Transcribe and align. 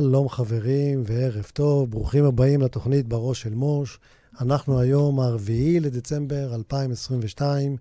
שלום 0.00 0.28
חברים 0.28 1.02
וערב 1.06 1.50
טוב, 1.52 1.90
ברוכים 1.90 2.24
הבאים 2.24 2.62
לתוכנית 2.62 3.08
בראש 3.08 3.42
של 3.42 3.54
מוש. 3.54 3.98
אנחנו 4.40 4.80
היום 4.80 5.20
ה-4 5.20 5.80
לדצמבר 5.80 6.54
2022, 6.54 7.76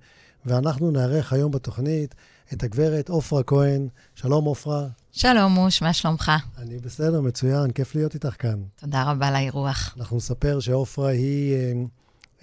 ואנחנו 0.45 0.91
נארח 0.91 1.33
היום 1.33 1.51
בתוכנית 1.51 2.15
את 2.53 2.63
הגברת 2.63 3.09
עופרה 3.09 3.43
כהן. 3.43 3.87
שלום 4.15 4.45
עופרה. 4.45 4.87
שלום 5.11 5.51
מוש, 5.51 5.81
מה 5.81 5.93
שלומך? 5.93 6.31
אני 6.57 6.79
בסדר, 6.79 7.21
מצוין, 7.21 7.71
כיף 7.71 7.95
להיות 7.95 8.13
איתך 8.13 8.35
כאן. 8.39 8.61
תודה 8.79 9.11
רבה 9.11 9.27
על 9.27 9.35
האירוח. 9.35 9.95
אנחנו 9.97 10.17
נספר 10.17 10.59
שעופרה 10.59 11.09
היא 11.09 11.53
אה, 11.55 11.73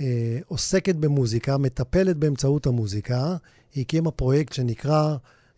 אה, 0.01 0.39
עוסקת 0.47 0.95
במוזיקה, 0.95 1.59
מטפלת 1.59 2.17
באמצעות 2.17 2.67
המוזיקה. 2.67 3.37
היא 3.75 3.83
הקימה 3.83 4.11
פרויקט 4.11 4.53
שנקרא 4.53 5.17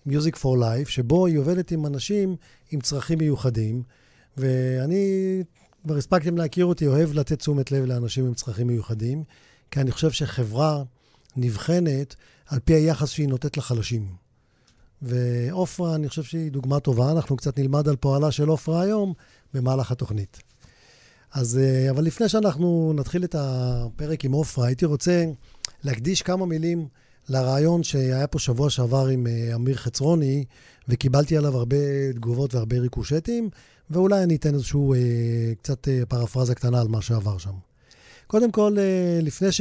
Music 0.08 0.36
for 0.36 0.58
Life, 0.60 0.88
שבו 0.88 1.26
היא 1.26 1.38
עובדת 1.38 1.70
עם 1.70 1.86
אנשים 1.86 2.36
עם 2.70 2.80
צרכים 2.80 3.18
מיוחדים, 3.18 3.82
ואני, 4.38 5.42
כבר 5.82 5.96
הספקתם 5.96 6.36
להכיר 6.36 6.64
אותי, 6.64 6.86
אוהב 6.86 7.12
לתת 7.12 7.38
תשומת 7.38 7.72
לב 7.72 7.84
לאנשים 7.84 8.26
עם 8.26 8.34
צרכים 8.34 8.66
מיוחדים, 8.66 9.24
כי 9.70 9.80
אני 9.80 9.90
חושב 9.90 10.10
שחברה 10.10 10.82
נבחנת 11.36 12.14
על 12.46 12.58
פי 12.58 12.74
היחס 12.74 13.10
שהיא 13.10 13.28
נותנת 13.28 13.56
לחלשים. 13.56 14.06
ועופרה, 15.02 15.94
אני 15.94 16.08
חושב 16.08 16.22
שהיא 16.22 16.52
דוגמה 16.52 16.80
טובה, 16.80 17.12
אנחנו 17.12 17.36
קצת 17.36 17.58
נלמד 17.58 17.88
על 17.88 17.96
פועלה 17.96 18.30
של 18.30 18.48
עופרה 18.48 18.82
היום 18.82 19.12
במהלך 19.54 19.92
התוכנית. 19.92 20.42
אז, 21.32 21.58
אה, 21.58 21.90
אבל 21.90 22.04
לפני 22.04 22.28
שאנחנו 22.28 22.92
נתחיל 22.96 23.24
את 23.24 23.34
הפרק 23.38 24.24
עם 24.24 24.32
עופרה, 24.32 24.66
הייתי 24.66 24.84
רוצה 24.84 25.24
להקדיש 25.84 26.22
כמה 26.22 26.46
מילים 26.46 26.88
לרעיון 27.28 27.82
שהיה 27.82 28.26
פה 28.26 28.38
שבוע 28.38 28.70
שעבר 28.70 29.06
עם 29.06 29.26
אה, 29.26 29.54
אמיר 29.54 29.76
חצרוני, 29.76 30.44
וקיבלתי 30.88 31.36
עליו 31.36 31.56
הרבה 31.56 31.76
תגובות 32.14 32.54
והרבה 32.54 32.78
ריקושטים, 32.78 33.50
ואולי 33.90 34.22
אני 34.22 34.36
אתן 34.36 34.54
איזשהו 34.54 34.94
אה, 34.94 34.98
קצת 35.62 35.88
אה, 35.88 36.02
פרפרזה 36.08 36.54
קטנה 36.54 36.80
על 36.80 36.88
מה 36.88 37.02
שעבר 37.02 37.38
שם. 37.38 37.54
קודם 38.26 38.52
כל, 38.52 38.76
אה, 38.78 39.18
לפני, 39.22 39.52
ש... 39.52 39.60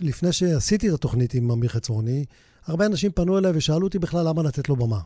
לפני 0.00 0.32
שעשיתי 0.32 0.88
את 0.88 0.94
התוכנית 0.94 1.34
עם 1.34 1.50
אמיר 1.50 1.70
חצרוני, 1.70 2.24
הרבה 2.66 2.86
אנשים 2.86 3.12
פנו 3.12 3.38
אליי 3.38 3.52
ושאלו 3.54 3.86
אותי 3.86 3.98
בכלל 3.98 4.28
למה 4.28 4.42
לתת 4.42 4.68
לו 4.68 4.76
במה. 4.76 5.00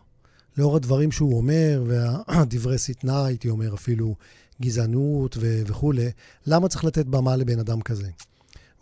לאור 0.58 0.76
הדברים 0.76 1.12
שהוא 1.12 1.36
אומר, 1.36 1.84
והדברי 1.86 2.78
שטנה, 2.78 3.24
הייתי 3.24 3.48
אומר 3.48 3.74
אפילו, 3.74 4.14
גזענות 4.62 5.36
ו- 5.40 5.62
וכולי, 5.66 6.10
למה 6.46 6.68
צריך 6.68 6.84
לתת 6.84 7.06
במה 7.06 7.36
לבן 7.36 7.58
אדם 7.58 7.80
כזה? 7.80 8.08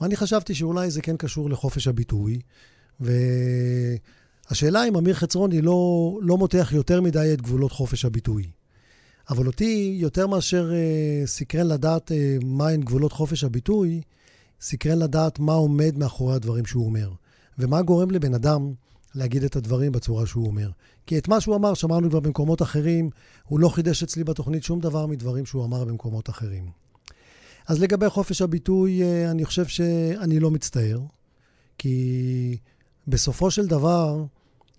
ואני 0.01 0.17
חשבתי 0.17 0.55
שאולי 0.55 0.91
זה 0.91 1.03
כן 1.03 1.17
קשור 1.17 1.51
לחופש 1.51 1.89
הביטוי, 1.89 2.41
והשאלה 3.01 4.89
אם 4.89 4.97
אמיר 4.97 5.15
חצרוני 5.15 5.63
לא, 5.63 6.13
לא 6.23 6.39
מותח 6.39 6.71
יותר 6.73 7.01
מדי 7.01 7.31
את 7.33 7.43
גבולות 7.43 7.73
חופש 7.73 8.05
הביטוי. 8.05 8.51
אבל 9.31 9.47
אותי, 9.47 9.97
יותר 10.01 10.27
מאשר 10.27 10.71
uh, 10.71 11.27
סקרן 11.27 11.67
לדעת 11.67 12.11
uh, 12.11 12.45
מהן 12.45 12.81
גבולות 12.81 13.13
חופש 13.13 13.45
הביטוי, 13.45 14.01
סקרן 14.61 14.99
לדעת 14.99 15.39
מה 15.39 15.53
עומד 15.53 15.99
מאחורי 15.99 16.35
הדברים 16.35 16.67
שהוא 16.67 16.87
אומר, 16.87 17.11
ומה 17.59 17.83
גורם 17.83 18.11
לבן 18.11 18.35
אדם 18.35 18.73
להגיד 19.15 19.45
את 19.45 19.57
הדברים 19.57 19.93
בצורה 19.93 20.27
שהוא 20.27 20.47
אומר. 20.47 20.71
כי 21.07 21.19
את 21.19 21.29
מה 21.29 21.41
שהוא 21.41 21.57
אמר 21.57 21.75
שמענו 21.75 22.11
כבר 22.11 22.21
במקומות 22.21 22.63
אחרים, 22.63 23.11
הוא 23.49 23.61
לא 23.61 23.69
חידש 23.69 24.03
אצלי 24.03 24.25
בתוכנית 24.25 24.63
שום 24.63 24.81
דבר 24.81 25.07
מדברים 25.07 25.47
שהוא 25.47 25.65
אמר 25.65 25.85
במקומות 25.85 26.31
אחרים. 26.31 26.71
אז 27.69 27.81
לגבי 27.81 28.09
חופש 28.09 28.43
הביטוי, 28.43 29.03
אה, 29.03 29.31
אני 29.31 29.45
חושב 29.45 29.67
שאני 29.67 30.41
לא 30.41 30.51
מצטער, 30.51 31.01
כי 31.79 32.57
בסופו 33.09 33.51
של 33.51 33.67
דבר, 33.67 34.25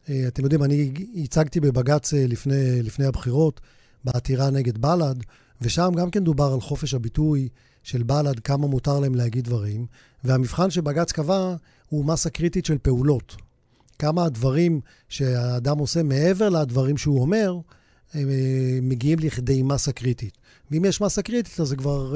אה, 0.10 0.24
אתם 0.28 0.44
יודעים, 0.44 0.64
אני 0.64 0.92
הצגתי 1.16 1.60
בבג"ץ 1.60 2.14
אה, 2.14 2.28
לפני, 2.28 2.84
לפני 2.84 3.06
הבחירות, 3.06 3.62
בעתירה 4.04 4.50
נגד 4.50 4.78
בל"ד, 4.78 5.16
ושם 5.62 5.92
גם 5.98 6.12
כן 6.12 6.24
דובר 6.24 6.54
על 6.54 6.62
חופש 6.62 6.94
הביטוי 6.94 7.50
של 7.84 8.04
בל"ד, 8.04 8.40
כמה 8.40 8.68
מותר 8.68 9.00
להם 9.00 9.16
להגיד 9.16 9.46
דברים, 9.46 9.86
והמבחן 10.24 10.70
שבג"ץ 10.70 11.12
קבע 11.12 11.56
הוא 11.90 12.06
מסה 12.06 12.30
קריטית 12.30 12.66
של 12.66 12.78
פעולות. 12.78 13.36
כמה 14.00 14.26
הדברים 14.26 14.82
שהאדם 15.10 15.78
עושה 15.78 16.04
מעבר 16.04 16.50
לדברים 16.50 16.98
שהוא 16.98 17.22
אומר, 17.22 17.58
הם 18.14 18.30
מגיעים 18.82 19.20
לכדי 19.20 19.62
מסה 19.62 19.92
קריטית. 19.92 20.38
ואם 20.72 20.86
יש 20.86 21.02
מסה 21.02 21.22
קריטית, 21.22 21.60
אז 21.60 21.68
זה 21.68 21.76
כבר 21.76 22.16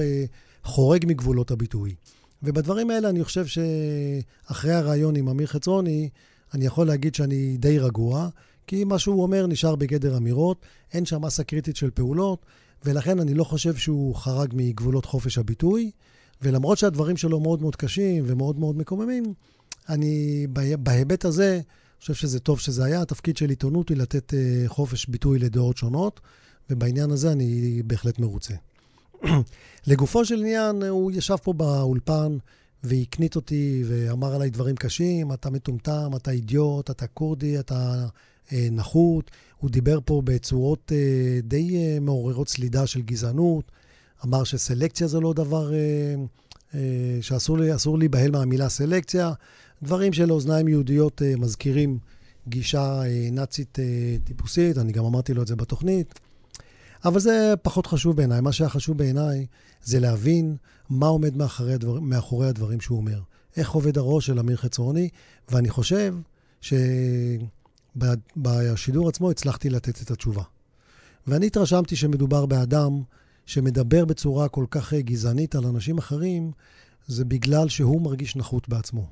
חורג 0.64 1.06
מגבולות 1.08 1.52
הביטוי. 1.52 1.96
ובדברים 2.44 2.90
האלה 2.90 3.10
אני 3.10 3.24
חושב 3.24 3.46
שאחרי 3.46 4.74
הרעיון 4.74 5.16
עם 5.16 5.30
אמיר 5.30 5.48
חצרוני, 5.48 6.10
אני 6.54 6.66
יכול 6.66 6.88
להגיד 6.88 7.16
שאני 7.16 7.58
די 7.58 7.80
רגוע, 7.80 8.30
כי 8.68 8.84
מה 8.84 9.00
שהוא 9.00 9.24
אומר 9.24 9.48
נשאר 9.48 9.76
בגדר 9.76 10.18
אמירות, 10.18 10.66
אין 10.94 11.06
שם 11.06 11.22
מסה 11.22 11.44
קריטית 11.44 11.76
של 11.76 11.90
פעולות, 11.90 12.46
ולכן 12.86 13.20
אני 13.20 13.34
לא 13.34 13.44
חושב 13.44 13.76
שהוא 13.76 14.16
חרג 14.16 14.54
מגבולות 14.54 15.06
חופש 15.06 15.38
הביטוי, 15.38 15.92
ולמרות 16.42 16.78
שהדברים 16.78 17.18
שלו 17.18 17.40
מאוד 17.40 17.62
מאוד 17.62 17.76
קשים 17.76 18.24
ומאוד 18.28 18.60
מאוד 18.60 18.78
מקוממים, 18.78 19.34
אני 19.90 20.48
בהיבט 20.80 21.26
הזה 21.26 21.62
חושב 22.06 22.14
שזה 22.14 22.40
טוב 22.40 22.60
שזה 22.60 22.86
היה. 22.86 23.02
התפקיד 23.02 23.38
של 23.38 23.50
עיתונות 23.50 23.90
היא 23.90 23.98
לתת 23.98 24.34
אה, 24.34 24.64
חופש 24.68 25.06
ביטוי 25.06 25.40
לדעות 25.40 25.78
שונות, 25.78 26.20
ובעניין 26.70 27.12
הזה 27.12 27.32
אני 27.32 27.82
בהחלט 27.86 28.20
מרוצה. 28.20 28.54
לגופו 29.88 30.26
של 30.26 30.40
עניין, 30.40 30.84
הוא 30.84 31.12
ישב 31.12 31.36
פה 31.44 31.54
באולפן 31.54 32.38
והקנית 32.84 33.36
אותי 33.36 33.84
ואמר 33.88 34.36
עליי 34.36 34.50
דברים 34.50 34.76
קשים, 34.76 35.34
אתה 35.34 35.50
מטומטם, 35.50 36.12
אתה 36.16 36.32
אידיוט, 36.32 36.92
אתה 36.92 37.08
כורדי, 37.08 37.60
אתה 37.60 37.76
אה, 37.76 38.08
נחות. 38.52 39.32
הוא 39.58 39.70
דיבר 39.70 40.00
פה 40.06 40.22
בצורות 40.26 40.92
אה, 40.96 41.40
די 41.44 41.76
אה, 41.76 42.00
מעוררות 42.00 42.50
סלידה 42.50 42.88
של 42.88 43.02
גזענות. 43.02 43.72
אמר 44.26 44.44
שסלקציה 44.44 45.08
זה 45.08 45.20
לא 45.20 45.34
דבר 45.34 45.74
אה, 45.74 45.80
אה, 46.76 47.18
שאסור 47.22 47.98
להיבהל 48.00 48.32
מהמילה 48.32 48.70
סלקציה. 48.70 49.34
דברים 49.84 50.14
שלאוזניים 50.14 50.68
יהודיות 50.68 51.22
אה, 51.22 51.34
מזכירים 51.38 51.98
גישה 52.48 53.02
אה, 53.02 53.30
נאצית 53.32 53.80
אה, 53.80 54.16
טיפוסית, 54.24 54.78
אני 54.78 54.92
גם 54.92 55.06
אמרתי 55.06 55.34
לו 55.34 55.42
את 55.42 55.48
זה 55.48 55.56
בתוכנית. 55.56 56.20
אבל 57.06 57.20
זה 57.20 57.54
פחות 57.62 57.88
חשוב 57.88 58.16
בעיניי. 58.16 58.42
מה 58.42 58.52
שהיה 58.52 58.70
חשוב 58.70 58.98
בעיניי 58.98 59.46
זה 59.84 60.00
להבין 60.00 60.56
מה 60.90 61.08
עומד 61.08 61.38
מאחורי, 61.38 61.74
הדבר, 61.74 62.00
מאחורי 62.00 62.48
הדברים 62.48 62.82
שהוא 62.82 62.98
אומר. 62.98 63.20
איך 63.58 63.72
עובד 63.72 63.98
הראש 63.98 64.26
של 64.26 64.40
אמיר 64.40 64.58
חצרוני, 64.58 65.10
ואני 65.50 65.70
חושב 65.70 66.16
שבשידור 68.02 69.10
עצמו 69.10 69.32
הצלחתי 69.32 69.70
לתת 69.70 70.02
את 70.02 70.12
התשובה. 70.12 70.44
ואני 71.28 71.48
התרשמתי 71.48 71.96
שמדובר 71.96 72.46
באדם 72.46 73.02
שמדבר 73.46 74.06
בצורה 74.06 74.48
כל 74.48 74.66
כך 74.72 74.94
גזענית 74.94 75.56
על 75.56 75.66
אנשים 75.66 75.98
אחרים, 75.98 76.52
זה 77.08 77.26
בגלל 77.26 77.70
שהוא 77.70 78.02
מרגיש 78.02 78.36
נחות 78.36 78.70
בעצמו. 78.70 79.08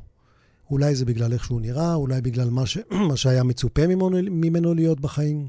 אולי 0.72 0.96
זה 0.96 1.06
בגלל 1.06 1.34
איך 1.34 1.46
שהוא 1.46 1.62
נראה, 1.62 1.94
אולי 1.94 2.22
בגלל 2.22 2.50
מה, 2.50 2.66
ש... 2.66 2.78
מה 3.10 3.18
שהיה 3.18 3.44
מצופה 3.44 3.88
ממנו, 3.88 4.10
ממנו 4.32 4.74
להיות 4.74 5.00
בחיים. 5.00 5.48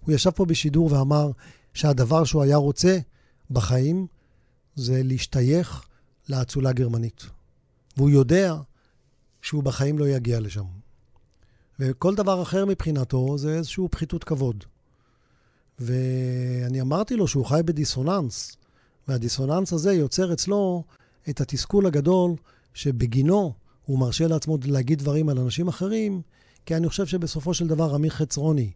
הוא 0.00 0.14
ישב 0.14 0.30
פה 0.30 0.44
בשידור 0.44 0.92
ואמר, 0.92 1.30
שהדבר 1.74 2.24
שהוא 2.24 2.42
היה 2.42 2.56
רוצה 2.56 2.98
בחיים 3.50 4.06
זה 4.76 5.02
להשתייך 5.04 5.82
לאצולה 6.28 6.72
גרמנית. 6.72 7.26
והוא 7.96 8.10
יודע 8.10 8.56
שהוא 9.42 9.62
בחיים 9.62 9.98
לא 9.98 10.08
יגיע 10.08 10.40
לשם. 10.40 10.64
וכל 11.80 12.14
דבר 12.14 12.42
אחר 12.42 12.64
מבחינתו 12.64 13.38
זה 13.38 13.54
איזושהי 13.54 13.88
פחיתות 13.90 14.24
כבוד. 14.24 14.64
ואני 15.78 16.80
אמרתי 16.80 17.16
לו 17.16 17.28
שהוא 17.28 17.46
חי 17.46 17.60
בדיסוננס, 17.64 18.56
והדיסוננס 19.08 19.72
הזה 19.72 19.92
יוצר 19.92 20.32
אצלו 20.32 20.84
את 21.28 21.40
התסכול 21.40 21.86
הגדול 21.86 22.32
שבגינו 22.74 23.52
הוא 23.86 23.98
מרשה 23.98 24.26
לעצמו 24.26 24.58
להגיד 24.64 24.98
דברים 24.98 25.28
על 25.28 25.38
אנשים 25.38 25.68
אחרים, 25.68 26.22
כי 26.66 26.76
אני 26.76 26.88
חושב 26.88 27.06
שבסופו 27.06 27.54
של 27.54 27.66
דבר 27.66 27.96
אמיר 27.96 28.10
חצרוני, 28.10 28.70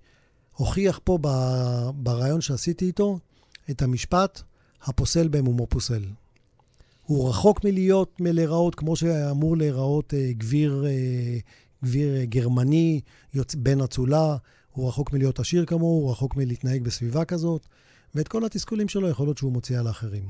הוכיח 0.56 1.00
פה 1.04 1.18
ברעיון 1.94 2.40
שעשיתי 2.40 2.84
איתו 2.84 3.18
את 3.70 3.82
המשפט, 3.82 4.42
הפוסל 4.82 5.28
במומו 5.28 5.66
פוסל. 5.66 6.04
הוא 7.06 7.28
רחוק 7.28 7.64
מלהיות, 7.64 8.20
מלהיראות 8.20 8.74
כמו 8.74 8.96
שאמור 8.96 9.56
להיראות 9.56 10.14
אה, 10.14 10.32
גביר, 10.32 10.84
אה, 10.86 11.38
גביר 11.84 12.16
אה, 12.16 12.24
גרמני, 12.24 13.00
יוצ... 13.34 13.54
בן 13.54 13.80
אצולה, 13.80 14.36
הוא 14.72 14.88
רחוק 14.88 15.12
מלהיות 15.12 15.40
עשיר 15.40 15.64
כמוהו, 15.64 16.02
הוא 16.02 16.10
רחוק 16.10 16.36
מלהתנהג 16.36 16.82
בסביבה 16.82 17.24
כזאת, 17.24 17.66
ואת 18.14 18.28
כל 18.28 18.44
התסכולים 18.44 18.88
שלו 18.88 19.08
יכול 19.08 19.26
להיות 19.26 19.38
שהוא 19.38 19.52
מוציא 19.52 19.78
על 19.78 19.86
האחרים. 19.86 20.24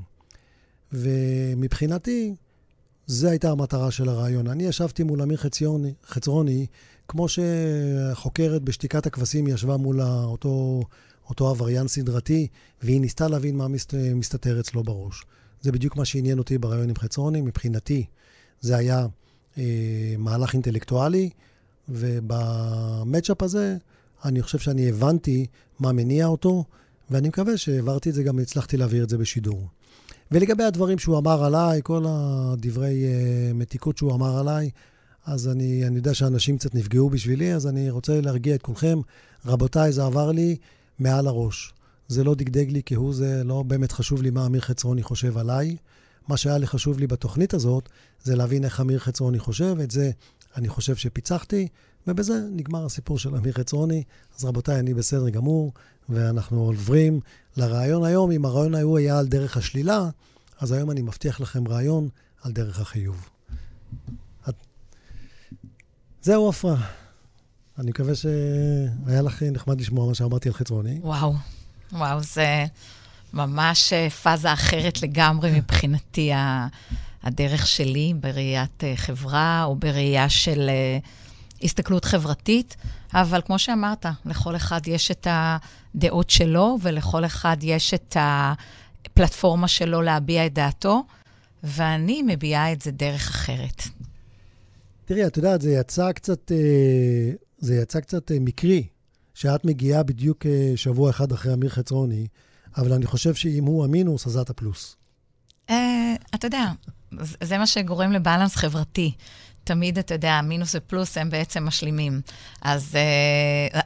ומבחינתי, 0.93 2.34
זו 3.06 3.28
הייתה 3.28 3.50
המטרה 3.50 3.90
של 3.90 4.08
הרעיון. 4.08 4.46
אני 4.46 4.64
ישבתי 4.64 5.02
מול 5.02 5.22
אמיר 5.22 5.37
חציוני, 5.37 5.93
חצרוני, 6.06 6.66
כמו 7.08 7.26
שחוקרת 7.28 8.62
בשתיקת 8.62 9.06
הכבשים 9.06 9.46
ישבה 9.46 9.76
מול 9.76 10.02
אותו, 10.02 10.82
אותו 11.28 11.50
עבריין 11.50 11.88
סדרתי, 11.88 12.46
והיא 12.82 13.00
ניסתה 13.00 13.28
להבין 13.28 13.56
מה 13.56 13.69
מסת, 13.69 13.94
מסתתר 13.94 14.60
אצלו 14.60 14.82
בראש. 14.82 15.25
זה 15.60 15.72
בדיוק 15.72 15.96
מה 15.96 16.04
שעניין 16.04 16.38
אותי 16.38 16.58
ברעיון 16.58 16.88
עם 16.88 16.96
חצרוני. 16.96 17.40
מבחינתי, 17.40 18.04
זה 18.60 18.76
היה 18.76 19.06
מהלך 20.19 20.52
אינטלקטואלי, 20.52 21.31
ובמצ'אפ 21.88 23.43
הזה, 23.43 23.76
אני 24.25 24.43
חושב 24.43 24.58
שאני 24.58 24.88
הבנתי 24.88 25.46
מה 25.81 25.93
מניע 25.93 26.26
אותו, 26.26 26.64
ואני 27.10 27.28
מקווה 27.28 27.56
שהעברתי 27.56 28.10
את 28.10 28.14
זה, 28.14 28.22
גם 28.22 28.38
הצלחתי 28.38 28.76
להעביר 28.76 29.04
את 29.04 29.08
זה 29.08 29.19
בשידור. 29.19 29.66
ולגבי 30.31 30.64
הדברים 30.64 30.99
שהוא 30.99 31.19
אמר 31.19 31.44
עליי, 31.44 31.81
כל 31.84 32.04
הדברי 32.08 33.04
uh, 33.04 33.54
מתיקות 33.54 33.99
שהוא 33.99 34.14
אמר 34.14 34.38
עליי, 34.38 34.70
אז 35.26 35.49
אני, 35.49 35.87
אני 35.87 35.96
יודע 35.96 36.14
שאנשים 36.14 36.58
קצת 36.58 36.75
נפגעו 36.75 37.10
בשבילי, 37.10 37.54
אז 37.54 37.66
אני 37.66 37.90
רוצה 37.90 38.20
להרגיע 38.20 38.54
את 38.54 38.62
כולכם. 38.62 39.00
רבותיי, 39.46 39.93
זה 39.93 40.04
עבר 40.04 40.32
לי 40.32 40.56
מעל 40.99 41.26
הראש. 41.26 41.72
זה 42.08 42.25
לא 42.25 42.34
דגדג 42.34 42.70
לי 42.70 42.82
כהוא 42.87 43.14
זה, 43.14 43.44
לא 43.44 43.62
באמת 43.62 43.93
חשוב 43.93 44.22
לי 44.22 44.31
מה 44.31 44.46
אמיר 44.46 44.60
חצרוני 44.60 45.02
חושב 45.02 45.38
עליי. 45.38 45.76
מה 46.28 46.36
שהיה 46.36 46.58
לי 46.58 46.66
חשוב 46.66 46.98
לי 46.98 47.06
בתוכנית 47.06 47.54
הזאת, 47.54 47.88
זה 48.22 48.36
להבין 48.36 48.64
איך 48.64 48.80
אמיר 48.80 48.98
חצרוני 48.98 49.38
חושב. 49.38 49.76
את 49.82 49.90
זה 49.90 50.10
אני 50.56 50.69
חושב 50.69 50.96
שפיצחתי, 50.96 51.69
ובזה 52.06 52.40
נגמר 52.50 52.86
הסיפור 52.86 53.19
של 53.19 53.36
אמיר 53.36 53.52
חצרוני. 53.52 54.02
אז 54.38 54.44
רבותיי, 54.44 54.78
אני 54.78 54.94
בסדר 54.94 55.28
גמור, 55.28 55.72
ואנחנו 56.08 56.60
עוברים 56.60 57.20
לרעיון 57.56 58.04
היום. 58.04 58.30
אם 58.30 58.44
הרעיון 58.44 58.74
ההוא 58.74 58.98
היה 58.98 59.19
על 59.19 59.26
דרך 59.26 59.56
השלילה, 59.56 60.08
אז 60.60 60.72
היום 60.72 60.90
אני 60.90 61.02
מבטיח 61.02 61.40
לכם 61.40 61.69
רעיון 61.69 62.08
על 62.42 62.52
דרך 62.52 62.80
החיוב. 62.80 63.28
זהו, 66.22 66.48
עפרה. 66.48 66.76
אני 67.78 67.90
מקווה 67.90 68.14
שהיה 68.14 69.22
לך 69.22 69.42
נחמד 69.42 69.80
לשמוע 69.80 70.06
מה 70.06 70.14
שאמרתי 70.14 70.48
על 70.48 70.54
חצרוני. 70.54 71.00
וואו, 71.02 71.34
וואו, 71.92 72.22
זה 72.22 72.64
ממש 73.32 73.93
אה, 73.93 74.11
פאזה 74.11 74.52
אחרת 74.52 75.02
לגמרי 75.02 75.50
מבחינתי, 75.58 76.31
הדרך 77.23 77.67
שלי 77.67 78.14
בראיית 78.20 78.84
אה, 78.84 78.93
חברה 78.96 79.64
או 79.64 79.76
בראייה 79.76 80.29
של 80.29 80.69
אה, 80.69 80.99
הסתכלות 81.62 82.05
חברתית. 82.05 82.76
אבל 83.14 83.40
כמו 83.46 83.58
שאמרת, 83.58 84.06
לכל 84.25 84.56
אחד 84.56 84.81
יש 84.87 85.11
את 85.11 85.26
הדעות 85.31 86.31
שלו, 86.31 86.79
ולכל 86.82 87.25
אחד 87.25 87.56
יש 87.62 87.94
את 87.94 88.17
הפלטפורמה 88.20 89.69
שלו 89.69 90.02
להביע 90.02 90.46
את 90.46 90.55
דעתו, 90.55 91.05
ואני 91.62 92.23
מביעה 92.26 92.73
את 92.73 92.82
זה 92.82 92.90
דרך 92.90 93.28
אחרת. 93.28 93.82
תראי, 95.05 95.26
את 95.26 95.37
יודעת, 95.37 95.61
זה 95.61 95.73
יצא 95.73 96.12
קצת, 96.12 96.52
זה 97.58 97.75
יצא 97.75 98.00
קצת 98.00 98.32
מקרי, 98.40 98.87
שאת 99.35 99.64
מגיעה 99.64 100.02
בדיוק 100.02 100.46
שבוע 100.76 101.11
אחד 101.11 101.32
אחרי 101.32 101.52
אמיר 101.52 101.70
חצרוני, 101.70 102.26
אבל 102.76 102.92
אני 102.92 103.06
חושב 103.06 103.34
שאם 103.34 103.64
הוא 103.64 103.84
המינוס, 103.84 104.26
אז 104.26 104.36
את 104.36 104.50
הפלוס. 104.50 104.96
אתה 106.34 106.46
יודע, 106.46 106.64
זה 107.42 107.58
מה 107.58 107.66
שגורם 107.66 108.12
לבלנס 108.12 108.56
חברתי. 108.56 109.12
תמיד, 109.64 109.98
אתה 109.98 110.14
יודע, 110.14 110.40
מינוס 110.42 110.74
ופלוס 110.74 111.19
הם 111.19 111.30
בעצם 111.30 111.64
משלימים. 111.64 112.20
אז 112.62 112.96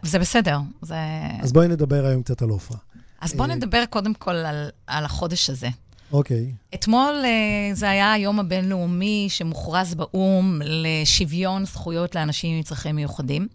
זה 0.02 0.18
בסדר. 0.18 0.58
זה... 0.82 0.96
אז 1.40 1.52
בואי 1.52 1.68
נדבר 1.68 2.06
היום 2.06 2.22
קצת 2.22 2.42
על 2.42 2.48
עופרה. 2.48 2.78
אז 3.20 3.34
בואי 3.34 3.48
נדבר 3.48 3.84
קודם 3.90 4.14
כל 4.14 4.34
על, 4.34 4.68
על 4.86 5.04
החודש 5.04 5.50
הזה. 5.50 5.68
אוקיי. 6.12 6.52
Okay. 6.52 6.74
אתמול 6.74 7.14
uh, 7.22 7.76
זה 7.76 7.90
היה 7.90 8.12
היום 8.12 8.40
הבינלאומי 8.40 9.26
שמוכרז 9.28 9.94
באו"ם 9.94 10.60
לשוויון 10.64 11.64
זכויות 11.64 12.14
לאנשים 12.14 12.56
עם 12.56 12.62
צרכים 12.62 12.96
מיוחדים. 12.96 13.48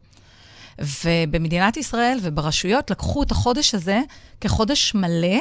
ובמדינת 0.79 1.77
ישראל 1.77 2.17
וברשויות 2.21 2.91
לקחו 2.91 3.23
את 3.23 3.31
החודש 3.31 3.75
הזה 3.75 4.01
כחודש 4.41 4.95
מלא 4.95 5.37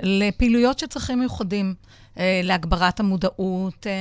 לפעילויות 0.00 0.78
של 0.78 0.86
צרכים 0.86 1.18
מיוחדים. 1.18 1.74
אה, 2.18 2.40
להגברת 2.44 3.00
המודעות. 3.00 3.86
אה, 3.86 3.92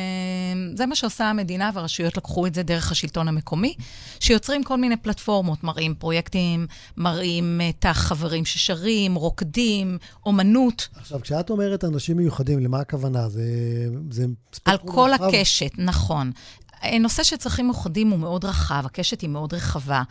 זה 0.75 0.86
מה 0.86 0.96
שעושה 0.96 1.30
המדינה, 1.30 1.69
והרשויות 1.74 2.18
לקחו 2.18 2.48
את 2.48 2.54
זה 2.54 2.64
דרך 2.64 2.92
השלטון 2.92 3.28
המקומי, 3.28 3.75
שיוצרים 4.19 4.64
כל 4.64 4.78
מיני 4.78 4.98
פלטפורמות, 4.98 5.64
מראים 5.64 5.96
פרויקטים, 5.96 6.68
מראים 6.98 7.62
את 7.69 7.86
החברים 7.90 8.46
ששרים, 8.46 9.16
רוקדים, 9.16 9.98
אומנות. 10.25 10.88
עכשיו, 10.96 11.22
כשאת 11.22 11.50
אומרת 11.50 11.84
אנשים 11.84 12.18
מיוחדים, 12.18 12.60
למה 12.60 12.80
הכוונה? 12.80 13.30
זה, 13.30 13.44
זה 14.12 14.25
על 14.66 14.78
כל 14.78 15.10
רחב? 15.14 15.24
הקשת, 15.24 15.72
נכון. 15.78 16.31
אה, 16.83 17.00
נושא 17.00 17.24
של 17.24 17.35
צרכים 17.38 17.65
מיוחדים 17.65 18.09
הוא 18.09 18.19
מאוד 18.19 18.45
רחב, 18.45 18.81
הקשת 18.85 19.21
היא 19.21 19.29
מאוד 19.29 19.53
רחבה. 19.53 20.03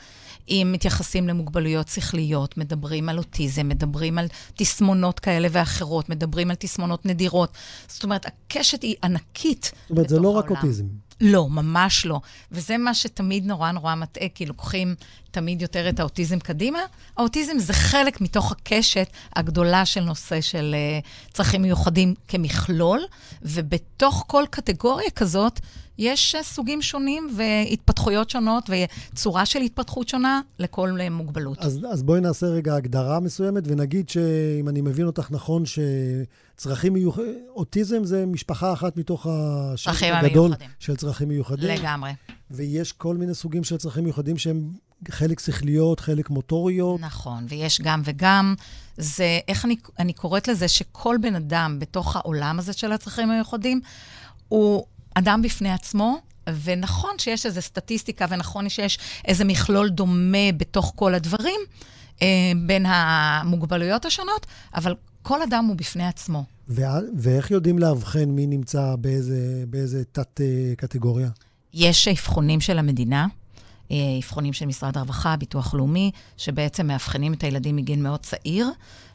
אם 0.48 0.70
מתייחסים 0.72 1.28
למוגבלויות 1.28 1.88
שכליות, 1.88 2.56
מדברים 2.58 3.08
על 3.08 3.18
אוטיזם, 3.18 3.68
מדברים 3.68 4.18
על 4.18 4.26
תסמונות 4.54 5.20
כאלה 5.20 5.48
ואחרות, 5.50 6.08
מדברים 6.08 6.50
על 6.50 6.56
תסמונות 6.56 7.06
נדירות. 7.06 7.50
זאת 7.88 8.04
אומרת, 8.04 8.26
הקשת 8.26 8.82
היא 8.82 8.94
ענקית 9.04 9.72
זאת 9.82 9.90
אומרת, 9.90 10.08
זה 10.08 10.18
לא 10.18 10.28
רק 10.28 10.50
אוטיזם. 10.50 10.84
לא, 11.20 11.48
ממש 11.48 12.06
לא. 12.06 12.20
וזה 12.52 12.78
מה 12.78 12.94
שתמיד 12.94 13.46
נורא 13.46 13.72
נורא 13.72 13.94
מטעה, 13.94 14.28
כי 14.34 14.46
לוקחים 14.46 14.94
תמיד 15.30 15.62
יותר 15.62 15.88
את 15.88 16.00
האוטיזם 16.00 16.38
קדימה. 16.38 16.78
האוטיזם 17.16 17.58
זה 17.58 17.72
חלק 17.72 18.20
מתוך 18.20 18.52
הקשת 18.52 19.08
הגדולה 19.36 19.86
של 19.86 20.00
נושא 20.00 20.40
של 20.40 20.74
uh, 21.02 21.32
צרכים 21.34 21.62
מיוחדים 21.62 22.14
כמכלול, 22.28 23.00
ובתוך 23.42 24.24
כל 24.26 24.44
קטגוריה 24.50 25.10
כזאת, 25.10 25.60
יש 25.98 26.34
uh, 26.34 26.42
סוגים 26.42 26.82
שונים 26.82 27.28
והתפתחויות 27.36 28.30
שונות 28.30 28.70
וצורה 29.12 29.46
של 29.46 29.60
התפתחות 29.60 30.08
שונה 30.08 30.40
לכל 30.58 30.98
uh, 31.00 31.10
מוגבלות. 31.10 31.58
אז, 31.58 31.86
אז 31.92 32.02
בואי 32.02 32.20
נעשה 32.20 32.46
רגע 32.46 32.74
הגדרה 32.74 33.20
מסוימת 33.20 33.62
ונגיד 33.66 34.08
שאם 34.08 34.68
אני 34.68 34.80
מבין 34.80 35.06
אותך 35.06 35.30
נכון, 35.30 35.62
שצרכים 35.66 36.92
מיוחדים, 36.92 37.34
אוטיזם 37.48 38.04
זה 38.04 38.26
משפחה 38.26 38.72
אחת 38.72 38.96
מתוך 38.96 39.26
השקט 39.30 40.02
הגדול 40.02 40.52
של 40.78 40.96
צרכים 40.96 41.28
מיוחדים. 41.28 41.68
לגמרי. 41.68 42.10
ויש 42.50 42.92
כל 42.92 43.16
מיני 43.16 43.34
סוגים 43.34 43.64
של 43.64 43.76
צרכים 43.76 44.04
מיוחדים 44.04 44.38
שהם 44.38 44.70
חלק 45.08 45.40
שכליות, 45.40 46.00
חלק 46.00 46.30
מוטוריות. 46.30 47.00
נכון, 47.00 47.46
ויש 47.48 47.80
גם 47.80 48.02
וגם. 48.04 48.54
זה, 48.96 49.38
איך 49.48 49.64
אני, 49.64 49.76
אני 49.98 50.12
קוראת 50.12 50.48
לזה, 50.48 50.68
שכל 50.68 51.16
בן 51.20 51.34
אדם 51.34 51.78
בתוך 51.78 52.16
העולם 52.16 52.58
הזה 52.58 52.72
של 52.72 52.92
הצרכים 52.92 53.30
המיוחדים, 53.30 53.80
הוא 54.48 54.86
אדם 55.18 55.42
בפני 55.42 55.72
עצמו, 55.72 56.18
ונכון 56.64 57.10
שיש 57.18 57.46
איזו 57.46 57.62
סטטיסטיקה, 57.62 58.26
ונכון 58.30 58.68
שיש 58.68 58.98
איזה 59.24 59.44
מכלול 59.44 59.88
דומה 59.88 60.52
בתוך 60.56 60.92
כל 60.96 61.14
הדברים, 61.14 61.60
אה, 62.22 62.52
בין 62.66 62.86
המוגבלויות 62.88 64.04
השונות, 64.04 64.46
אבל 64.74 64.94
כל 65.22 65.42
אדם 65.42 65.64
הוא 65.64 65.76
בפני 65.76 66.06
עצמו. 66.06 66.44
ואיך 66.68 67.50
יודעים 67.50 67.78
לאבחן 67.78 68.24
מי 68.24 68.46
נמצא 68.46 68.94
באיזה, 68.98 69.64
באיזה 69.68 70.04
תת-קטגוריה? 70.12 71.28
יש 71.74 72.08
אבחונים 72.08 72.60
של 72.60 72.78
המדינה, 72.78 73.26
אה, 73.90 73.96
אבחונים 74.18 74.52
של 74.52 74.66
משרד 74.66 74.96
הרווחה, 74.96 75.36
ביטוח 75.36 75.74
לאומי, 75.74 76.10
שבעצם 76.36 76.86
מאבחנים 76.86 77.32
את 77.32 77.42
הילדים 77.42 77.76
מגיל 77.76 77.98
מאוד 77.98 78.20
צעיר, 78.20 78.70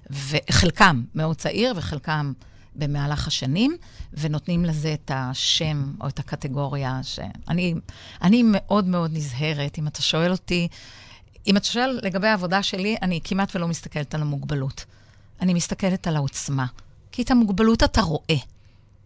וחלקם 0.10 1.04
מאוד 1.16 1.36
צעיר 1.36 1.74
וחלקם 1.76 2.34
במהלך 2.76 3.28
השנים, 3.28 3.78
ונותנים 4.14 4.66
לזה 4.66 4.94
את 4.94 5.12
השם 5.14 5.94
או 6.02 6.08
את 6.08 6.20
הקטגוריה 6.20 7.00
שאני 7.04 7.76
אני 8.22 8.44
מאוד 8.46 8.86
מאוד 8.86 9.12
נזהרת. 9.14 9.78
אם 9.80 9.88
אתה 9.88 10.02
שואל 10.02 10.32
אותי, 10.32 10.68
אם 11.48 11.58
אתה 11.58 11.66
שואל 11.66 12.00
לגבי 12.04 12.28
העבודה 12.28 12.64
שלי, 12.64 12.96
אני 13.02 13.20
כמעט 13.24 13.56
ולא 13.56 13.68
מסתכלת 13.68 14.16
על 14.16 14.22
המוגבלות. 14.22 14.86
אני 15.42 15.54
מסתכלת 15.54 16.08
על 16.08 16.16
העוצמה. 16.16 16.66
כי 17.12 17.22
את 17.22 17.32
המוגבלות 17.32 17.84
אתה 17.84 18.02
רואה. 18.02 18.36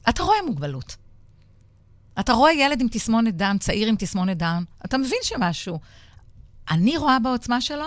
אתה 0.10 0.24
רואה 0.24 0.38
מוגבלות. 0.46 0.96
אתה 2.20 2.34
רואה 2.34 2.54
ילד 2.54 2.82
עם 2.82 2.88
תסמונת 2.92 3.36
דאון, 3.36 3.58
צעיר 3.58 3.88
עם 3.88 3.96
תסמונת 4.00 4.38
דאון, 4.38 4.64
אתה 4.86 4.98
מבין 4.98 5.20
שמשהו. 5.24 5.80
אני 6.72 6.98
רואה 6.98 7.20
בעוצמה 7.20 7.62
שלו 7.62 7.86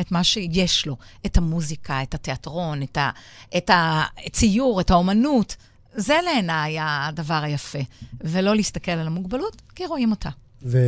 את 0.00 0.12
מה 0.12 0.24
שיש 0.24 0.86
לו, 0.86 0.96
את 1.26 1.36
המוזיקה, 1.36 2.02
את 2.02 2.14
התיאטרון, 2.14 2.82
את, 2.82 2.98
ה, 2.98 3.10
את 3.56 3.70
הציור, 3.74 4.80
את 4.80 4.90
האומנות. 4.90 5.56
זה 5.94 6.18
לעיניי 6.24 6.76
הדבר 6.80 7.40
היפה, 7.42 7.78
ולא 8.20 8.56
להסתכל 8.56 8.92
על 8.92 9.06
המוגבלות, 9.06 9.62
כי 9.74 9.86
רואים 9.86 10.10
אותה. 10.10 10.30
ו... 10.62 10.78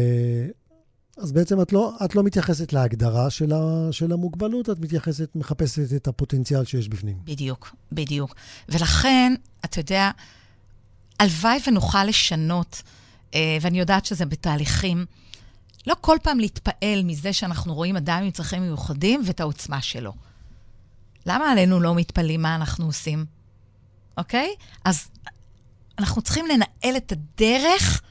אז 1.18 1.32
בעצם 1.32 1.62
את 1.62 1.72
לא, 1.72 1.92
את 2.04 2.14
לא 2.14 2.22
מתייחסת 2.22 2.72
להגדרה 2.72 3.30
של, 3.30 3.52
ה, 3.52 3.88
של 3.90 4.12
המוגבלות, 4.12 4.70
את 4.70 4.78
מתייחסת, 4.80 5.28
מחפשת 5.34 5.96
את 5.96 6.08
הפוטנציאל 6.08 6.64
שיש 6.64 6.88
בפנים. 6.88 7.16
בדיוק, 7.24 7.74
בדיוק. 7.92 8.34
ולכן, 8.68 9.34
אתה 9.64 9.80
יודע, 9.80 10.10
הלוואי 11.20 11.58
ונוכל 11.66 12.04
לשנות, 12.04 12.82
אה, 13.34 13.58
ואני 13.60 13.80
יודעת 13.80 14.06
שזה 14.06 14.26
בתהליכים, 14.26 15.04
לא 15.86 15.96
כל 16.00 16.16
פעם 16.22 16.40
להתפעל 16.40 17.02
מזה 17.04 17.32
שאנחנו 17.32 17.74
רואים 17.74 17.96
אדם 17.96 18.22
עם 18.22 18.30
צרכים 18.30 18.62
מיוחדים 18.62 19.22
ואת 19.26 19.40
העוצמה 19.40 19.82
שלו. 19.82 20.12
למה 21.26 21.50
עלינו 21.52 21.80
לא 21.80 21.94
מתפלאים 21.94 22.42
מה 22.42 22.54
אנחנו 22.54 22.86
עושים? 22.86 23.24
אוקיי? 24.18 24.54
אז 24.84 25.08
אנחנו 25.98 26.22
צריכים 26.22 26.46
לנהל 26.46 26.96
את 26.96 27.12
הדרך 27.12 28.02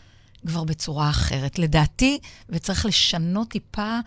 כבר 0.48 0.64
בצורה 0.64 1.10
אחרת, 1.10 1.60
לדעתי, 1.60 2.20
וצריך 2.50 2.86
לשנות 2.86 3.50
טיפה 3.50 4.00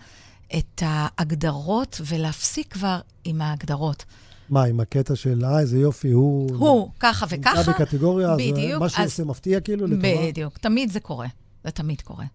את 0.57 0.83
ההגדרות 0.85 2.01
ולהפסיק 2.05 2.73
כבר 2.73 2.99
עם 3.23 3.41
ההגדרות. 3.41 4.05
מה, 4.49 4.63
עם 4.63 4.79
הקטע 4.79 5.15
של, 5.15 5.45
אה, 5.45 5.59
איזה 5.59 5.79
יופי, 5.79 6.11
הוא... 6.11 6.55
הוא, 6.57 6.89
ככה 6.99 7.25
וככה. 7.29 7.57
נמצא 7.57 7.71
בקטגוריה, 7.71 8.35
בדיוק. 8.35 8.73
אז 8.75 8.79
מה 8.79 8.89
שהוא 8.89 9.05
עושה 9.05 9.23
מפתיע 9.23 9.59
כאילו 9.59 9.87
לטובה? 9.87 10.27
בדיוק, 10.27 10.57
תמיד 10.57 10.91
זה 10.91 10.99
קורה. 10.99 11.27
זה 11.63 11.71
תמיד 11.71 12.01
קורה. 12.01 12.25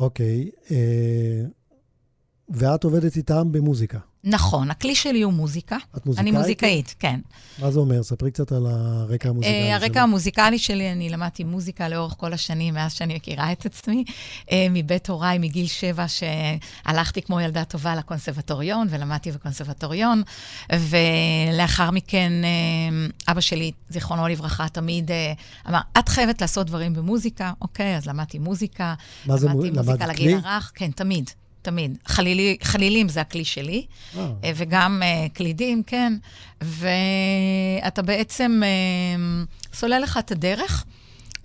אוקיי. 0.00 0.50
אה, 0.70 1.44
ואת 2.50 2.84
עובדת 2.84 3.16
איתם 3.16 3.52
במוזיקה. 3.52 3.98
נכון, 4.24 4.70
הכלי 4.70 4.94
שלי 4.94 5.22
הוא 5.22 5.32
מוזיקה. 5.32 5.76
את 5.96 6.06
מוזיקאית? 6.06 6.28
אני 6.28 6.38
מוזיקאית, 6.38 6.94
כן. 6.98 7.20
מה 7.58 7.70
זה 7.70 7.78
אומר? 7.78 8.02
ספרי 8.02 8.30
קצת 8.30 8.52
על 8.52 8.66
הרקע 8.66 9.28
המוזיקלי 9.28 9.72
Uh, 9.72 9.74
הרקע 9.74 10.02
המוזיקלי 10.02 10.58
שלי, 10.58 10.92
אני 10.92 11.08
למדתי 11.08 11.44
מוזיקה 11.44 11.88
לאורך 11.88 12.14
כל 12.16 12.32
השנים, 12.32 12.74
מאז 12.74 12.92
שאני 12.92 13.14
מכירה 13.14 13.52
את 13.52 13.66
עצמי, 13.66 14.04
uh, 14.46 14.50
מבית 14.70 15.08
הוריי, 15.08 15.38
מגיל 15.38 15.66
שבע, 15.66 16.04
שהלכתי 16.08 17.22
כמו 17.22 17.40
ילדה 17.40 17.64
טובה 17.64 17.94
לקונסרבטוריון, 17.96 18.86
ולמדתי 18.90 19.32
בקונסרבטוריון, 19.32 20.22
ולאחר 20.72 21.90
מכן, 21.90 22.32
uh, 22.42 23.30
אבא 23.32 23.40
שלי, 23.40 23.72
זיכרונו 23.88 24.28
לברכה, 24.28 24.68
תמיד 24.68 25.10
אמר, 25.68 25.80
את 25.98 26.08
חייבת 26.08 26.40
לעשות 26.40 26.66
דברים 26.66 26.94
במוזיקה, 26.94 27.52
אוקיי, 27.62 27.96
אז 27.96 28.06
למדתי 28.06 28.38
מוזיקה. 28.38 28.94
מה 29.26 29.36
זה, 29.36 29.46
למדתי 29.46 29.70
למדת 29.70 29.86
מוזיקה? 29.86 30.06
לגיל 30.06 30.38
הרך, 30.44 30.72
כן, 30.74 30.90
תמיד. 30.90 31.30
תמיד. 31.62 31.98
חלילי, 32.06 32.56
חלילים 32.62 33.08
זה 33.08 33.20
הכלי 33.20 33.44
שלי, 33.44 33.86
אה. 34.16 34.30
אה, 34.44 34.52
וגם 34.56 35.02
אה, 35.04 35.26
קלידים, 35.32 35.82
כן. 35.82 36.12
ואתה 36.60 38.02
בעצם 38.02 38.60
אה, 38.64 39.44
סולל 39.74 39.98
לך 40.02 40.18
את 40.18 40.30
הדרך 40.30 40.84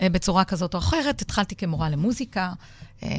אה, 0.02 0.10
בצורה 0.10 0.44
כזאת 0.44 0.74
או 0.74 0.80
אחרת. 0.80 1.22
התחלתי 1.22 1.56
כמורה 1.56 1.90
למוזיקה 1.90 2.54
אה, 3.04 3.10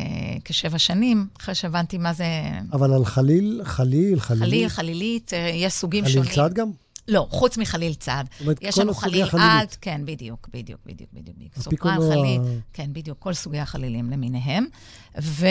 כשבע 0.45 0.79
שנים, 0.79 1.26
אחרי 1.41 1.55
שהבנתי 1.55 1.99
מה 1.99 2.12
זה 2.12 2.25
אבל 2.73 2.93
על 2.93 3.05
חליל, 3.05 3.61
חליל, 3.65 4.21
חלילי. 4.21 4.47
חליל, 4.47 4.69
חלילית, 4.69 5.33
אה, 5.35 5.50
יש 5.55 5.73
סוגים 5.73 6.05
חליל 6.05 6.15
שונים. 6.15 6.33
צד 6.35 6.55
גם? 6.55 6.71
לא, 7.09 7.27
חוץ 7.31 7.59
מחליל 7.59 7.95
צד. 7.95 8.25
אומרת, 8.41 8.59
יש 8.63 8.79
לנו 8.79 8.95
חליל. 8.95 9.27
אלט, 9.35 9.77
כן, 9.81 10.01
בדיוק, 10.05 10.49
בדיוק, 10.53 10.81
בדיוק, 10.87 11.11
בדיוק, 11.13 11.53
סופרן, 11.59 11.99
חליל, 12.13 12.41
כן, 12.73 12.91
בדיוק, 12.93 13.19
כל 13.19 13.35
סוגי 13.35 13.59
החלילים 13.59 14.11
למיניהם. 14.11 14.67
ו... 15.23 15.47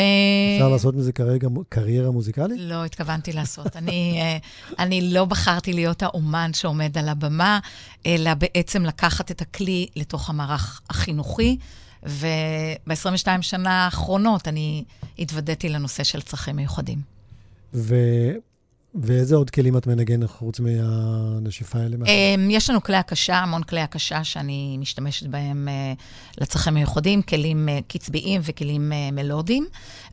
אפשר 0.55 0.69
לעשות 0.69 0.95
מזה 0.95 1.11
כרגע 1.11 1.47
קריירה 1.69 2.11
מוזיקלית? 2.11 2.57
לא 2.59 2.85
התכוונתי 2.85 3.33
לעשות. 3.33 3.75
אני, 3.75 4.21
אה, 4.21 4.37
אני 4.79 5.13
לא 5.13 5.25
בחרתי 5.25 5.73
להיות 5.73 6.03
האומן 6.03 6.53
שעומד 6.53 6.97
על 6.97 7.09
הבמה, 7.09 7.59
אלא 8.05 8.33
בעצם 8.33 8.85
לקחת 8.85 9.31
את 9.31 9.41
הכלי 9.41 9.87
לתוך 9.95 10.29
המערך 10.29 10.81
החינוכי, 10.89 11.57
וב-22 12.03 13.41
שנה 13.41 13.85
האחרונות 13.85 14.47
אני 14.47 14.83
התוודעתי 15.19 15.69
לנושא 15.69 16.03
של 16.03 16.21
צרכים 16.21 16.55
מיוחדים. 16.55 17.01
ואיזה 19.01 19.35
עוד 19.35 19.49
כלים 19.49 19.77
את 19.77 19.87
מנגנת 19.87 20.29
חוץ 20.29 20.59
מהנשיפה 20.59 21.79
האלה? 21.79 21.97
אמ, 22.05 22.49
יש 22.49 22.69
לנו 22.69 22.83
כלי 22.83 22.97
הקשה, 22.97 23.37
המון 23.37 23.63
כלי 23.63 23.81
הקשה 23.81 24.23
שאני 24.23 24.77
משתמשת 24.79 25.27
בהם 25.27 25.67
אה, 25.67 25.93
לצרכים 26.41 26.73
מיוחדים, 26.73 27.21
כלים 27.21 27.69
אה, 27.69 27.79
קצביים 27.87 28.41
וכלים 28.43 28.93
אה, 28.93 29.11
מלודיים, 29.11 29.65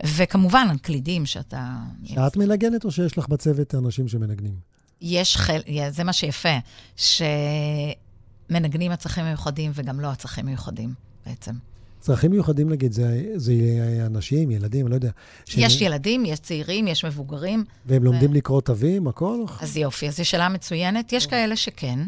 וכמובן, 0.04 0.66
הקלידים 0.74 1.26
שאתה... 1.26 1.76
שאת 2.04 2.36
מנגנת 2.36 2.84
או 2.84 2.90
שיש 2.90 3.18
לך 3.18 3.28
בצוות 3.28 3.74
אנשים 3.74 4.08
שמנגנים? 4.08 4.54
יש 5.00 5.36
חל... 5.36 5.60
זה 5.90 6.04
מה 6.04 6.12
שיפה, 6.12 6.58
שמנגנים 6.96 8.92
הצרכים 8.92 9.24
מיוחדים 9.24 9.70
וגם 9.74 10.00
לא 10.00 10.06
הצרכים 10.06 10.46
מיוחדים 10.46 10.94
בעצם. 11.26 11.52
צרכים 12.02 12.30
מיוחדים, 12.30 12.68
נגיד, 12.68 12.92
זה, 12.92 13.22
זה 13.36 13.52
אנשים, 14.06 14.50
ילדים, 14.50 14.88
לא 14.88 14.94
יודע. 14.94 15.10
יש 15.56 15.80
ילדים, 15.80 16.24
יש 16.24 16.38
צעירים, 16.38 16.88
יש 16.88 17.04
מבוגרים. 17.04 17.64
והם 17.86 18.04
לומדים 18.04 18.32
לקרוא 18.32 18.60
תווים, 18.60 19.08
הכל? 19.08 19.44
אז 19.60 19.76
יופי, 19.76 20.08
אז 20.08 20.16
זו 20.16 20.24
שאלה 20.24 20.48
מצוינת. 20.48 21.12
יש 21.12 21.26
כאלה 21.26 21.56
שכן, 21.56 21.98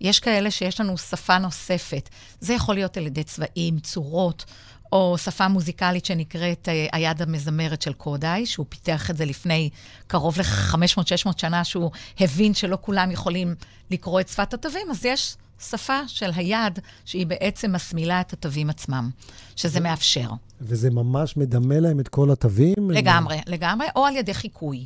יש 0.00 0.20
כאלה 0.20 0.50
שיש 0.50 0.80
לנו 0.80 0.98
שפה 0.98 1.38
נוספת. 1.38 2.08
זה 2.40 2.54
יכול 2.54 2.74
להיות 2.74 2.96
על 2.96 3.06
ידי 3.06 3.24
צבעים, 3.24 3.78
צורות, 3.78 4.44
או 4.92 5.18
שפה 5.18 5.48
מוזיקלית 5.48 6.04
שנקראת 6.04 6.68
אה, 6.68 6.86
היד 6.92 7.22
המזמרת 7.22 7.82
של 7.82 7.92
קודאי, 7.92 8.46
שהוא 8.46 8.66
פיתח 8.68 9.10
את 9.10 9.16
זה 9.16 9.24
לפני 9.24 9.70
קרוב 10.06 10.38
ל-500-600 10.38 11.30
שנה, 11.36 11.64
שהוא 11.64 11.90
הבין 12.20 12.54
שלא 12.54 12.78
כולם 12.80 13.10
יכולים 13.10 13.54
לקרוא 13.90 14.20
את 14.20 14.28
שפת 14.28 14.54
התווים, 14.54 14.90
אז 14.90 15.04
יש 15.04 15.36
שפה 15.60 16.00
של 16.06 16.30
היד, 16.34 16.78
שהיא 17.04 17.26
בעצם 17.26 17.72
מסמילה 17.72 18.20
את 18.20 18.32
התווים 18.32 18.70
עצמם, 18.70 19.10
שזה 19.56 19.80
מאפשר. 19.80 20.30
וזה 20.60 20.90
ממש 20.90 21.36
מדמה 21.36 21.80
להם 21.80 22.00
את 22.00 22.08
כל 22.08 22.30
התווים? 22.30 22.90
לגמרי, 22.90 23.38
לגמרי, 23.46 23.86
או 23.96 24.04
על 24.06 24.16
ידי 24.16 24.34
חיקוי, 24.34 24.84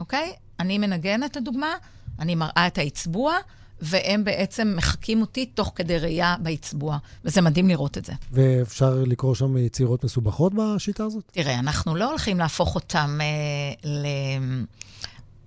אוקיי? 0.00 0.32
אני 0.60 0.78
מנגנת, 0.78 1.36
לדוגמה, 1.36 1.74
אני 2.18 2.34
מראה 2.34 2.66
את 2.66 2.78
האצבוע, 2.78 3.34
והם 3.80 4.24
בעצם 4.24 4.74
מחקים 4.76 5.20
אותי 5.20 5.46
תוך 5.46 5.72
כדי 5.74 5.98
ראייה 5.98 6.36
באצבוע, 6.42 6.98
וזה 7.24 7.40
מדהים 7.40 7.68
לראות 7.68 7.98
את 7.98 8.04
זה. 8.04 8.12
ואפשר 8.32 9.02
לקרוא 9.06 9.34
שם 9.34 9.56
יצירות 9.56 10.04
מסובכות 10.04 10.52
בשיטה 10.54 11.04
הזאת? 11.04 11.24
תראה, 11.32 11.58
אנחנו 11.58 11.94
לא 11.94 12.10
הולכים 12.10 12.38
להפוך 12.38 12.74
אותם 12.74 13.18
אה, 13.20 14.02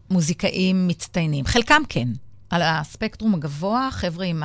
למוזיקאים 0.09 0.87
מצטיינים. 0.87 1.45
חלקם 1.45 1.81
כן. 1.89 2.07
על 2.49 2.61
הספקטרום 2.61 3.33
הגבוה, 3.35 3.89
חבר'ה 3.91 4.25
עם 4.25 4.43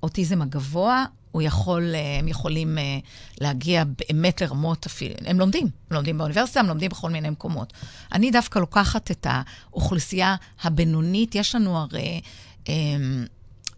האוטיזם 0.00 0.42
הגבוה, 0.42 1.04
הוא 1.32 1.42
יכול, 1.42 1.94
הם 2.18 2.28
יכולים 2.28 2.78
להגיע 3.40 3.84
באמת 3.84 4.40
לרמות 4.40 4.86
אפילו, 4.86 5.14
הם 5.26 5.38
לומדים, 5.38 5.64
הם 5.64 5.96
לומדים 5.96 6.18
באוניברסיטה, 6.18 6.60
הם 6.60 6.66
לומדים 6.66 6.90
בכל 6.90 7.10
מיני 7.10 7.30
מקומות. 7.30 7.72
אני 8.12 8.30
דווקא 8.30 8.58
לוקחת 8.58 9.10
את 9.10 9.26
האוכלוסייה 9.30 10.36
הבינונית, 10.62 11.34
יש 11.34 11.54
לנו 11.54 11.78
הרי 11.78 12.20
הם, 12.66 13.26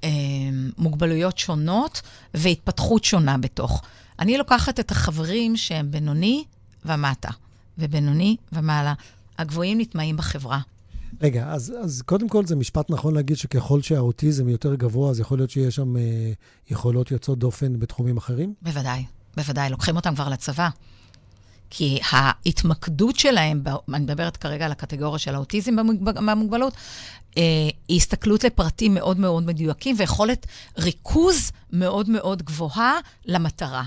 הם, 0.03 0.71
מוגבלויות 0.79 1.39
שונות 1.39 2.03
והתפתחות 2.35 3.05
שונה 3.05 3.39
בתוך. 3.39 3.83
אני 4.19 4.39
לוקחת 4.39 4.81
את 4.81 4.91
החברים 4.91 5.57
שהם 5.57 5.91
בינוני 5.91 6.45
ומטה, 6.85 7.31
ובינוני 7.79 8.37
ומעלה. 8.53 8.95
הגבוהים 9.39 9.81
נטמעים 9.81 10.17
בחברה. 10.17 10.61
רגע, 11.21 11.47
אז, 11.49 11.75
אז 11.85 12.03
קודם 12.03 12.29
כל 12.29 12.47
זה 12.47 12.57
משפט 12.57 12.91
נכון 12.91 13.15
להגיד 13.15 13.37
שככל 13.37 13.83
שהאוטיזם 13.83 14.49
יותר 14.49 14.75
גבוה, 14.75 15.11
אז 15.11 15.21
יכול 15.21 15.39
להיות 15.39 15.51
שיש 15.51 15.77
שם 15.77 15.97
אה, 15.97 16.33
יכולות 16.71 17.11
יוצאות 17.11 17.39
דופן 17.39 17.79
בתחומים 17.79 18.17
אחרים? 18.17 18.55
בוודאי, 18.63 19.05
בוודאי. 19.37 19.71
לוקחים 19.71 19.97
אותם 19.97 20.15
כבר 20.15 20.29
לצבא. 20.29 20.69
כי 21.71 22.01
ההתמקדות 22.11 23.17
שלהם, 23.17 23.63
אני 23.95 24.05
מדברת 24.05 24.37
כרגע 24.37 24.65
על 24.65 24.73
הקטגוריה 24.73 25.19
של 25.19 25.35
האוטיזם 25.35 25.77
במוגבלות, 26.27 26.75
אה, 27.37 27.43
היא 27.89 27.97
הסתכלות 27.97 28.45
לפרטים 28.45 28.95
מאוד 28.95 29.19
מאוד 29.19 29.47
מדויקים 29.47 29.97
ויכולת 29.99 30.47
ריכוז 30.79 31.51
מאוד 31.73 32.09
מאוד 32.11 32.43
גבוהה 32.43 32.99
למטרה. 33.27 33.85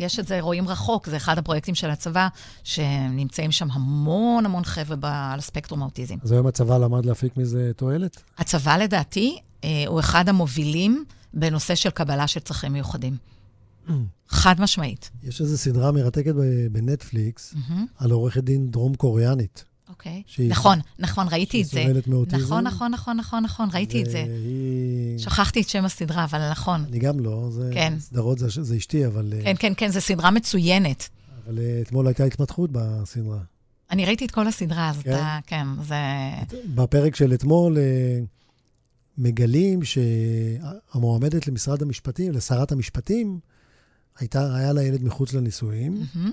ויש 0.00 0.18
את 0.18 0.26
זה, 0.26 0.40
רואים 0.40 0.68
רחוק, 0.68 1.08
זה 1.08 1.16
אחד 1.16 1.38
הפרויקטים 1.38 1.74
של 1.74 1.90
הצבא, 1.90 2.28
שנמצאים 2.64 3.52
שם 3.52 3.70
המון 3.70 4.46
המון 4.46 4.64
חבר'ה 4.64 5.32
על 5.32 5.38
הספקטרום 5.38 5.82
האוטיזם. 5.82 6.14
אז 6.22 6.32
היום 6.32 6.46
הצבא 6.46 6.78
למד 6.78 7.06
להפיק 7.06 7.36
מזה 7.36 7.70
תועלת? 7.76 8.22
הצבא, 8.38 8.76
לדעתי, 8.76 9.38
אה, 9.64 9.84
הוא 9.86 10.00
אחד 10.00 10.28
המובילים 10.28 11.04
בנושא 11.34 11.74
של 11.74 11.90
קבלה 11.90 12.26
של 12.26 12.40
צרכים 12.40 12.72
מיוחדים. 12.72 13.16
חד 14.28 14.60
משמעית. 14.60 15.10
יש 15.22 15.40
איזו 15.40 15.58
סדרה 15.58 15.92
מרתקת 15.92 16.34
בנטפליקס 16.72 17.54
mm-hmm. 17.54 17.72
על 17.98 18.10
עורכת 18.10 18.44
דין 18.44 18.70
דרום 18.70 18.94
קוריאנית. 18.94 19.64
אוקיי. 19.90 20.22
Okay. 20.26 20.42
נכון, 20.48 20.78
נכון, 20.98 21.26
ראיתי 21.30 21.62
את 21.62 21.66
זה. 21.66 21.72
שהיא 21.72 21.86
סובלת 21.86 22.06
מאוטיזם. 22.06 22.44
נכון, 22.44 22.64
נכון, 22.64 22.92
נכון, 22.92 23.16
נכון, 23.16 23.42
נכון, 23.42 23.68
ראיתי 23.72 24.02
את 24.02 24.10
זה. 24.10 24.24
והיא... 24.28 25.18
שכחתי 25.18 25.60
את 25.60 25.68
שם 25.68 25.84
הסדרה, 25.84 26.24
אבל 26.24 26.50
נכון. 26.50 26.84
אני 26.88 26.98
גם 26.98 27.20
לא, 27.20 27.48
זה... 27.50 27.70
כן. 27.74 27.94
סדרות 27.98 28.38
זה, 28.38 28.46
זה 28.48 28.76
אשתי, 28.76 29.06
אבל... 29.06 29.32
כן, 29.44 29.54
כן, 29.58 29.72
כן, 29.76 29.88
זו 29.88 30.00
סדרה 30.00 30.30
מצוינת. 30.30 31.08
אבל 31.46 31.58
אתמול 31.82 32.06
הייתה 32.06 32.24
התמתחות 32.24 32.70
בסדרה. 32.72 33.38
אני 33.90 34.06
ראיתי 34.06 34.24
את 34.24 34.30
כל 34.30 34.46
הסדרה, 34.46 34.90
אז 34.90 35.02
כן? 35.02 35.14
אתה, 35.14 35.38
כן, 35.46 35.66
זה... 35.82 35.94
בפרק 36.74 37.16
של 37.16 37.34
אתמול 37.34 37.78
מגלים 39.18 39.80
שהמועמדת 39.84 41.46
למשרד 41.46 41.82
המשפטים, 41.82 42.32
לשרת 42.32 42.72
המשפטים, 42.72 43.38
הייתה, 44.18 44.56
היה 44.56 44.72
לה 44.72 44.82
ילד 44.82 45.04
מחוץ 45.04 45.32
לנישואים, 45.32 46.02
mm-hmm. 46.02 46.28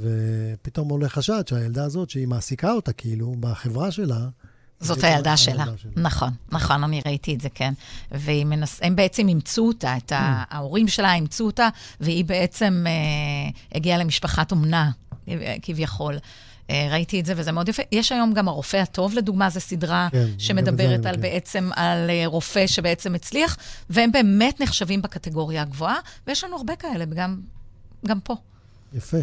ופתאום 0.00 0.88
עולה 0.88 1.08
חשד 1.08 1.42
שהילדה 1.48 1.84
הזאת, 1.84 2.10
שהיא 2.10 2.28
מעסיקה 2.28 2.72
אותה 2.72 2.92
כאילו 2.92 3.34
בחברה 3.40 3.90
שלה, 3.90 4.28
זאת 4.80 5.04
הילדה 5.04 5.36
שלה. 5.36 5.64
שלה. 5.76 5.90
נכון, 5.96 6.30
נכון, 6.52 6.84
אני 6.84 7.02
ראיתי 7.06 7.34
את 7.34 7.40
זה, 7.40 7.48
כן. 7.48 7.72
והם 8.10 8.50
מנס... 8.50 8.80
בעצם 8.94 9.28
אימצו 9.28 9.66
אותה, 9.66 9.96
את 9.96 10.12
ההורים 10.16 10.88
שלה 10.88 11.14
אימצו 11.14 11.46
אותה, 11.46 11.68
והיא 12.00 12.24
בעצם 12.24 12.84
אה, 12.86 13.50
הגיעה 13.74 13.98
למשפחת 13.98 14.52
אומנה, 14.52 14.90
כביכול. 15.62 16.18
ראיתי 16.70 17.20
את 17.20 17.26
זה, 17.26 17.32
וזה 17.36 17.52
מאוד 17.52 17.68
יפה. 17.68 17.82
יש 17.92 18.12
היום 18.12 18.32
גם 18.32 18.48
הרופא 18.48 18.76
הטוב, 18.76 19.14
לדוגמה, 19.14 19.50
זו 19.50 19.60
סדרה 19.60 20.08
כן, 20.12 20.26
שמדברת 20.38 21.06
על 21.06 21.14
כן. 21.14 21.20
בעצם 21.20 21.70
על 21.76 22.10
רופא 22.24 22.66
שבעצם 22.66 23.14
הצליח, 23.14 23.56
והם 23.90 24.12
באמת 24.12 24.60
נחשבים 24.60 25.02
בקטגוריה 25.02 25.62
הגבוהה, 25.62 25.96
ויש 26.26 26.44
לנו 26.44 26.56
הרבה 26.56 26.76
כאלה, 26.76 27.04
גם, 27.04 27.40
גם 28.06 28.20
פה. 28.20 28.34
יפה. 28.92 29.18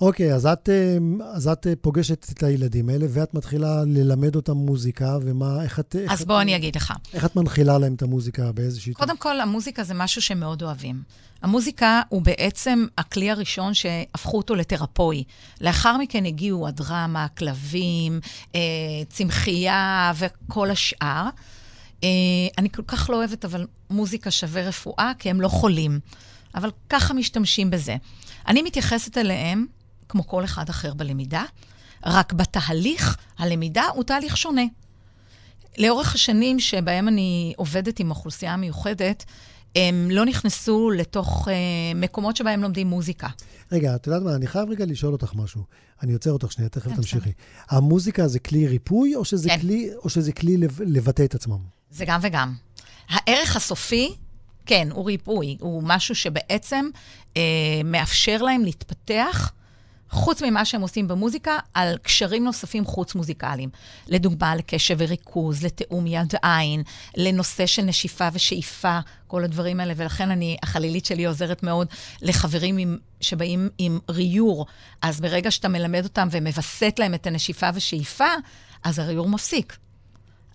אוקיי, 0.00 0.34
אז 0.34 0.46
את, 0.46 0.68
אה, 0.68 0.96
אז 1.32 1.48
את 1.48 1.66
אה, 1.66 1.72
פוגשת 1.80 2.26
את 2.32 2.42
הילדים 2.42 2.88
האלה, 2.88 3.06
ואת 3.08 3.34
מתחילה 3.34 3.82
ללמד 3.86 4.36
אותם 4.36 4.52
מוזיקה, 4.52 5.18
ומה, 5.22 5.62
איך 5.62 5.80
את... 5.80 5.96
אז 5.96 6.20
איך 6.20 6.28
בוא 6.28 6.36
את, 6.36 6.42
אני 6.42 6.56
אגיד 6.56 6.76
לך. 6.76 6.92
איך 7.14 7.24
את 7.24 7.36
מנחילה 7.36 7.78
להם 7.78 7.94
את 7.94 8.02
המוזיקה 8.02 8.52
באיזושהי... 8.52 8.94
קודם 8.94 9.16
כל, 9.16 9.40
המוזיקה 9.40 9.84
זה 9.84 9.94
משהו 9.94 10.22
שמאוד 10.22 10.62
אוהבים. 10.62 11.02
המוזיקה 11.42 12.02
הוא 12.08 12.22
בעצם 12.22 12.86
הכלי 12.98 13.30
הראשון 13.30 13.74
שהפכו 13.74 14.36
אותו 14.36 14.54
לתרפוי. 14.54 15.24
לאחר 15.60 15.96
מכן 15.96 16.24
הגיעו 16.24 16.68
הדרמה, 16.68 17.24
הכלבים, 17.24 18.20
אה, 18.54 18.60
צמחייה 19.08 20.12
וכל 20.18 20.70
השאר. 20.70 21.28
אה, 22.04 22.08
אני 22.58 22.70
כל 22.70 22.82
כך 22.86 23.10
לא 23.10 23.16
אוהבת, 23.16 23.44
אבל 23.44 23.66
מוזיקה 23.90 24.30
שווה 24.30 24.68
רפואה, 24.68 25.12
כי 25.18 25.30
הם 25.30 25.40
לא 25.40 25.48
חולים. 25.48 26.00
אבל 26.54 26.70
ככה 26.90 27.14
משתמשים 27.14 27.70
בזה. 27.70 27.96
אני 28.48 28.62
מתייחסת 28.62 29.18
אליהם 29.18 29.66
כמו 30.08 30.26
כל 30.26 30.44
אחד 30.44 30.68
אחר 30.68 30.94
בלמידה, 30.94 31.44
רק 32.06 32.32
בתהליך 32.32 33.16
הלמידה 33.38 33.84
הוא 33.94 34.04
תהליך 34.04 34.36
שונה. 34.36 34.62
לאורך 35.78 36.14
השנים 36.14 36.60
שבהם 36.60 37.08
אני 37.08 37.54
עובדת 37.56 38.00
עם 38.00 38.10
אוכלוסייה 38.10 38.56
מיוחדת, 38.56 39.24
הם 39.76 40.08
לא 40.10 40.24
נכנסו 40.26 40.90
לתוך 40.90 41.48
אה, 41.48 41.54
מקומות 41.94 42.36
שבהם 42.36 42.62
לומדים 42.62 42.86
מוזיקה. 42.86 43.28
רגע, 43.72 43.94
את 43.94 44.06
יודעת 44.06 44.22
מה, 44.22 44.34
אני 44.34 44.46
חייב 44.46 44.70
רגע 44.70 44.86
לשאול 44.86 45.12
אותך 45.12 45.34
משהו. 45.34 45.62
אני 46.02 46.12
עוצר 46.12 46.30
אותך 46.32 46.52
שנייה, 46.52 46.68
תכף 46.68 46.92
תמשיכי. 46.96 47.32
המוזיקה 47.70 48.28
זה 48.28 48.38
כלי 48.38 48.66
ריפוי, 48.68 49.16
או 49.16 49.24
שזה 49.24 49.48
כן. 49.48 49.60
כלי, 49.60 49.90
או 50.04 50.08
שזה 50.08 50.32
כלי 50.32 50.56
לב- 50.56 50.80
לבטא 50.86 51.22
את 51.22 51.34
עצמם? 51.34 51.58
זה 51.90 52.04
גם 52.04 52.20
וגם. 52.22 52.54
הערך 53.08 53.56
הסופי, 53.56 54.14
כן, 54.66 54.88
הוא 54.92 55.06
ריפוי. 55.06 55.56
הוא 55.60 55.82
משהו 55.84 56.14
שבעצם 56.14 56.86
אה, 57.36 57.42
מאפשר 57.84 58.42
להם 58.42 58.64
להתפתח, 58.64 59.52
חוץ 60.14 60.42
ממה 60.42 60.64
שהם 60.64 60.80
עושים 60.80 61.08
במוזיקה, 61.08 61.58
על 61.74 61.96
קשרים 62.02 62.44
נוספים 62.44 62.84
חוץ-מוזיקליים. 62.84 63.70
לדוגמה, 64.08 64.56
לקשב 64.56 64.96
וריכוז, 64.98 65.62
לתיאום 65.62 66.06
יד 66.06 66.34
עין, 66.42 66.82
לנושא 67.16 67.66
של 67.66 67.82
נשיפה 67.82 68.28
ושאיפה, 68.32 68.98
כל 69.26 69.44
הדברים 69.44 69.80
האלה. 69.80 69.92
ולכן 69.96 70.30
אני, 70.30 70.56
החלילית 70.62 71.06
שלי 71.06 71.24
עוזרת 71.24 71.62
מאוד 71.62 71.88
לחברים 72.22 72.78
עם, 72.78 72.98
שבאים 73.20 73.68
עם 73.78 73.98
ריור. 74.10 74.66
אז 75.02 75.20
ברגע 75.20 75.50
שאתה 75.50 75.68
מלמד 75.68 76.04
אותם 76.04 76.28
ומווסת 76.30 76.94
להם 76.98 77.14
את 77.14 77.26
הנשיפה 77.26 77.68
ושאיפה, 77.74 78.28
אז 78.84 78.98
הריור 78.98 79.28
מפסיק. 79.28 79.76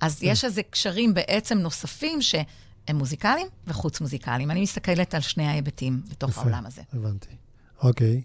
אז 0.02 0.24
יש 0.24 0.46
איזה 0.46 0.64
קשרים 0.64 1.14
בעצם 1.14 1.58
נוספים 1.58 2.22
שהם 2.22 2.96
מוזיקליים 2.98 3.48
וחוץ 3.68 4.02
מוזיקליים. 4.02 4.52
אני 4.52 4.62
מסתכלת 4.62 5.16
על 5.16 5.22
שני 5.22 5.48
ההיבטים 5.48 6.02
בתוך 6.10 6.30
יפה. 6.30 6.42
העולם 6.42 6.66
הזה. 6.66 6.82
הבנתי. 6.94 7.36
אוקיי. 7.82 8.22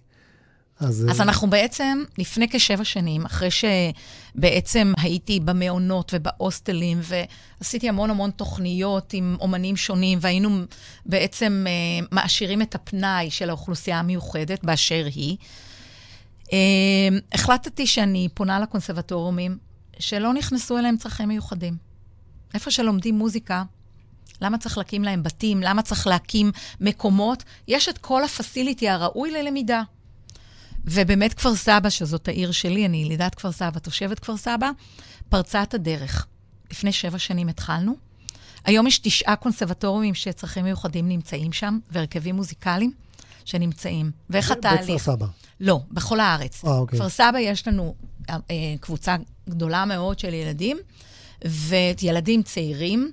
אז... 0.80 1.06
אז 1.10 1.20
אה, 1.20 1.24
אנחנו 1.24 1.50
בעצם, 1.50 2.04
לפני 2.18 2.48
כשבע 2.48 2.84
שנים, 2.84 3.24
אחרי 3.24 3.48
שבעצם 3.50 4.92
הייתי 4.96 5.40
במעונות 5.40 6.14
ובהוסטלים, 6.14 7.00
ועשיתי 7.02 7.88
המון 7.88 8.10
המון 8.10 8.30
תוכניות 8.30 9.12
עם 9.12 9.36
אומנים 9.40 9.76
שונים, 9.76 10.18
והיינו 10.20 10.64
בעצם 11.06 11.64
אה, 11.68 12.06
מעשירים 12.10 12.62
את 12.62 12.74
הפנאי 12.74 13.30
של 13.30 13.48
האוכלוסייה 13.48 13.98
המיוחדת 13.98 14.64
באשר 14.64 15.06
היא, 15.14 15.36
אה, 16.52 16.58
החלטתי 17.32 17.86
שאני 17.86 18.28
פונה 18.34 18.60
לקונסרבטוריומים 18.60 19.58
שלא 19.98 20.32
נכנסו 20.32 20.78
אליהם 20.78 20.96
צרכים 20.96 21.28
מיוחדים. 21.28 21.76
איפה 22.54 22.70
שלומדים 22.70 23.18
מוזיקה, 23.18 23.62
למה 24.40 24.58
צריך 24.58 24.78
להקים 24.78 25.04
להם 25.04 25.22
בתים? 25.22 25.60
למה 25.62 25.82
צריך 25.82 26.06
להקים 26.06 26.52
מקומות? 26.80 27.42
יש 27.68 27.88
את 27.88 27.98
כל 27.98 28.24
הפסיליטי 28.24 28.88
הראוי 28.88 29.30
ללמידה. 29.30 29.82
ובאמת 30.86 31.34
כפר 31.34 31.54
סבא, 31.54 31.90
שזאת 31.90 32.28
העיר 32.28 32.52
שלי, 32.52 32.86
אני 32.86 32.96
ילידת 32.96 33.34
כפר 33.34 33.52
סבא, 33.52 33.78
תושבת 33.78 34.18
כפר 34.18 34.36
סבא, 34.36 34.70
פרצה 35.28 35.62
את 35.62 35.74
הדרך. 35.74 36.26
לפני 36.70 36.92
שבע 36.92 37.18
שנים 37.18 37.48
התחלנו. 37.48 37.94
היום 38.64 38.87
יש 38.87 38.98
תשעה 38.98 39.37
קונסרבטוריונים 39.37 40.14
שצרכים 40.14 40.64
מיוחדים 40.64 41.09
נמצאים 41.09 41.52
שם, 41.52 41.78
והרכבים 41.90 42.35
מוזיקליים 42.35 42.92
שנמצאים. 43.44 44.11
ואיך 44.30 44.50
בכפר 44.50 44.68
התהליך? 44.68 45.02
סבא. 45.02 45.26
לא, 45.61 45.80
בכל 45.90 46.20
הארץ. 46.20 46.64
אה, 46.64 46.70
אוקיי. 46.70 46.98
כפר 46.98 47.09
סבא 47.09 47.38
יש 47.38 47.68
לנו 47.68 47.94
אה, 48.30 48.38
קבוצה 48.80 49.16
גדולה 49.48 49.85
מאוד 49.85 50.18
של 50.18 50.35
ילדים, 50.35 50.78
וילדים 51.44 52.42
צעירים, 52.42 53.12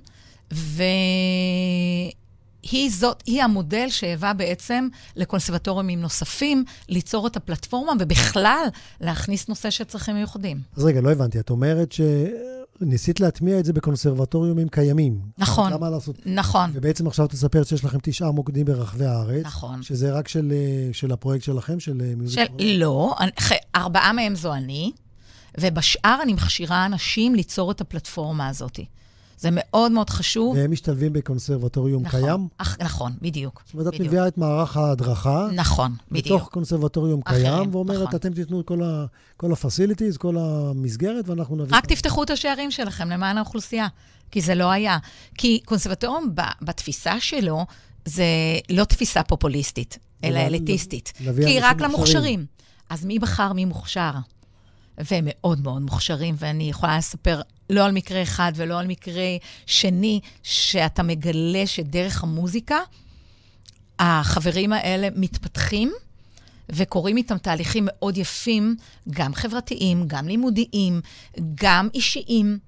והיא 2.70 2.90
זאת, 2.92 3.22
היא 3.26 3.42
המודל 3.42 3.86
שהיווה 3.88 4.32
בעצם 4.34 4.88
לקונסרבטוריונים 5.16 6.00
נוספים 6.00 6.64
ליצור 6.88 7.26
את 7.26 7.36
הפלטפורמה, 7.36 7.92
ובכלל 8.00 8.64
להכניס 9.00 9.48
נושא 9.48 9.70
של 9.70 9.84
צרכים 9.84 10.14
מיוחדים. 10.14 10.60
אז 10.76 10.84
רגע, 10.84 11.00
לא 11.00 11.12
הבנתי. 11.12 11.40
את 11.40 11.50
אומרת 11.50 11.94
שניסית 12.80 13.20
להטמיע 13.20 13.58
את 13.58 13.64
זה 13.64 13.72
בקונסרבטוריומים 13.72 14.68
קיימים. 14.68 15.20
נכון. 15.38 15.72
למה 15.72 15.90
לעשות... 15.90 16.16
נכון, 16.26 16.70
ובעצם 16.72 17.06
עכשיו 17.06 17.26
את 17.26 17.32
מספרת 17.32 17.66
שיש 17.66 17.84
לכם 17.84 17.98
תשעה 18.02 18.30
מוקדים 18.30 18.64
ברחבי 18.66 19.04
הארץ. 19.04 19.44
נכון. 19.46 19.82
שזה 19.82 20.12
רק 20.12 20.28
של, 20.28 20.52
אה, 20.52 20.92
של 20.92 21.12
הפרויקט 21.12 21.44
שלכם, 21.44 21.80
של 21.80 22.00
אה, 22.04 22.12
מיוזיק? 22.16 22.38
של, 22.58 22.64
לא, 22.78 23.14
אני- 23.20 23.30
ח- 23.40 23.52
ארבעה 23.76 24.12
מהם 24.12 24.34
זו 24.34 24.54
אני, 24.54 24.92
ובשאר 25.60 26.18
אני 26.22 26.32
מכשירה 26.32 26.86
אנשים 26.86 27.34
ליצור 27.34 27.70
את 27.70 27.80
הפלטפורמה 27.80 28.48
הזאת. 28.48 28.80
זה 29.42 29.48
מאוד 29.52 29.92
מאוד 29.92 30.10
חשוב. 30.10 30.56
והם 30.56 30.70
משתלבים 30.70 31.12
בקונסרבטוריום 31.12 32.02
נכון, 32.02 32.20
קיים? 32.20 32.48
אח, 32.58 32.76
נכון, 32.80 33.12
בדיוק. 33.22 33.62
זאת 33.66 33.74
אומרת, 33.74 33.94
את. 33.94 34.00
מביאה 34.00 34.28
את 34.28 34.38
מערך 34.38 34.76
ההדרכה 34.76 35.48
נכון, 35.54 35.94
בדיוק. 36.10 36.26
בתוך 36.40 36.48
קונסרבטוריום 36.52 37.20
אחרים, 37.26 37.42
קיים, 37.46 37.74
ואומרת, 37.74 38.02
נכון. 38.02 38.16
אתם 38.16 38.34
תיתנו 38.34 38.60
את 38.60 38.66
כל 38.66 38.82
ה- 38.82 39.04
כל 39.36 39.52
ה-facilities, 39.52 40.18
כל 40.18 40.36
המסגרת, 40.38 41.28
ואנחנו 41.28 41.56
נביא... 41.56 41.76
רק 41.76 41.86
תפתחו 41.86 42.22
את 42.22 42.30
השערים 42.30 42.70
שלכם 42.70 43.08
למען 43.10 43.36
האוכלוסייה, 43.38 43.88
כי 44.30 44.40
זה 44.40 44.54
לא 44.54 44.70
היה. 44.70 44.98
כי 45.38 45.60
קונסרבטוריום 45.64 46.30
ב- 46.34 46.40
בתפיסה 46.64 47.20
שלו, 47.20 47.66
זה 48.04 48.24
לא 48.70 48.84
תפיסה 48.84 49.22
פופוליסטית, 49.22 49.98
אלא 50.24 50.38
לב- 50.40 50.46
אליטיסטית. 50.46 51.12
כי 51.46 51.60
רק 51.60 51.80
למוכשרים. 51.80 52.46
אז 52.90 53.04
מי 53.04 53.18
בחר 53.18 53.52
מי 53.52 53.64
מוכשר? 53.64 54.10
והם 55.10 55.24
מאוד 55.26 55.60
מאוד 55.60 55.82
מוכשרים, 55.82 56.34
ואני 56.38 56.70
יכולה 56.70 56.98
לספר 56.98 57.40
לא 57.70 57.84
על 57.84 57.92
מקרה 57.92 58.22
אחד 58.22 58.52
ולא 58.54 58.78
על 58.78 58.86
מקרה 58.86 59.24
שני, 59.66 60.20
שאתה 60.42 61.02
מגלה 61.02 61.66
שדרך 61.66 62.22
המוזיקה, 62.22 62.78
החברים 63.98 64.72
האלה 64.72 65.08
מתפתחים, 65.16 65.92
וקורים 66.68 67.16
איתם 67.16 67.38
תהליכים 67.38 67.84
מאוד 67.86 68.16
יפים, 68.16 68.76
גם 69.10 69.34
חברתיים, 69.34 70.04
גם 70.06 70.28
לימודיים, 70.28 71.00
גם 71.54 71.88
אישיים, 71.94 72.58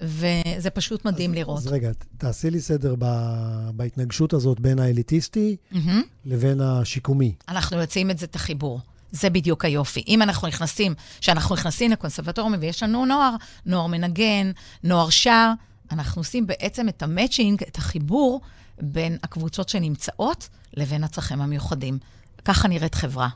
וזה 0.00 0.70
פשוט 0.74 1.04
מדהים 1.04 1.34
לראות. 1.34 1.58
אז 1.58 1.66
רגע, 1.66 1.90
תעשי 2.18 2.50
לי 2.50 2.60
סדר 2.60 2.94
ב- 2.98 3.70
בהתנגשות 3.74 4.32
הזאת 4.32 4.60
בין 4.60 4.78
האליטיסטי 4.78 5.56
מהמם. 5.70 6.02
לבין 6.24 6.60
השיקומי. 6.60 7.34
אנחנו 7.48 7.80
יוצאים 7.80 8.10
את 8.10 8.18
זה, 8.18 8.26
את 8.26 8.34
החיבור. 8.34 8.80
זה 9.16 9.30
בדיוק 9.30 9.64
היופי. 9.64 10.04
אם 10.08 10.22
אנחנו 10.22 10.48
נכנסים, 10.48 10.94
כשאנחנו 11.20 11.54
נכנסים 11.54 11.90
לקונסרבטוריום 11.90 12.54
ויש 12.60 12.82
לנו 12.82 13.06
נוער, 13.06 13.34
נוער 13.66 13.86
מנגן, 13.86 14.50
נוער 14.84 15.10
שר, 15.10 15.52
אנחנו 15.92 16.20
עושים 16.20 16.46
בעצם 16.46 16.88
את 16.88 17.02
המצ'ינג, 17.02 17.62
את 17.68 17.76
החיבור 17.76 18.40
בין 18.80 19.16
הקבוצות 19.22 19.68
שנמצאות 19.68 20.48
לבין 20.76 21.04
הצרכים 21.04 21.40
המיוחדים. 21.40 21.98
ככה 22.44 22.68
נראית 22.68 22.94
חברה. 22.94 23.28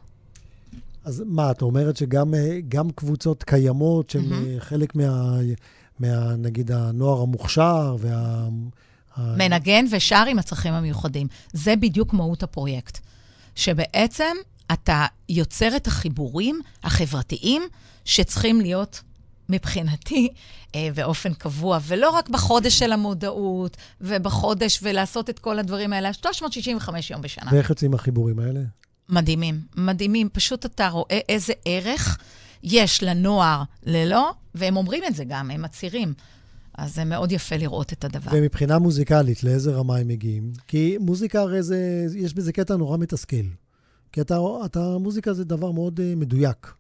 אז 1.05 1.23
מה, 1.27 1.51
את 1.51 1.63
אומרת 1.63 1.97
שגם 1.97 2.35
אה, 2.35 2.59
קבוצות 2.95 3.43
קיימות 3.43 4.17
מהמם. 4.17 4.33
אה, 4.33 4.61
חלק 4.61 4.95
מה, 4.95 5.39
מה, 5.99 6.37
נגיד, 6.37 6.71
הנוער 6.71 7.23
המוכשר 7.23 7.97
וה... 7.99 8.49
מנגן 9.19 9.85
ושר 9.91 10.25
עם 10.29 10.39
הצרכים 10.39 10.73
המיוחדים. 10.73 11.27
זה 11.53 11.77
בדיוק 11.77 12.13
מהות 12.13 12.43
הפרויקט. 12.43 12.99
שבעצם 13.55 14.37
אתה 14.73 15.07
יוצר 15.29 15.77
את 15.77 15.87
החיבורים 15.87 16.61
החברתיים 16.85 17.63
שצריכים 18.05 18.61
להיות, 18.61 19.03
מבחינתי, 19.49 20.29
אה, 20.75 20.89
באופן 20.95 21.35
קבוע, 21.35 21.79
ולא 21.83 22.11
רק 22.11 22.29
בחודש 22.29 22.79
של 22.79 22.93
המודעות, 22.93 23.77
ובחודש, 24.01 24.79
ולעשות 24.83 25.31
את 25.31 25.39
כל 25.39 25.59
הדברים 25.59 25.93
האלה, 25.93 26.13
365 26.13 27.11
יום 27.11 27.23
בשנה. 27.23 27.51
ואיך 27.53 27.71
יוצאים 27.71 27.95
החיבורים 27.95 28.39
האלה? 28.39 28.61
מדהימים, 29.09 29.61
מדהימים. 29.77 30.29
פשוט 30.33 30.67
אתה 30.67 30.89
רואה 30.89 31.19
איזה 31.29 31.53
ערך 31.65 32.19
יש 32.63 33.03
לנוער 33.03 33.63
ללא, 33.83 34.33
והם 34.55 34.77
אומרים 34.77 35.03
את 35.07 35.15
זה 35.15 35.25
גם, 35.25 35.51
הם 35.51 35.63
מצהירים. 35.63 36.15
אז 36.75 36.95
זה 36.95 37.05
מאוד 37.05 37.33
יפה 37.33 37.57
לראות 37.57 37.93
את 37.93 38.05
הדבר. 38.05 38.31
ומבחינה 38.35 38.79
מוזיקלית, 38.79 39.45
לאיזה 39.45 39.73
רמה 39.73 39.97
הם 39.97 40.09
מגיעים? 40.09 40.53
כי 40.69 40.97
מוזיקה 41.01 41.41
הרי 41.41 41.63
זה, 41.63 42.07
יש 42.17 42.35
בזה 42.35 42.53
קטע 42.53 42.77
נורא 42.77 42.99
מתסכל. 42.99 43.37
כי 44.13 44.21
אתה, 44.21 44.39
אתה, 44.65 44.99
מוזיקה 45.01 45.33
זה 45.33 45.45
דבר 45.45 45.71
מאוד 45.71 46.01
uh, 46.01 46.03
מדויק. 46.17 46.73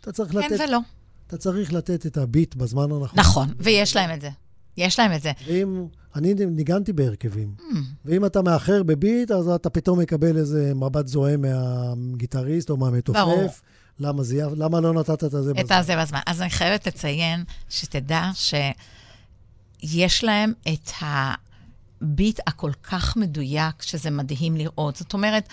אתה 0.00 0.12
צריך 0.12 0.32
כן 0.32 0.38
לתת, 0.38 0.64
ולא. 0.68 0.78
אתה 1.26 1.36
צריך 1.36 1.72
לתת 1.72 2.06
את 2.06 2.16
הביט 2.16 2.54
בזמן 2.54 2.92
הנכון. 2.92 3.18
נכון, 3.18 3.48
ויש 3.58 3.96
להם 3.96 4.14
את 4.14 4.20
זה. 4.20 4.30
יש 4.76 4.98
להם 4.98 5.12
את 5.12 5.22
זה. 5.22 5.32
ואם, 5.46 5.86
אני 6.16 6.34
ניגנתי 6.34 6.92
בהרכבים, 6.92 7.54
Mm, 7.58 7.76
ואם 8.04 8.26
אתה 8.26 8.42
מאחר 8.42 8.82
בביט, 8.82 9.30
אז 9.30 9.48
אתה 9.48 9.70
פתאום 9.70 10.00
מקבל 10.00 10.36
איזה 10.36 10.72
מבט 10.74 11.06
זוהה 11.06 11.36
מהגיטריסט 11.36 12.70
או 12.70 12.76
ברור. 12.76 12.90
מהמתופף. 12.90 13.62
למה, 14.00 14.22
זה, 14.22 14.42
למה 14.56 14.80
לא 14.80 14.92
נתת 14.92 15.24
את 15.24 15.30
זה 15.30 15.38
את 15.38 15.56
בזמן? 15.56 15.76
הזה 15.76 15.96
בזמן. 15.96 16.20
אז 16.26 16.42
אני 16.42 16.50
חייבת 16.50 16.86
לציין, 16.86 17.44
שתדע 17.68 18.30
שיש 18.34 20.24
להם 20.24 20.52
את 20.68 20.90
הביט 21.00 22.40
הכל 22.46 22.72
כך 22.82 23.16
מדויק, 23.16 23.82
שזה 23.82 24.10
מדהים 24.10 24.56
לראות. 24.56 24.96
זאת 24.96 25.12
אומרת, 25.14 25.48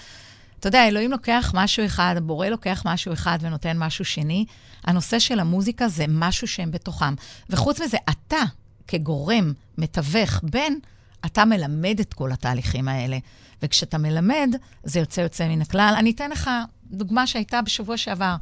אתה 0.63 0.69
יודע, 0.69 0.87
אלוהים 0.87 1.11
לוקח 1.11 1.51
משהו 1.55 1.85
אחד, 1.85 2.15
הבורא 2.17 2.47
לוקח 2.47 2.83
משהו 2.85 3.13
אחד 3.13 3.37
ונותן 3.41 3.77
משהו 3.77 4.05
שני. 4.05 4.45
הנושא 4.83 5.19
של 5.19 5.39
המוזיקה 5.39 5.87
זה 5.87 6.05
משהו 6.07 6.47
שהם 6.47 6.71
בתוכם. 6.71 7.13
וחוץ 7.49 7.81
מזה, 7.81 7.97
אתה, 8.09 8.41
כגורם, 8.87 9.53
מתווך 9.77 10.39
בין, 10.43 10.79
אתה 11.25 11.45
מלמד 11.45 11.99
את 11.99 12.13
כל 12.13 12.31
התהליכים 12.31 12.87
האלה. 12.87 13.17
וכשאתה 13.61 13.97
מלמד, 13.97 14.55
זה 14.83 14.99
יוצא 14.99 15.21
יוצא 15.21 15.47
מן 15.47 15.61
הכלל. 15.61 15.95
אני 15.97 16.11
אתן 16.11 16.31
לך 16.31 16.49
דוגמה 16.91 17.27
שהייתה 17.27 17.61
בשבוע 17.61 17.97
שעבר. 17.97 18.35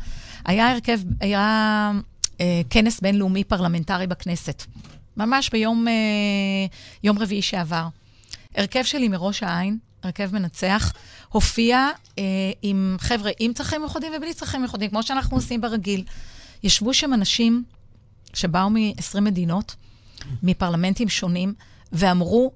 היה 0.45 0.71
הרכב, 0.71 0.99
היה 1.19 1.91
אה, 2.41 2.61
כנס 2.69 2.99
בינלאומי 2.99 3.43
פרלמנטרי 3.43 4.07
בכנסת, 4.07 4.63
ממש 5.17 5.49
ביום 5.49 5.87
אה, 5.87 7.13
רביעי 7.21 7.41
שעבר. 7.41 7.87
הרכב 8.55 8.83
שלי 8.83 9.07
מראש 9.07 9.43
העין, 9.43 9.77
הרכב 10.03 10.33
מנצח, 10.33 10.93
הופיע 11.29 11.87
אה, 12.19 12.23
עם 12.61 12.95
חבר'ה 12.99 13.31
עם 13.39 13.53
צרכים 13.53 13.81
מיוחדים 13.81 14.13
ובלי 14.17 14.33
צרכים 14.33 14.61
מיוחדים, 14.61 14.89
כמו 14.89 15.03
שאנחנו 15.03 15.37
עושים 15.37 15.61
ברגיל. 15.61 16.03
ישבו 16.63 16.93
שם 16.93 17.13
אנשים 17.13 17.63
שבאו 18.33 18.69
מ-20 18.69 19.19
מדינות, 19.21 19.75
מפרלמנטים 20.43 21.09
שונים, 21.09 21.53
ואמרו, 21.91 22.51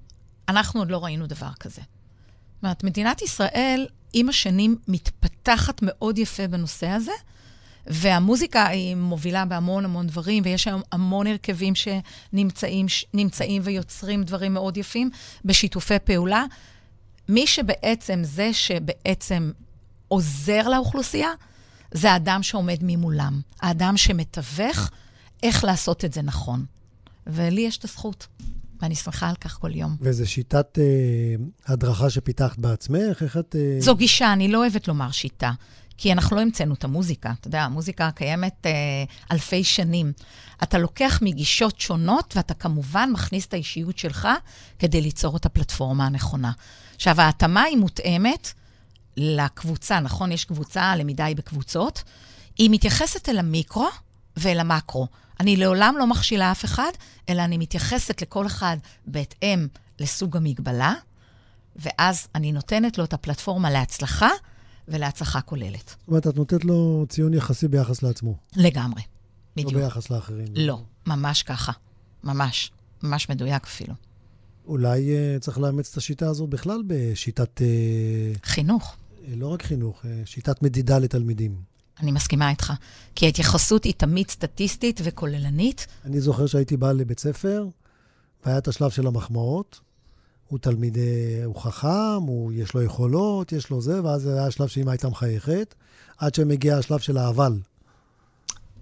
אנחנו 0.50 0.82
עוד 0.82 0.92
לא 0.92 1.04
ראינו 1.04 1.28
דבר 1.28 1.52
כזה. 1.60 1.82
זאת 1.82 2.64
אומרת, 2.64 2.84
מדינת 2.84 3.22
ישראל 3.22 3.88
עם 4.14 4.30
השנים 4.30 4.78
מתפתחת 4.88 5.80
מאוד 5.82 6.18
יפה 6.18 6.48
בנושא 6.48 6.88
הזה, 6.88 7.12
והמוזיקה 7.88 8.68
היא 8.68 8.96
מובילה 8.96 9.46
בהמון 9.46 9.86
המון 9.86 10.08
דברים, 10.08 10.44
ויש 10.46 10.68
היום 10.68 10.82
המון 10.92 11.28
הרכבים 11.28 11.74
שנמצאים 11.76 12.86
נמצאים 13.14 13.62
ויוצרים 13.66 14.24
דברים 14.24 14.54
מאוד 14.54 14.78
יפים 14.78 15.10
בשיתופי 15.46 16.00
פעולה. 16.04 16.46
מי 17.30 17.48
שבעצם, 17.48 18.20
זה 18.24 18.54
שבעצם 18.54 19.52
עוזר 20.08 20.70
לאוכלוסייה, 20.70 21.30
זה 21.92 22.12
האדם 22.12 22.44
שעומד 22.44 22.78
ממולם, 22.82 23.42
האדם 23.62 23.98
שמתווך 23.98 24.92
איך 25.44 25.64
לעשות 25.64 26.06
את 26.06 26.14
זה 26.14 26.22
נכון. 26.22 26.66
ולי 27.28 27.62
יש 27.62 27.78
את 27.78 27.84
הזכות, 27.84 28.28
ואני 28.82 28.96
שמחה 28.96 29.30
על 29.30 29.36
כך 29.36 29.58
כל 29.60 29.76
יום. 29.76 29.96
וזו 30.02 30.30
שיטת 30.30 30.80
אה, 30.80 30.84
הדרכה 31.66 32.10
שפיתחת 32.10 32.58
בעצמך? 32.58 33.22
איך 33.22 33.38
את... 33.38 33.56
אה... 33.56 33.78
זו 33.80 33.96
גישה, 33.96 34.34
אני 34.34 34.48
לא 34.48 34.58
אוהבת 34.58 34.88
לומר 34.88 35.12
שיטה, 35.12 35.52
כי 35.98 36.12
אנחנו 36.12 36.36
לא 36.36 36.42
המצאנו 36.42 36.74
את 36.74 36.84
המוזיקה. 36.84 37.34
אתה 37.40 37.48
יודע, 37.48 37.64
המוזיקה 37.64 38.12
קיימת 38.12 38.66
אה, 38.66 38.72
אלפי 39.32 39.64
שנים. 39.64 40.14
אתה 40.64 40.78
לוקח 40.78 41.20
מגישות 41.22 41.80
שונות, 41.80 42.34
ואתה 42.38 42.54
כמובן 42.54 43.10
מכניס 43.14 43.46
את 43.46 43.54
האישיות 43.54 43.98
שלך 43.98 44.28
כדי 44.80 45.02
ליצור 45.02 45.38
את 45.38 45.46
הפלטפורמה 45.46 46.06
הנכונה. 46.06 46.52
עכשיו, 46.96 47.22
ההתאמה 47.22 47.62
היא 47.62 47.78
מותאמת 47.78 48.54
לקבוצה, 49.18 50.00
נכון? 50.00 50.32
יש 50.32 50.46
קבוצה, 50.46 50.82
הלמידה 50.82 51.26
היא 51.26 51.36
בקבוצות. 51.36 52.04
היא 52.58 52.70
מתייחסת 52.72 53.30
אל 53.30 53.40
המיקרו 53.40 53.88
ואל 54.38 54.60
המקרו. 54.60 55.08
אני 55.40 55.58
לעולם 55.58 55.96
לא 56.00 56.08
מכשילה 56.08 56.52
אף 56.52 56.66
אחד, 56.66 56.92
אלא 57.30 57.42
אני 57.42 57.58
מתייחסת 57.58 58.22
לכל 58.22 58.46
אחד 58.46 58.78
בהתאם 59.08 59.68
לסוג 60.00 60.38
המגבלה, 60.38 60.94
ואז 61.76 62.28
אני 62.36 62.52
נותנת 62.52 62.98
לו 62.98 63.04
את 63.04 63.14
הפלטפורמה 63.14 63.72
להצלחה 63.72 64.30
ולהצלחה 64.88 65.42
כוללת. 65.42 65.90
זאת 65.90 66.08
אומרת, 66.08 66.28
את 66.28 66.36
נותנת 66.36 66.66
לו 66.66 67.06
ציון 67.10 67.34
יחסי 67.34 67.68
ביחס 67.68 68.04
לעצמו. 68.04 68.36
לגמרי, 68.56 69.02
בדיוק. 69.56 69.74
לא 69.74 69.80
ביחס 69.80 70.10
לאחרים. 70.10 70.48
לא, 70.56 70.82
ממש 71.08 71.44
ככה. 71.44 71.72
ממש. 72.24 72.72
ממש 73.04 73.30
מדויק 73.30 73.64
אפילו. 73.64 73.94
אולי 74.68 75.10
uh, 75.10 75.40
צריך 75.40 75.60
לאמץ 75.60 75.92
את 75.92 75.98
השיטה 75.98 76.30
הזאת 76.30 76.50
בכלל 76.50 76.84
בשיטת... 76.88 77.62
Uh, 77.62 78.40
חינוך. 78.44 78.96
לא 79.28 79.48
רק 79.48 79.64
חינוך, 79.64 80.02
uh, 80.02 80.08
שיטת 80.26 80.64
מדידה 80.64 81.00
לתלמידים. 81.00 81.56
אני 82.00 82.12
מסכימה 82.12 82.50
איתך. 82.50 82.74
כי 83.16 83.26
ההתייחסות 83.26 83.84
היא 83.84 83.94
תמיד 83.98 84.30
סטטיסטית 84.30 85.02
וכוללנית. 85.04 85.88
אני 86.06 86.22
זוכר 86.22 86.46
שהייתי 86.46 86.78
בא 86.78 86.92
לבית 86.92 87.20
ספר, 87.20 87.68
והיה 88.46 88.58
את 88.58 88.68
השלב 88.68 88.90
של 88.90 89.08
המחמאות. 89.08 89.80
הוא 90.48 90.60
תלמיד, 90.60 90.98
הוא 91.46 91.56
חכם, 91.56 92.22
הוא, 92.28 92.52
יש 92.54 92.74
לו 92.74 92.82
יכולות, 92.82 93.52
יש 93.52 93.70
לו 93.70 93.82
זה, 93.82 94.04
ואז 94.04 94.28
היה 94.28 94.46
השלב 94.46 94.68
שאמא 94.68 94.92
הייתה 94.92 95.10
מחייכת, 95.10 95.76
עד 96.18 96.36
שמגיע 96.36 96.78
השלב 96.78 97.00
של 97.00 97.18
האבל. 97.18 97.60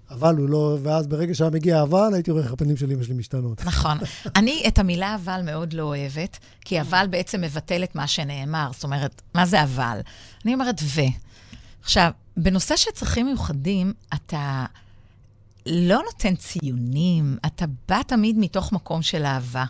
אבל 0.10 0.36
הוא 0.36 0.50
לא, 0.50 0.78
ואז 0.84 1.08
ברגע 1.08 1.36
שהיה 1.36 1.50
מגיע 1.50 1.82
אבל, 1.82 2.14
הייתי 2.14 2.32
רואה 2.32 2.44
איך 2.44 2.52
הפנים 2.52 2.78
של 2.78 2.92
אמא 2.92 3.04
שלי 3.04 3.14
משתנות. 3.14 3.66
נכון. 3.66 3.98
אני 4.36 4.64
את 4.68 4.80
המילה 4.80 5.16
אבל 5.16 5.42
מאוד 5.46 5.74
לא 5.74 5.84
אוהבת, 5.84 6.40
כי 6.62 6.82
אבל 6.82 7.08
בעצם 7.10 7.42
מבטל 7.42 7.84
את 7.84 7.96
מה 7.96 8.08
שנאמר. 8.08 8.70
זאת 8.74 8.84
אומרת, 8.84 9.22
מה 9.34 9.46
זה 9.46 9.64
אבל? 9.64 10.00
אני 10.46 10.54
אומרת 10.54 10.82
ו. 10.84 11.02
עכשיו, 11.82 12.12
בנושא 12.38 12.76
של 12.76 12.92
צרכים 12.92 13.26
מיוחדים, 13.26 13.94
אתה 14.14 14.66
לא 15.66 16.02
נותן 16.06 16.36
ציונים, 16.36 17.38
אתה 17.46 17.66
בא 17.90 18.02
תמיד 18.08 18.36
מתוך 18.40 18.72
מקום 18.72 19.02
של 19.02 19.26
אהבה. 19.26 19.66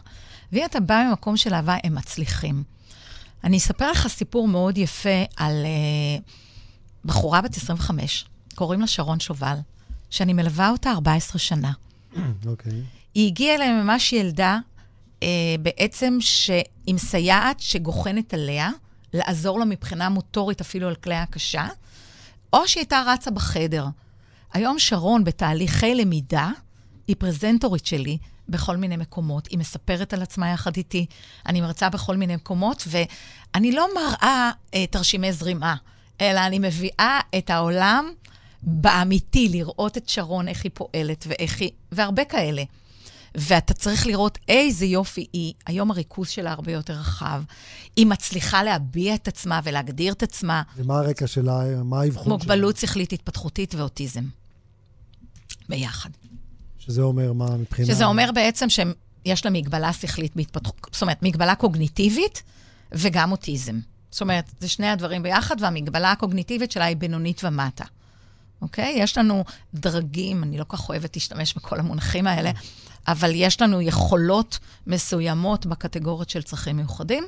ואם 0.54 0.66
אתה 0.66 0.80
בא 0.80 1.04
ממקום 1.10 1.38
של 1.38 1.54
אהבה, 1.54 1.76
הם 1.84 1.96
מצליחים. 1.96 2.64
אני 3.44 3.58
אספר 3.58 3.92
לך 3.92 4.08
סיפור 4.08 4.48
מאוד 4.48 4.78
יפה 4.78 5.24
על 5.38 5.66
uh, 5.66 6.22
בחורה 7.06 7.42
בת 7.42 7.58
25, 7.58 8.26
קוראים 8.56 8.82
לה 8.82 8.88
שרון 8.88 9.20
שובל, 9.20 9.58
שאני 10.10 10.34
מלווה 10.34 10.70
אותה 10.70 10.92
14 10.92 11.40
שנה. 11.40 11.72
אוקיי. 12.46 12.72
Okay. 12.72 12.76
היא 13.16 13.28
הגיעה 13.28 13.56
אליי 13.56 13.74
ממש 13.74 14.14
ילדה, 14.14 14.60
uh, 15.20 15.24
בעצם 15.62 16.18
ש... 16.20 16.50
עם 16.86 16.98
סייעת 16.98 17.60
שגוחנת 17.60 18.34
עליה, 18.34 18.70
לעזור 19.14 19.60
לה 19.60 19.66
מבחינה 19.66 20.10
מוטורית 20.10 20.62
אפילו 20.62 20.88
על 20.88 20.96
כלי 20.96 21.16
הקשה, 21.16 21.68
או 22.54 22.68
שהיא 22.68 22.82
הייתה 22.82 23.04
רצה 23.08 23.32
בחדר. 23.32 23.86
היום 24.54 24.80
שרון, 24.80 25.24
בתהליכי 25.24 25.96
למידה, 25.96 26.50
היא 27.08 27.16
פרזנטורית 27.20 27.86
שלי 27.86 28.18
בכל 28.50 28.78
מיני 28.78 28.98
מקומות. 28.98 29.48
היא 29.48 29.60
מספרת 29.60 30.14
על 30.14 30.22
עצמה 30.22 30.50
יחד 30.50 30.78
איתי, 30.78 31.06
אני 31.46 31.62
מרצה 31.62 31.90
בכל 31.90 32.18
מיני 32.18 32.36
מקומות, 32.36 32.88
ואני 32.88 33.72
לא 33.72 33.88
מראה 33.96 34.52
אה, 34.74 34.86
תרשימי 34.88 35.34
זרימה, 35.34 35.76
אלא 36.22 36.40
אני 36.40 36.60
מביאה 36.60 37.20
את 37.38 37.50
העולם 37.50 38.12
באמיתי, 38.64 39.50
לראות 39.50 39.98
את 39.98 40.10
שרון, 40.10 40.48
איך 40.48 40.64
היא 40.64 40.72
פועלת 40.74 41.26
ואיך 41.28 41.62
היא... 41.62 41.70
והרבה 41.92 42.26
כאלה. 42.26 42.64
ואתה 43.36 43.74
צריך 43.74 44.08
לראות 44.08 44.38
איזה 44.48 44.86
יופי 44.86 45.28
היא. 45.34 45.54
היום 45.66 45.92
הריכוז 45.92 46.30
שלה 46.30 46.52
הרבה 46.52 46.72
יותר 46.72 46.94
רחב. 46.94 47.44
היא 47.96 48.06
מצליחה 48.06 48.64
להביע 48.64 49.16
את 49.16 49.28
עצמה 49.28 49.60
ולהגדיר 49.64 50.14
את 50.14 50.24
עצמה. 50.24 50.62
ומה 50.78 51.00
הרקע 51.00 51.28
שלה? 51.28 51.84
מה 51.84 52.02
האבחון 52.02 52.24
שלה? 52.24 52.34
מוגבלות 52.34 52.78
שכלית 52.78 53.14
התפתחותית 53.14 53.76
ואוטיזם. 53.76 54.24
ביחד. 55.70 56.10
שזה 56.86 57.02
אומר 57.02 57.34
מה 57.34 57.58
מבחינה... 57.58 57.88
שזה 57.88 58.06
אומר 58.06 58.30
בעצם 58.36 58.68
שיש 58.70 59.46
לה 59.46 59.52
מגבלה 59.52 59.94
שכלית 59.94 60.36
בהתפתחות, 60.36 60.90
זאת 60.92 61.02
אומרת, 61.02 61.24
מגבלה 61.24 61.56
קוגניטיבית 61.56 62.44
וגם 62.92 63.32
אוטיזם. 63.32 63.80
זאת 64.12 64.22
אומרת, 64.22 64.52
זה 64.60 64.70
שני 64.70 64.88
הדברים 64.88 65.24
ביחד, 65.24 65.56
והמגבלה 65.60 66.12
הקוגניטיבית 66.12 66.72
שלה 66.72 66.86
היא 66.86 66.98
בינונית 66.98 67.42
ומטה. 67.44 67.86
אוקיי? 68.62 68.96
יש 68.98 69.18
לנו 69.18 69.44
דרגים, 69.74 70.44
אני 70.44 70.58
לא 70.58 70.64
כל 70.64 70.78
כך 70.78 70.90
אוהבת 70.90 71.16
להשתמש 71.16 71.54
בכל 71.54 71.80
המונחים 71.80 72.28
האלה, 72.28 72.52
אבל 73.08 73.32
יש 73.36 73.62
לנו 73.62 73.82
יכולות 73.82 74.60
מסוימות 74.88 75.66
בקטגוריות 75.66 76.30
של 76.30 76.42
צרכים 76.42 76.78
מיוחדים, 76.78 77.24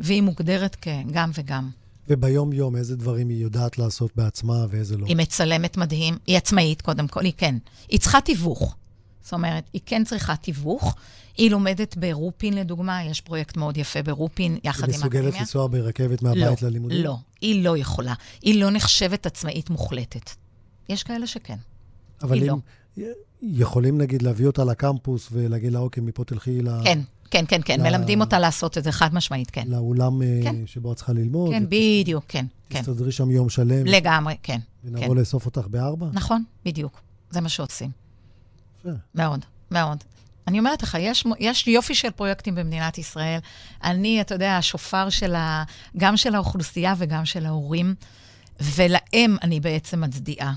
והיא 0.00 0.22
מוגדרת 0.22 0.76
כגם 0.76 1.30
וגם. 1.34 1.70
וביום-יום, 2.08 2.76
איזה 2.76 2.96
דברים 2.96 3.28
היא 3.28 3.42
יודעת 3.42 3.78
לעשות 3.78 4.10
בעצמה 4.16 4.66
ואיזה 4.70 4.96
לא? 4.96 5.06
היא 5.06 5.16
מצלמת 5.16 5.76
מדהים, 5.76 6.18
היא 6.26 6.36
עצמאית 6.36 6.82
קודם 6.82 7.08
כל, 7.08 7.24
היא 7.24 7.32
כן. 7.36 7.56
היא 7.88 8.00
צריכה 8.00 8.20
תיווך. 8.20 8.76
זאת 9.26 9.32
אומרת, 9.32 9.64
היא 9.72 9.80
כן 9.86 10.04
צריכה 10.04 10.36
תיווך. 10.36 10.94
היא 11.36 11.50
לומדת 11.50 11.96
ברופין, 11.96 12.54
לדוגמה, 12.54 13.04
יש 13.04 13.20
פרויקט 13.20 13.56
מאוד 13.56 13.76
יפה 13.76 14.02
ברופין, 14.02 14.58
יחד 14.64 14.88
עם 14.88 14.94
האקדמיה. 14.94 15.20
היא 15.20 15.28
מסוגלת 15.28 15.40
לנסוע 15.40 15.66
ברכבת 15.66 16.22
מהבית 16.22 16.62
לא, 16.62 16.68
ללימודים? 16.68 17.04
לא, 17.04 17.16
היא 17.40 17.64
לא 17.64 17.76
יכולה. 17.76 18.14
היא 18.42 18.60
לא 18.60 18.70
נחשבת 18.70 19.26
עצמאית 19.26 19.70
מוחלטת. 19.70 20.30
יש 20.88 21.02
כאלה 21.02 21.26
שכן. 21.26 21.56
אבל 22.22 22.38
אם 22.38 22.58
לא. 22.96 23.06
יכולים, 23.42 23.98
נגיד, 23.98 24.22
להביא 24.22 24.46
אותה 24.46 24.64
לקמפוס 24.64 25.28
ולהגיד 25.32 25.72
לה, 25.72 25.78
אוקיי, 25.78 26.02
מפה 26.02 26.24
תלכי 26.24 26.62
ל... 26.62 26.68
כן, 26.84 26.98
כן, 27.30 27.44
כן, 27.48 27.60
כן. 27.64 27.80
ל... 27.80 27.82
מלמדים 27.82 28.20
אותה 28.20 28.38
לעשות 28.38 28.78
את 28.78 28.84
זה, 28.84 28.92
חד 28.92 29.14
משמעית, 29.14 29.50
כן. 29.50 29.68
לאולם 29.68 30.22
כן. 30.42 30.56
שבו 30.66 30.92
את 30.92 30.96
צריכה 30.96 31.12
ללמוד. 31.12 31.50
כן, 31.50 31.64
בדיוק, 31.68 32.24
כן, 32.28 32.46
כן. 32.70 32.80
תסתדרי 32.80 33.12
שם 33.12 33.30
יום 33.30 33.48
שלם. 33.48 33.86
לגמרי, 33.86 34.34
כן. 34.42 34.58
ונבוא 34.84 35.06
כן. 35.06 35.14
לאסוף 35.14 35.46
אותך 35.46 35.66
בארבע? 35.70 36.06
נכון, 36.12 36.44
בדיוק. 36.64 37.00
זה 37.30 37.40
מה 37.40 37.48
שעושים. 37.48 38.05
יפה. 38.86 38.98
מאוד, 39.14 39.44
מאוד. 39.70 40.04
אני 40.46 40.58
אומרת 40.58 40.82
לך, 40.82 40.96
יש, 41.00 41.24
יש 41.38 41.66
יופי 41.66 41.94
של 41.94 42.10
פרויקטים 42.10 42.54
במדינת 42.54 42.98
ישראל. 42.98 43.38
אני, 43.84 44.20
אתה 44.20 44.34
יודע, 44.34 44.56
השופר 44.56 45.10
של 45.10 45.34
ה, 45.34 45.64
גם 45.96 46.16
של 46.16 46.34
האוכלוסייה 46.34 46.94
וגם 46.98 47.24
של 47.24 47.46
ההורים, 47.46 47.94
ולהם 48.60 49.36
אני 49.42 49.60
בעצם 49.60 50.00
מצדיעה. 50.00 50.54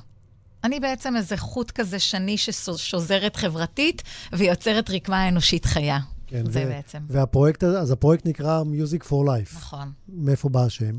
אני 0.63 0.80
בעצם 0.80 1.15
איזה 1.15 1.38
חוט 1.38 1.72
כזה 1.72 2.00
שני 2.00 2.38
ששוזרת 2.38 3.36
חברתית 3.36 4.04
ויוצרת 4.34 4.89
רקמה 4.89 5.28
אנושית 5.28 5.65
חיה. 5.65 6.00
כן, 6.28 6.52
זה 6.52 6.63
ו- 6.65 6.70
בעצם. 6.70 7.00
והפרויקט 7.08 7.63
הזה, 7.63 7.80
אז 7.80 7.92
הפרויקקט 7.92 8.26
נקרא 8.28 8.62
Music 8.62 9.04
for 9.04 9.28
Life. 9.28 9.56
נכון. 9.56 9.92
מאיפה 10.10 10.50
בא 10.50 10.63
השם? 10.63 10.96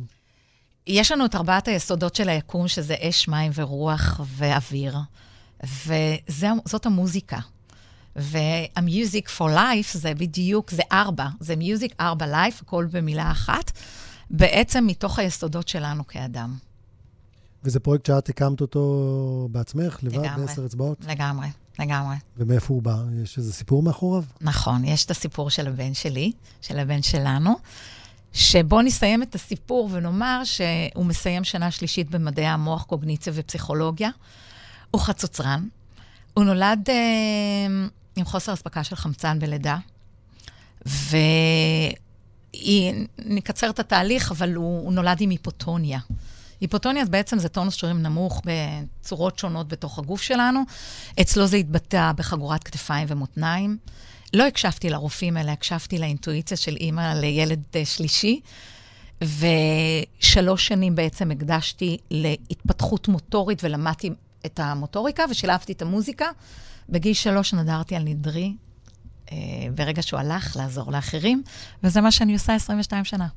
יש 0.86 1.12
לנו 1.12 1.24
את 1.24 1.34
ארבעת 1.34 1.68
היסודות 1.68 2.14
של 2.14 2.28
היקום, 2.28 2.68
שזה 2.68 2.94
אש, 3.00 3.28
מים 3.28 3.52
ורוח 3.54 4.20
ואוויר, 4.26 4.96
וזאת 5.64 6.86
המוזיקה. 6.86 7.38
וה-Music 8.16 9.28
for 9.38 9.50
Life 9.56 9.98
זה 9.98 10.14
בדיוק, 10.14 10.70
זה 10.70 10.82
ארבע, 10.92 11.26
זה 11.40 11.54
Music, 11.54 11.94
ארבע 12.00 12.26
Life, 12.26 12.62
הכל 12.62 12.86
במילה 12.92 13.30
אחת, 13.30 13.72
בעצם 14.30 14.86
מתוך 14.86 15.18
היסודות 15.18 15.68
שלנו 15.68 16.06
כאדם. 16.06 16.56
וזה 17.64 17.80
פרויקט 17.80 18.06
שאת 18.06 18.28
הקמת 18.28 18.60
אותו 18.60 19.48
בעצמך, 19.50 19.98
לבד, 20.02 20.28
בעשר 20.36 20.66
אצבעות? 20.66 21.04
לגמרי, 21.08 21.48
לגמרי. 21.78 22.16
ומאיפה 22.36 22.74
הוא 22.74 22.82
בא? 22.82 22.96
יש 23.22 23.38
איזה 23.38 23.52
סיפור 23.52 23.82
מאחוריו? 23.82 24.22
נכון, 24.40 24.84
יש 24.84 25.04
את 25.04 25.10
הסיפור 25.10 25.50
של 25.50 25.66
הבן 25.66 25.94
שלי, 25.94 26.32
של 26.60 26.78
הבן 26.78 27.02
שלנו, 27.02 27.54
שבואו 28.32 28.82
נסיים 28.82 29.22
את 29.22 29.34
הסיפור 29.34 29.88
ונאמר 29.92 30.42
שהוא 30.44 31.06
מסיים 31.06 31.44
שנה 31.44 31.70
שלישית 31.70 32.10
במדעי 32.10 32.46
המוח, 32.46 32.82
קוגניציה 32.82 33.32
ופסיכולוגיה. 33.36 34.10
הוא 34.90 35.00
חצוצרן. 35.00 35.68
הוא 36.34 36.44
נולד 36.44 36.90
אה, 36.90 37.66
עם 38.16 38.24
חוסר 38.24 38.52
אספקה 38.52 38.84
של 38.84 38.96
חמצן 38.96 39.38
בלידה, 39.38 39.76
ונקצר 43.26 43.70
את 43.70 43.78
התהליך, 43.78 44.30
אבל 44.30 44.54
הוא, 44.54 44.84
הוא 44.84 44.92
נולד 44.92 45.20
עם 45.20 45.30
היפוטוניה. 45.30 45.98
היפוטוניה 46.60 47.04
בעצם 47.04 47.38
זה 47.38 47.48
טונוס 47.48 47.74
שרירים 47.74 48.02
נמוך 48.02 48.42
בצורות 48.44 49.38
שונות 49.38 49.68
בתוך 49.68 49.98
הגוף 49.98 50.22
שלנו. 50.22 50.60
אצלו 51.20 51.46
זה 51.46 51.56
התבטא 51.56 52.12
בחגורת 52.16 52.64
כתפיים 52.64 53.06
ומותניים. 53.10 53.76
לא 54.34 54.46
הקשבתי 54.46 54.90
לרופאים, 54.90 55.36
אלא 55.36 55.50
הקשבתי 55.50 55.98
לאינטואיציה 55.98 56.56
של 56.56 56.76
אימא 56.76 57.14
לילד 57.14 57.62
אה, 57.76 57.84
שלישי. 57.84 58.40
ושלוש 59.22 60.66
שנים 60.66 60.94
בעצם 60.94 61.30
הקדשתי 61.30 61.98
להתפתחות 62.10 63.08
מוטורית 63.08 63.64
ולמדתי 63.64 64.10
את 64.46 64.60
המוטוריקה 64.60 65.24
ושילבתי 65.30 65.72
את 65.72 65.82
המוזיקה. 65.82 66.26
בגיל 66.88 67.14
שלוש 67.14 67.54
נדרתי 67.54 67.96
על 67.96 68.02
נדרי, 68.02 68.54
אה, 69.32 69.36
ברגע 69.74 70.02
שהוא 70.02 70.20
הלך 70.20 70.56
לעזור 70.56 70.92
לאחרים, 70.92 71.42
וזה 71.84 72.00
מה 72.00 72.10
שאני 72.10 72.32
עושה 72.32 72.54
22 72.54 73.04
שנה. 73.04 73.28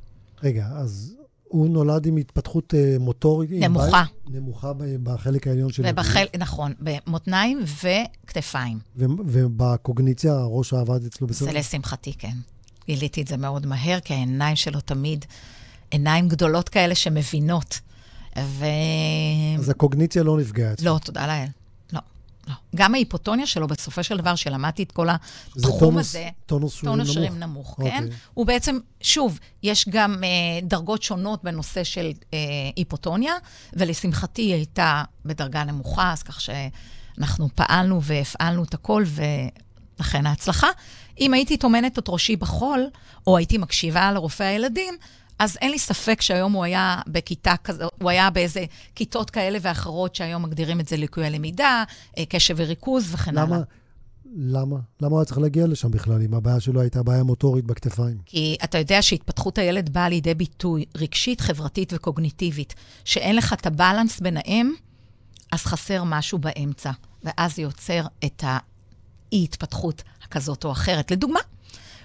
רגע, 0.44 0.68
אז 0.76 1.16
הוא 1.44 1.70
נולד 1.70 2.06
עם 2.06 2.18
התפתחות 2.18 2.74
אה, 2.74 2.96
מוטורית. 3.00 3.52
נמוכה. 3.52 4.04
נמוכה 4.28 4.72
בחלק 5.04 5.48
העליון 5.48 5.72
של... 5.72 5.84
ובחל... 5.86 6.26
נכון, 6.38 6.74
במותניים 6.80 7.64
וכתפיים. 7.64 8.80
ו... 8.96 9.06
ובקוגניציה, 9.26 10.34
הראש 10.34 10.74
עבד 10.74 11.06
אצלו 11.06 11.28
בסדר? 11.28 11.52
זה 11.52 11.58
לשמחתי, 11.58 12.14
כן. 12.14 12.38
גיליתי 12.88 13.22
את 13.22 13.28
זה 13.28 13.38
מאוד 13.38 13.66
מהר, 13.66 14.00
כי 14.00 14.14
העיניים 14.14 14.56
שלו 14.56 14.80
תמיד 14.82 15.26
עיניים 15.92 16.28
גדולות 16.28 16.70
כאלה 16.70 16.96
שמבינות. 16.96 17.80
ו... 18.40 18.66
אז 19.60 19.70
הקוגניציה 19.70 20.24
לא 20.24 20.38
אצלו. 20.74 20.94
לא, 20.94 21.00
תודה 21.00 21.28
לאל. 21.28 21.48
לא. 21.94 22.00
גם 22.76 22.94
ההיפוטוניה 22.94 23.46
שלו, 23.46 23.68
בסופו 23.68 24.04
של 24.04 24.18
דבר, 24.18 24.36
שלמדתי 24.36 24.84
את 24.84 24.92
כל 24.92 25.08
התחום 25.10 25.98
הזה, 25.98 26.12
זה 26.12 26.30
טונוס 26.46 26.74
שרירים 26.74 26.94
נמוך. 26.94 27.06
טונוס 27.06 27.14
שרירים 27.14 27.40
נמוך, 27.40 27.80
okay. 27.80 27.84
כן? 27.84 28.04
אוקיי. 28.04 28.18
הוא 28.34 28.46
בעצם, 28.46 28.78
שוב, 29.02 29.40
יש 29.64 29.86
גם 29.90 30.24
אה, 30.24 30.30
דרגות 30.64 31.04
שונות 31.04 31.44
בנושא 31.44 31.84
של 31.84 32.12
אה, 32.34 32.40
היפוטוניה, 32.76 33.34
ולשמחתי 33.74 34.42
היא 34.42 34.54
הייתה 34.54 35.04
בדרגה 35.26 35.64
נמוכה, 35.64 36.14
אז 36.14 36.24
כך 36.24 36.42
שאנחנו 36.42 37.50
פעלנו 37.56 38.04
והפעלנו 38.04 38.64
את 38.64 38.74
הכל, 38.74 39.04
ולכן 40.00 40.26
ההצלחה. 40.26 40.68
אם 41.20 41.34
הייתי 41.34 41.58
טומנת 41.58 42.00
את 42.00 42.06
ראשי 42.10 42.36
בחול, 42.36 42.88
או 43.28 43.38
הייתי 43.38 43.58
מקשיבה 43.58 44.12
לרופא 44.12 44.44
הילדים, 44.44 44.94
אז 45.40 45.58
אין 45.62 45.72
לי 45.72 45.80
ספק 45.80 46.22
שהיום 46.22 46.54
הוא 46.54 46.64
היה 46.64 47.02
בכיתה 47.08 47.56
כזו, 47.64 47.88
הוא 48.02 48.10
היה 48.10 48.30
באיזה 48.30 48.66
כיתות 48.96 49.30
כאלה 49.30 49.58
ואחרות 49.62 50.16
שהיום 50.16 50.44
מגדירים 50.44 50.80
את 50.80 50.88
זה 50.88 50.98
ליקויי 50.98 51.30
למידה, 51.30 51.84
אה, 52.18 52.26
קשב 52.26 52.56
וריכוז 52.58 53.14
וכן 53.14 53.38
הלאה. 53.38 53.58
למה? 53.58 53.64
למה? 54.36 54.76
למה 55.02 55.12
הוא 55.12 55.20
היה 55.20 55.26
צריך 55.26 55.38
להגיע 55.38 55.68
לשם 55.68 55.92
בכלל, 55.92 56.22
אם 56.22 56.34
הבעיה 56.34 56.60
שלו 56.60 56.82
הייתה 56.82 57.04
בעיה 57.04 57.24
מוטורית 57.24 57.66
בכתפיים? 57.66 58.18
כי 58.26 58.58
אתה 58.64 58.78
יודע 58.78 59.02
שהתפתחות 59.02 59.58
הילד 59.58 59.94
באה 59.94 60.10
לידי 60.10 60.34
ביטוי 60.34 60.86
רגשית, 60.96 61.42
חברתית 61.42 61.94
וקוגניטיבית. 61.96 62.76
שאין 63.06 63.36
לך 63.36 63.54
את 63.54 63.66
הבלנס 63.66 64.20
ביניהם, 64.20 64.74
אז 65.52 65.60
חסר 65.60 66.04
משהו 66.04 66.38
באמצע, 66.38 66.92
ואז 67.24 67.56
זה 67.56 67.62
יוצר 67.62 68.06
את 68.26 68.44
האי-התפתחות 68.44 70.04
הכזאת 70.24 70.66
או 70.66 70.72
אחרת. 70.72 71.12
לדוגמה, 71.12 71.40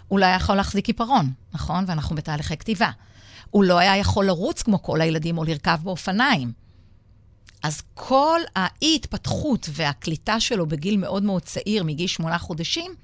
הוא 0.08 0.18
לא 0.18 0.26
יכול 0.26 0.56
להחזיק 0.56 0.86
עיפרון, 0.86 1.32
נכון? 1.54 1.84
ואנחנו 1.88 2.16
בתהליכי 2.16 2.56
כתיבה. 2.56 2.90
הוא 3.50 3.64
לא 3.64 3.78
היה 3.78 3.96
יכול 3.96 4.26
לרוץ 4.26 4.62
כמו 4.62 4.82
כל 4.82 5.00
הילדים 5.00 5.38
או 5.38 5.44
לרכב 5.44 5.78
באופניים. 5.82 6.52
אז 7.62 7.82
כל 7.94 8.40
האי-התפתחות 8.56 9.68
והקליטה 9.72 10.40
שלו 10.40 10.66
בגיל 10.66 10.96
מאוד 10.96 11.22
מאוד 11.22 11.42
צעיר, 11.42 11.84
מגיל 11.84 12.06
שמונה 12.06 12.38
חודשים, 12.38 12.94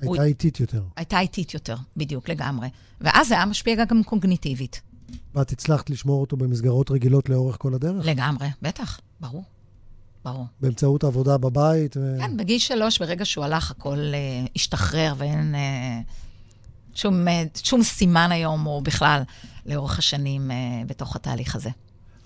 הייתה 0.00 0.22
הוא... 0.22 0.22
איטית 0.22 0.60
יותר. 0.60 0.82
הייתה 0.96 1.20
איטית 1.20 1.54
יותר, 1.54 1.76
בדיוק, 1.96 2.28
לגמרי. 2.28 2.68
ואז 3.00 3.28
זה 3.28 3.34
היה 3.34 3.46
משפיע 3.46 3.84
גם 3.84 4.02
קוגניטיבית. 4.02 4.80
ואת 5.34 5.50
הצלחת 5.50 5.90
לשמור 5.90 6.20
אותו 6.20 6.36
במסגרות 6.36 6.90
רגילות 6.90 7.28
לאורך 7.28 7.56
כל 7.58 7.74
הדרך? 7.74 8.06
לגמרי, 8.06 8.48
בטח, 8.62 9.00
ברור. 9.20 9.44
ברור. 10.24 10.46
באמצעות 10.60 11.04
עבודה 11.04 11.38
בבית? 11.38 11.96
ו... 11.96 12.16
כן, 12.18 12.36
בגיל 12.36 12.58
שלוש, 12.58 12.98
ברגע 12.98 13.24
שהוא 13.24 13.44
הלך, 13.44 13.70
הכל 13.70 13.98
uh, 13.98 14.50
השתחרר 14.56 15.14
ואין 15.18 15.54
uh, 15.54 15.58
שום, 16.94 17.28
uh, 17.28 17.58
שום 17.62 17.82
סימן 17.82 18.32
היום, 18.32 18.66
או 18.66 18.80
בכלל, 18.80 19.22
לאורך 19.66 19.98
השנים 19.98 20.50
uh, 20.50 20.54
בתוך 20.86 21.16
התהליך 21.16 21.56
הזה. 21.56 21.70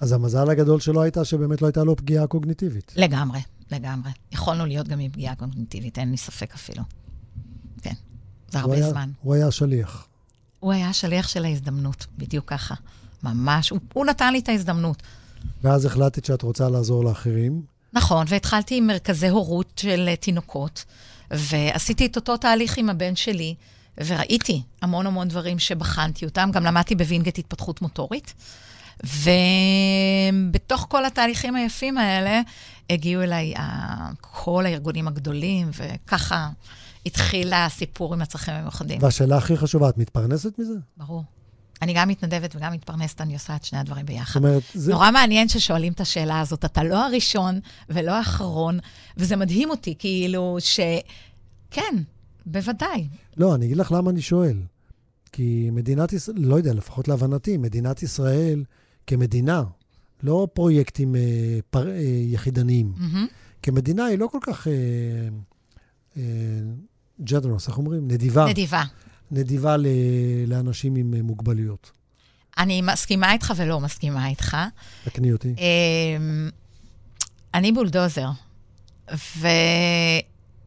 אז 0.00 0.12
המזל 0.12 0.50
הגדול 0.50 0.80
שלו 0.80 1.02
הייתה 1.02 1.24
שבאמת 1.24 1.62
לא 1.62 1.66
הייתה 1.66 1.84
לו 1.84 1.96
פגיעה 1.96 2.26
קוגניטיבית. 2.26 2.92
לגמרי, 2.96 3.40
לגמרי. 3.70 4.10
יכולנו 4.32 4.66
להיות 4.66 4.88
גם 4.88 5.00
עם 5.00 5.10
פגיעה 5.10 5.34
קוגניטיבית, 5.34 5.98
אין 5.98 6.10
לי 6.10 6.16
ספק 6.16 6.54
אפילו. 6.54 6.82
כן, 7.82 7.94
זה 8.50 8.58
הרבה 8.58 8.74
היה, 8.74 8.90
זמן. 8.90 9.10
הוא 9.22 9.34
היה 9.34 9.50
שליח. 9.50 10.06
הוא 10.60 10.72
היה 10.72 10.92
שליח 10.92 11.28
של 11.28 11.44
ההזדמנות, 11.44 12.06
בדיוק 12.18 12.44
ככה. 12.48 12.74
ממש, 13.22 13.70
הוא, 13.70 13.78
הוא 13.92 14.06
נתן 14.06 14.32
לי 14.32 14.38
את 14.38 14.48
ההזדמנות. 14.48 15.02
ואז 15.62 15.84
החלטת 15.84 16.24
שאת 16.24 16.42
רוצה 16.42 16.68
לעזור 16.68 17.04
לאחרים. 17.04 17.62
נכון, 17.92 18.26
והתחלתי 18.28 18.76
עם 18.76 18.86
מרכזי 18.86 19.28
הורות 19.28 19.72
של 19.76 20.14
תינוקות, 20.20 20.84
ועשיתי 21.30 22.06
את 22.06 22.16
אותו 22.16 22.36
תהליך 22.36 22.78
עם 22.78 22.90
הבן 22.90 23.16
שלי. 23.16 23.54
וראיתי 24.06 24.62
המון 24.82 25.06
המון 25.06 25.28
דברים 25.28 25.58
שבחנתי 25.58 26.24
אותם, 26.24 26.50
גם 26.52 26.64
למדתי 26.64 26.94
בווינגייט 26.94 27.38
התפתחות 27.38 27.82
מוטורית. 27.82 28.34
ובתוך 29.04 30.86
כל 30.88 31.04
התהליכים 31.04 31.56
היפים 31.56 31.98
האלה, 31.98 32.40
הגיעו 32.90 33.22
אליי 33.22 33.54
כל 34.20 34.66
הארגונים 34.66 35.08
הגדולים, 35.08 35.70
וככה 35.76 36.48
התחיל 37.06 37.52
הסיפור 37.52 38.14
עם 38.14 38.22
הצרכים 38.22 38.54
המיוחדים. 38.54 39.02
והשאלה 39.02 39.36
הכי 39.36 39.56
חשובה, 39.56 39.88
את 39.88 39.98
מתפרנסת 39.98 40.58
מזה? 40.58 40.74
ברור. 40.96 41.24
אני 41.82 41.92
גם 41.94 42.08
מתנדבת 42.08 42.56
וגם 42.56 42.72
מתפרנסת, 42.72 43.20
אני 43.20 43.34
עושה 43.34 43.56
את 43.56 43.64
שני 43.64 43.78
הדברים 43.78 44.06
ביחד. 44.06 44.26
זאת 44.26 44.36
אומרת, 44.36 44.62
זה... 44.74 44.92
נורא 44.92 45.10
מעניין 45.10 45.48
ששואלים 45.48 45.92
את 45.92 46.00
השאלה 46.00 46.40
הזאת. 46.40 46.64
אתה 46.64 46.84
לא 46.84 47.06
הראשון 47.06 47.60
ולא 47.88 48.12
האחרון, 48.12 48.78
וזה 49.16 49.36
מדהים 49.36 49.70
אותי, 49.70 49.94
כאילו, 49.98 50.56
ש... 50.60 50.80
כן, 51.70 51.96
בוודאי. 52.46 53.08
לא, 53.36 53.54
אני 53.54 53.66
אגיד 53.66 53.76
לך 53.76 53.92
למה 53.92 54.10
אני 54.10 54.22
שואל. 54.22 54.62
כי 55.32 55.68
מדינת 55.72 56.12
ישראל, 56.12 56.36
לא 56.40 56.56
יודע, 56.56 56.74
לפחות 56.74 57.08
להבנתי, 57.08 57.56
מדינת 57.56 58.02
ישראל 58.02 58.64
כמדינה, 59.06 59.62
לא 60.22 60.48
פרויקטים 60.52 61.16
אה, 61.16 61.58
פר, 61.70 61.88
אה, 61.88 62.00
יחידניים, 62.26 62.92
mm-hmm. 62.96 63.32
כמדינה 63.62 64.04
היא 64.04 64.18
לא 64.18 64.26
כל 64.26 64.38
כך 64.42 64.66
ג'דרוס, 67.20 67.62
אה, 67.62 67.68
אה, 67.68 67.72
איך 67.72 67.78
אומרים? 67.78 68.08
נדיבה. 68.08 68.46
נדיבה. 68.46 68.82
נדיבה 69.30 69.76
ל, 69.76 69.86
לאנשים 70.46 70.96
עם 70.96 71.14
אה, 71.14 71.22
מוגבלויות. 71.22 71.90
אני 72.58 72.82
מסכימה 72.82 73.32
איתך 73.32 73.52
ולא 73.56 73.80
מסכימה 73.80 74.28
איתך. 74.28 74.56
תקני 75.04 75.32
אותי. 75.32 75.54
אה, 75.58 76.16
אני 77.54 77.72
בולדוזר, 77.72 78.28
ו... 79.36 79.48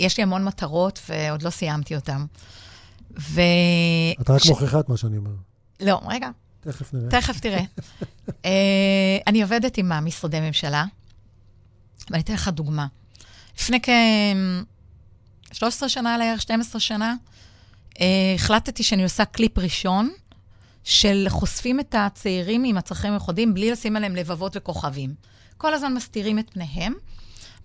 יש 0.02 0.18
לי 0.18 0.24
המון 0.24 0.46
מטרות 0.46 1.00
ועוד 1.10 1.42
לא 1.42 1.50
סיימתי 1.50 1.96
אותן. 1.96 2.26
ו... 3.20 3.42
אתה 4.22 4.34
רק 4.34 4.44
ש... 4.44 4.50
מוכיחה 4.50 4.80
את 4.80 4.90
מה 4.90 4.98
שאני 4.98 5.18
אומר. 5.18 5.32
לא, 5.82 6.02
רגע. 6.08 6.30
תכף 6.62 6.94
נראה. 6.94 7.10
תכף 7.10 7.40
תראה. 7.40 7.64
uh, 8.30 8.34
אני 9.28 9.42
עובדת 9.42 9.78
עם 9.78 9.92
משרדי 10.06 10.40
ממשלה, 10.40 10.86
ואני 12.10 12.22
אתן 12.22 12.34
לך 12.34 12.48
דוגמה. 12.48 12.88
לפני 13.60 13.80
13 15.52 15.90
שנה 15.90 16.18
לערך, 16.18 16.42
12 16.42 16.80
שנה, 16.80 17.16
אה, 18.02 18.06
החלטתי 18.36 18.84
שאני 18.84 19.04
עושה 19.04 19.26
קליפ 19.26 19.58
ראשון, 19.58 20.10
של 20.84 21.26
חושפים 21.30 21.80
את 21.80 21.96
הצעירים 21.98 22.64
עם 22.64 22.78
הצרכים 22.78 23.10
המיוחדים 23.10 23.54
בלי 23.54 23.72
לשים 23.72 23.96
עליהם 23.96 24.16
לבבות 24.16 24.52
וכוכבים. 24.56 25.14
כל 25.58 25.74
הזמן 25.74 25.94
מסתירים 25.94 26.40
את 26.40 26.50
פניהם. 26.50 26.94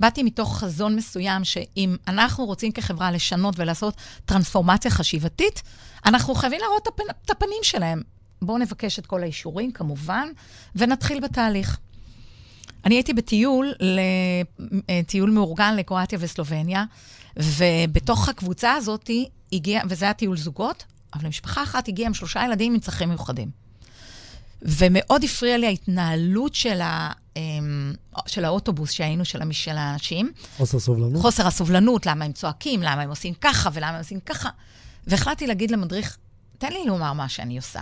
באתי 0.01 0.23
מתוך 0.23 0.59
חזון 0.59 0.97
מסוים 0.97 1.45
שאם 1.45 1.97
אנחנו 2.09 2.45
רוצים 2.45 2.73
כחברה 2.73 3.11
לשנות 3.11 3.55
ולעשות 3.59 3.95
טרנספורמציה 4.25 4.91
חשיבתית, 4.91 5.63
אנחנו 6.07 6.35
חייבים 6.35 6.61
להראות 6.61 6.83
את, 6.83 6.89
הפנ... 6.89 7.05
את 7.25 7.31
הפנים 7.31 7.59
שלהם. 7.63 8.03
בואו 8.43 8.59
נבקש 8.59 8.99
את 8.99 9.07
כל 9.07 9.23
האישורים, 9.23 9.73
כמובן, 9.73 10.29
ונתחיל 10.77 11.21
בתהליך. 11.21 11.79
אני 12.85 12.95
הייתי 12.95 13.13
בטיול, 13.15 13.73
טיול 15.07 15.31
מאורגן 15.31 15.77
לקרואטיה 15.77 16.19
וסלובניה, 16.23 16.85
ובתוך 17.37 18.29
הקבוצה 18.29 18.73
הזאת 18.73 19.11
הגיע, 19.53 19.81
וזה 19.89 20.05
היה 20.05 20.15
טיול 20.15 20.37
זוגות, 20.37 20.85
אבל 21.15 21.25
למשפחה 21.25 21.63
אחת 21.63 21.89
הגיעה 21.89 22.07
עם 22.07 22.15
שלושה 22.15 22.45
ילדים 22.45 22.75
עם 22.75 22.81
צרכים 22.81 23.09
מיוחדים. 23.09 23.66
ומאוד 24.63 25.25
הפריע 25.25 25.59
לי 25.59 25.67
ההתנהלות 25.67 26.55
של, 26.55 26.81
ה, 26.81 27.13
אמ, 27.37 27.93
של 28.27 28.45
האוטובוס 28.45 28.91
שהיינו, 28.91 29.25
של, 29.25 29.53
של 29.53 29.77
האנשים. 29.77 30.33
חוסר 30.57 30.79
סובלנות. 30.79 31.23
חוסר 31.23 31.47
הסובלנות, 31.47 32.07
למה 32.07 32.25
הם 32.25 32.33
צועקים, 32.33 32.83
למה 32.83 33.03
הם 33.03 33.09
עושים 33.09 33.35
ככה 33.35 33.71
ולמה 33.73 33.89
הם 33.91 33.99
עושים 33.99 34.21
ככה. 34.21 34.49
והחלטתי 35.07 35.47
להגיד 35.47 35.71
למדריך, 35.71 36.17
תן 36.59 36.73
לי 36.73 36.85
לומר 36.87 37.13
מה 37.13 37.29
שאני 37.29 37.57
עושה. 37.57 37.81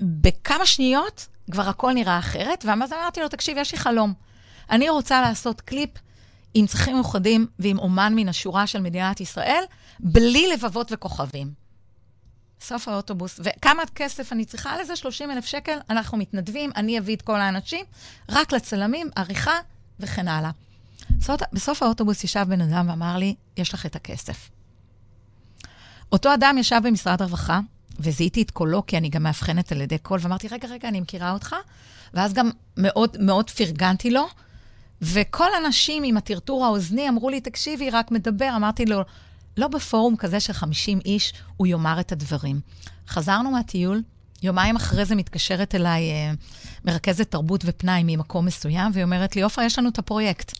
ובכמה 0.00 0.66
שניות 0.66 1.26
כבר 1.50 1.68
הכל 1.68 1.92
נראה 1.92 2.18
אחרת, 2.18 2.64
ואז 2.68 2.92
אמרתי 2.92 3.20
לו, 3.20 3.28
תקשיב, 3.28 3.56
יש 3.58 3.72
לי 3.72 3.78
חלום. 3.78 4.12
אני 4.70 4.88
רוצה 4.88 5.20
לעשות 5.20 5.60
קליפ 5.60 5.90
עם 6.54 6.66
צרכים 6.66 6.94
מיוחדים 6.94 7.46
ועם 7.58 7.78
אומן 7.78 8.12
מן 8.16 8.28
השורה 8.28 8.66
של 8.66 8.80
מדינת 8.80 9.20
ישראל, 9.20 9.62
בלי 10.00 10.48
לבבות 10.52 10.92
וכוכבים. 10.92 11.67
סוף 12.60 12.88
האוטובוס, 12.88 13.40
וכמה 13.44 13.82
כסף 13.94 14.32
אני 14.32 14.44
צריכה 14.44 14.76
לזה? 14.76 14.96
30 14.96 15.30
אלף 15.30 15.46
שקל, 15.46 15.78
אנחנו 15.90 16.18
מתנדבים, 16.18 16.70
אני 16.76 16.98
אביא 16.98 17.16
את 17.16 17.22
כל 17.22 17.40
האנשים, 17.40 17.84
רק 18.28 18.52
לצלמים, 18.52 19.10
עריכה 19.16 19.54
וכן 20.00 20.28
הלאה. 20.28 20.50
בסוף, 21.10 21.40
בסוף 21.52 21.82
האוטובוס 21.82 22.24
ישב 22.24 22.46
בן 22.48 22.60
אדם 22.60 22.88
ואמר 22.88 23.16
לי, 23.16 23.34
יש 23.56 23.74
לך 23.74 23.86
את 23.86 23.96
הכסף. 23.96 24.50
אותו 26.12 26.34
אדם 26.34 26.58
ישב 26.58 26.80
במשרד 26.84 27.22
הרווחה, 27.22 27.60
וזיהיתי 28.00 28.42
את 28.42 28.50
קולו, 28.50 28.86
כי 28.86 28.98
אני 28.98 29.08
גם 29.08 29.22
מאבחנת 29.22 29.72
על 29.72 29.80
ידי 29.80 29.98
קול, 29.98 30.18
ואמרתי, 30.22 30.48
רגע, 30.48 30.68
רגע, 30.68 30.88
אני 30.88 31.00
מכירה 31.00 31.32
אותך. 31.32 31.56
ואז 32.14 32.32
גם 32.32 32.50
מאוד 32.76 33.16
מאוד 33.20 33.50
פרגנתי 33.50 34.10
לו, 34.10 34.26
וכל 35.02 35.48
הנשים 35.54 36.02
עם 36.02 36.16
הטרטור 36.16 36.64
האוזני 36.64 37.08
אמרו 37.08 37.30
לי, 37.30 37.40
תקשיבי, 37.40 37.90
רק 37.90 38.10
מדבר. 38.10 38.52
אמרתי 38.56 38.86
לו, 38.86 39.02
לא 39.58 39.68
בפורום 39.68 40.16
כזה 40.16 40.40
של 40.40 40.52
50 40.52 41.00
איש, 41.04 41.32
הוא 41.56 41.66
יאמר 41.66 42.00
את 42.00 42.12
הדברים. 42.12 42.60
חזרנו 43.08 43.50
מהטיול, 43.50 44.02
יומיים 44.42 44.76
אחרי 44.76 45.04
זה 45.04 45.14
מתקשרת 45.14 45.74
אליי 45.74 46.10
אה, 46.10 46.32
מרכזת 46.84 47.30
תרבות 47.30 47.64
ופנאי 47.64 48.02
ממקום 48.04 48.46
מסוים, 48.46 48.90
והיא 48.94 49.04
אומרת 49.04 49.36
לי, 49.36 49.42
עופרה, 49.42 49.64
יש 49.64 49.78
לנו 49.78 49.88
את 49.88 49.98
הפרויקט. 49.98 50.58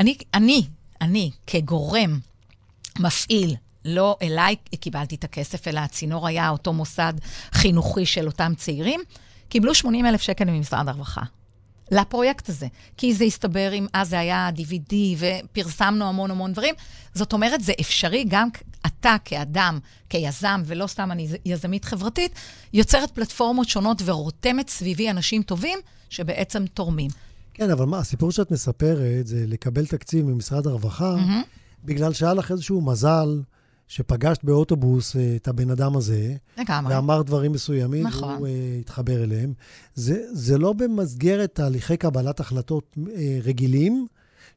אני, 0.00 0.18
אני, 0.34 0.66
אני, 1.00 1.30
כגורם 1.46 2.18
מפעיל, 2.98 3.56
לא 3.84 4.16
אליי 4.22 4.56
קיבלתי 4.80 5.14
את 5.14 5.24
הכסף, 5.24 5.68
אלא 5.68 5.80
הצינור 5.80 6.26
היה 6.26 6.48
אותו 6.48 6.72
מוסד 6.72 7.14
חינוכי 7.52 8.06
של 8.06 8.26
אותם 8.26 8.52
צעירים, 8.56 9.00
קיבלו 9.48 9.74
80 9.74 10.06
אלף 10.06 10.22
שקל 10.22 10.44
ממשרד 10.44 10.88
הרווחה. 10.88 11.22
לפרויקט 11.90 12.48
הזה. 12.48 12.66
כי 12.96 13.14
זה 13.14 13.24
הסתבר 13.24 13.70
עם, 13.70 13.86
אז 13.92 14.08
זה 14.08 14.18
היה 14.18 14.50
DVD, 14.56 14.94
ופרסמנו 15.18 16.08
המון 16.08 16.30
המון 16.30 16.52
דברים. 16.52 16.74
זאת 17.14 17.32
אומרת, 17.32 17.60
זה 17.60 17.72
אפשרי 17.80 18.24
גם 18.28 18.48
אתה 18.86 19.16
כאדם, 19.24 19.78
כיזם, 20.08 20.62
ולא 20.66 20.86
סתם 20.86 21.12
אני 21.12 21.28
יזמית 21.44 21.84
חברתית, 21.84 22.32
יוצרת 22.72 23.10
פלטפורמות 23.10 23.68
שונות 23.68 24.02
ורותמת 24.04 24.68
סביבי 24.68 25.10
אנשים 25.10 25.42
טובים 25.42 25.78
שבעצם 26.10 26.66
תורמים. 26.66 27.10
כן, 27.54 27.70
אבל 27.70 27.84
מה, 27.84 27.98
הסיפור 27.98 28.32
שאת 28.32 28.50
מספרת 28.50 29.26
זה 29.26 29.44
לקבל 29.46 29.86
תקציב 29.86 30.26
ממשרד 30.26 30.66
הרווחה, 30.66 31.14
mm-hmm. 31.16 31.46
בגלל 31.84 32.12
שהיה 32.12 32.34
לך 32.34 32.50
איזשהו 32.50 32.80
מזל. 32.80 33.40
שפגשת 33.88 34.44
באוטובוס 34.44 35.16
אה, 35.16 35.36
את 35.36 35.48
הבן 35.48 35.70
אדם 35.70 35.96
הזה, 35.96 36.34
לגמרי. 36.58 36.94
ואמר 36.94 37.22
דברים 37.22 37.52
מסוימים, 37.52 38.06
נכון. 38.06 38.34
והוא 38.34 38.46
uh, 38.46 38.80
התחבר 38.80 39.24
אליהם. 39.24 39.52
זה, 39.94 40.22
זה 40.32 40.58
לא 40.58 40.72
במסגרת 40.72 41.54
תהליכי 41.54 41.96
קבלת 41.96 42.40
החלטות 42.40 42.96
uh, 42.96 43.08
רגילים, 43.42 44.06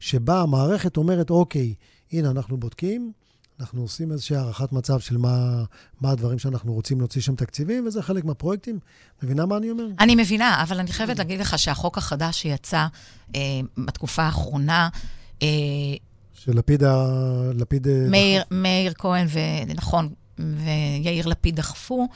שבה 0.00 0.40
המערכת 0.40 0.96
אומרת, 0.96 1.30
אוקיי, 1.30 1.74
הנה, 2.12 2.30
אנחנו 2.30 2.56
בודקים, 2.56 3.12
אנחנו 3.60 3.82
עושים 3.82 4.12
איזושהי 4.12 4.36
הערכת 4.36 4.72
מצב 4.72 5.00
של 5.00 5.16
מה, 5.16 5.64
מה 6.00 6.10
הדברים 6.10 6.38
שאנחנו 6.38 6.72
רוצים 6.72 6.98
להוציא 6.98 7.20
שם 7.20 7.34
תקציבים, 7.34 7.86
וזה 7.86 8.02
חלק 8.02 8.24
מהפרויקטים. 8.24 8.78
מבינה 9.22 9.46
מה 9.46 9.56
אני 9.56 9.70
אומר? 9.70 9.84
אני 10.00 10.14
מבינה, 10.14 10.62
אבל 10.62 10.78
אני 10.78 10.92
חייבת 10.92 11.18
להגיד 11.18 11.40
לך 11.40 11.58
שהחוק 11.58 11.98
החדש 11.98 12.42
שיצא 12.42 12.86
אה, 13.34 13.40
בתקופה 13.78 14.22
האחרונה, 14.22 14.88
אה, 15.42 15.48
שלפיד 16.44 16.84
ה... 16.84 17.06
לפיד... 17.54 17.88
אה, 17.88 18.06
מאיר, 18.08 18.42
מאיר 18.50 18.92
כהן, 18.98 19.26
ונכון, 19.30 20.08
ויאיר 20.38 21.26
לפיד 21.26 21.56
דחפו, 21.56 22.08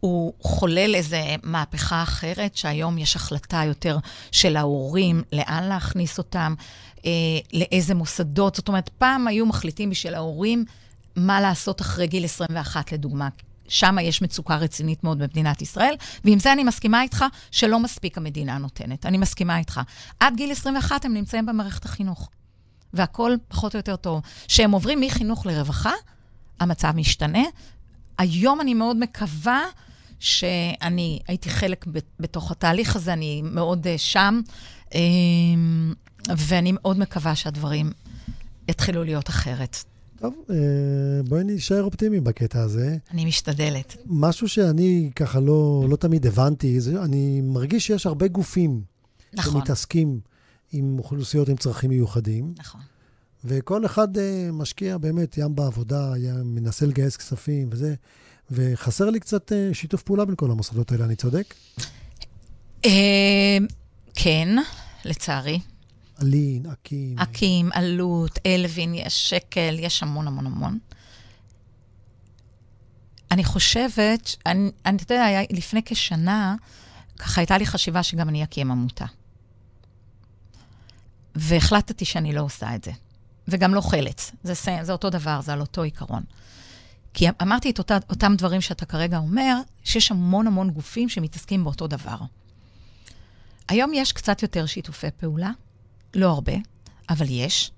הוא 0.00 0.32
חולל 0.40 0.94
איזה 0.94 1.22
מהפכה 1.42 2.02
אחרת, 2.02 2.56
שהיום 2.56 2.98
יש 2.98 3.16
החלטה 3.16 3.62
יותר 3.66 3.98
של 4.30 4.56
ההורים, 4.56 5.22
לאן 5.32 5.64
להכניס 5.64 6.18
אותם, 6.18 6.54
אה, 7.06 7.10
לאיזה 7.52 7.94
מוסדות. 7.94 8.54
זאת 8.54 8.68
אומרת, 8.68 8.88
פעם 8.88 9.26
היו 9.26 9.46
מחליטים 9.46 9.90
בשביל 9.90 10.14
ההורים 10.14 10.64
מה 11.16 11.40
לעשות 11.40 11.80
אחרי 11.80 12.06
גיל 12.06 12.24
21, 12.24 12.92
לדוגמה. 12.92 13.28
שם 13.68 13.96
יש 14.02 14.22
מצוקה 14.22 14.56
רצינית 14.56 15.04
מאוד 15.04 15.18
במדינת 15.18 15.62
ישראל, 15.62 15.94
ועם 16.24 16.38
זה 16.38 16.52
אני 16.52 16.64
מסכימה 16.64 17.02
איתך 17.02 17.24
שלא 17.50 17.80
מספיק 17.80 18.18
המדינה 18.18 18.58
נותנת. 18.58 19.06
אני 19.06 19.18
מסכימה 19.18 19.58
איתך. 19.58 19.80
עד 20.20 20.36
גיל 20.36 20.50
21 20.52 21.04
הם 21.04 21.14
נמצאים 21.14 21.46
במערכת 21.46 21.84
החינוך. 21.84 22.28
והכול 22.94 23.38
פחות 23.48 23.74
או 23.74 23.78
יותר 23.78 23.96
טוב. 23.96 24.20
כשהם 24.46 24.70
עוברים 24.70 25.00
מחינוך 25.00 25.46
לרווחה, 25.46 25.92
המצב 26.60 26.92
משתנה. 26.96 27.42
היום 28.18 28.60
אני 28.60 28.74
מאוד 28.74 28.96
מקווה 28.96 29.62
שאני 30.20 31.18
הייתי 31.28 31.50
חלק 31.50 31.86
בתוך 32.20 32.50
התהליך 32.50 32.96
הזה, 32.96 33.12
אני 33.12 33.42
מאוד 33.44 33.86
uh, 33.86 33.88
שם, 33.96 34.40
um, 34.88 34.94
ואני 36.36 36.72
מאוד 36.74 36.98
מקווה 36.98 37.34
שהדברים 37.34 37.90
יתחילו 38.68 39.04
להיות 39.04 39.28
אחרת. 39.28 39.76
טוב, 40.20 40.34
uh, 40.48 40.52
בואי 41.28 41.42
נשאר 41.44 41.82
אופטימיים 41.82 42.24
בקטע 42.24 42.60
הזה. 42.60 42.96
אני 43.10 43.24
משתדלת. 43.24 43.96
משהו 44.06 44.48
שאני 44.48 45.10
ככה 45.16 45.40
לא, 45.40 45.86
לא 45.88 45.96
תמיד 45.96 46.26
הבנתי, 46.26 46.80
זה 46.80 47.02
אני 47.02 47.40
מרגיש 47.40 47.86
שיש 47.86 48.06
הרבה 48.06 48.28
גופים 48.28 48.82
נכון. 49.32 49.52
שמתעסקים 49.52 50.20
עם 50.72 50.98
אוכלוסיות 50.98 51.48
עם 51.48 51.56
צרכים 51.56 51.90
מיוחדים. 51.90 52.54
נכון. 52.58 52.80
וכל 53.44 53.86
אחד 53.86 54.16
uh, 54.16 54.20
משקיע 54.52 54.98
באמת 54.98 55.38
ים 55.38 55.54
בעבודה, 55.54 56.12
מנסה 56.44 56.86
לגייס 56.86 57.16
כספים 57.16 57.68
וזה, 57.72 57.94
וחסר 58.50 59.10
לי 59.10 59.20
קצת 59.20 59.52
uh, 59.52 59.74
שיתוף 59.74 60.02
פעולה 60.02 60.24
בין 60.24 60.36
כל 60.36 60.50
המוסדות 60.50 60.92
האלה, 60.92 61.04
אני 61.04 61.16
צודק? 61.16 61.54
Uh, 62.82 62.88
כן, 64.14 64.48
לצערי. 65.04 65.60
אלין, 66.22 66.66
אקים. 66.66 67.18
אקים, 67.18 67.70
עלות, 67.72 68.38
אלווין, 68.46 68.94
יש 68.94 69.30
שקל, 69.30 69.76
יש 69.78 70.02
המון 70.02 70.26
המון 70.26 70.46
המון. 70.46 70.78
אני 73.30 73.44
חושבת, 73.44 74.36
אני, 74.46 74.70
אני 74.86 74.96
אתה 74.96 75.14
יודע, 75.14 75.26
לפני 75.50 75.80
כשנה, 75.84 76.56
ככה 77.18 77.40
הייתה 77.40 77.58
לי 77.58 77.66
חשיבה 77.66 78.02
שגם 78.02 78.28
אני 78.28 78.44
אקים 78.44 78.70
עמותה. 78.70 79.04
והחלטתי 81.38 82.04
שאני 82.04 82.32
לא 82.32 82.40
עושה 82.40 82.74
את 82.74 82.84
זה. 82.84 82.92
וגם 83.48 83.74
לא 83.74 83.80
חלץ. 83.80 84.32
זה, 84.42 84.54
זה 84.82 84.92
אותו 84.92 85.10
דבר, 85.10 85.40
זה 85.40 85.52
על 85.52 85.60
אותו 85.60 85.82
עיקרון. 85.82 86.22
כי 87.14 87.26
אמרתי 87.42 87.70
את 87.70 87.78
אותה, 87.78 87.98
אותם 88.10 88.34
דברים 88.38 88.60
שאתה 88.60 88.86
כרגע 88.86 89.18
אומר, 89.18 89.56
שיש 89.84 90.10
המון 90.10 90.46
המון 90.46 90.70
גופים 90.70 91.08
שמתעסקים 91.08 91.64
באותו 91.64 91.86
דבר. 91.86 92.16
היום 93.68 93.90
יש 93.94 94.12
קצת 94.12 94.42
יותר 94.42 94.66
שיתופי 94.66 95.06
פעולה, 95.16 95.50
לא 96.14 96.28
הרבה, 96.30 96.52
אבל 97.10 97.26
יש. 97.28 97.72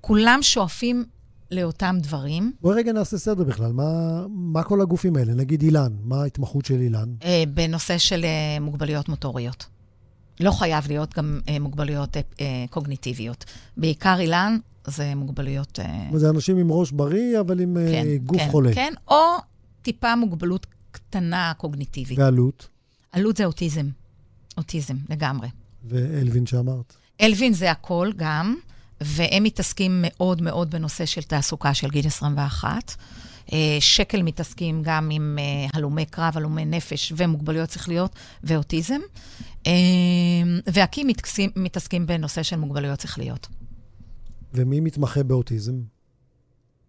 כולם 0.00 0.38
שואפים 0.42 1.04
לאותם 1.50 1.96
דברים. 2.00 2.52
בואי 2.60 2.76
רגע 2.76 2.92
נעשה 2.92 3.18
סדר 3.18 3.44
בכלל. 3.44 3.72
מה, 3.72 3.86
מה 4.28 4.62
כל 4.62 4.80
הגופים 4.80 5.16
האלה? 5.16 5.34
נגיד 5.34 5.62
אילן, 5.62 5.92
מה 6.02 6.22
ההתמחות 6.22 6.64
של 6.64 6.80
אילן? 6.80 7.08
אה, 7.24 7.44
בנושא 7.54 7.98
של 7.98 8.24
אה, 8.24 8.60
מוגבלויות 8.60 9.08
מוטוריות. 9.08 9.66
לא 10.40 10.50
חייב 10.50 10.88
להיות 10.88 11.14
גם 11.14 11.40
אה, 11.48 11.58
מוגבלויות 11.58 12.16
אה, 12.16 12.22
אה, 12.40 12.64
קוגניטיביות. 12.70 13.44
בעיקר 13.76 14.16
אילן 14.20 14.58
זה 14.86 15.14
מוגבלויות... 15.14 15.78
אה... 15.80 16.18
זה 16.18 16.30
אנשים 16.30 16.56
עם 16.56 16.72
ראש 16.72 16.90
בריא, 16.90 17.40
אבל 17.40 17.60
עם 17.60 17.76
אה, 17.76 17.86
כן, 17.92 18.06
גוף 18.24 18.38
כן, 18.38 18.48
חולה. 18.50 18.74
כן, 18.74 18.92
או 19.08 19.36
טיפה 19.82 20.16
מוגבלות 20.16 20.66
קטנה 20.90 21.52
קוגניטיבית. 21.56 22.18
ועלות? 22.18 22.68
עלות 23.12 23.36
זה 23.36 23.44
אוטיזם. 23.44 23.86
אוטיזם, 24.56 24.96
לגמרי. 25.10 25.48
ואלווין 25.84 26.46
שאמרת? 26.46 26.96
אלווין 27.20 27.52
זה 27.52 27.70
הכל 27.70 28.10
גם, 28.16 28.56
והם 29.00 29.42
מתעסקים 29.42 30.04
מאוד 30.06 30.42
מאוד 30.42 30.70
בנושא 30.70 31.06
של 31.06 31.22
תעסוקה 31.22 31.74
של 31.74 31.90
גיל 31.90 32.06
21. 32.06 32.94
אה, 33.52 33.76
שקל 33.80 34.22
מתעסקים 34.22 34.82
גם 34.84 35.08
עם 35.12 35.38
אה, 35.40 35.66
הלומי 35.72 36.06
קרב, 36.06 36.36
הלומי 36.36 36.64
נפש 36.64 37.12
ומוגבלויות 37.16 37.70
שכליות 37.70 38.16
ואוטיזם. 38.44 39.00
אה, 39.66 39.72
והקים 40.66 41.06
מתעסקים, 41.56 42.06
בנושא 42.06 42.42
של 42.42 42.56
מוגבלויות 42.56 43.00
שכליות. 43.00 43.48
ומי 44.54 44.80
מתמחה 44.80 45.22
באוטיזם? 45.22 45.74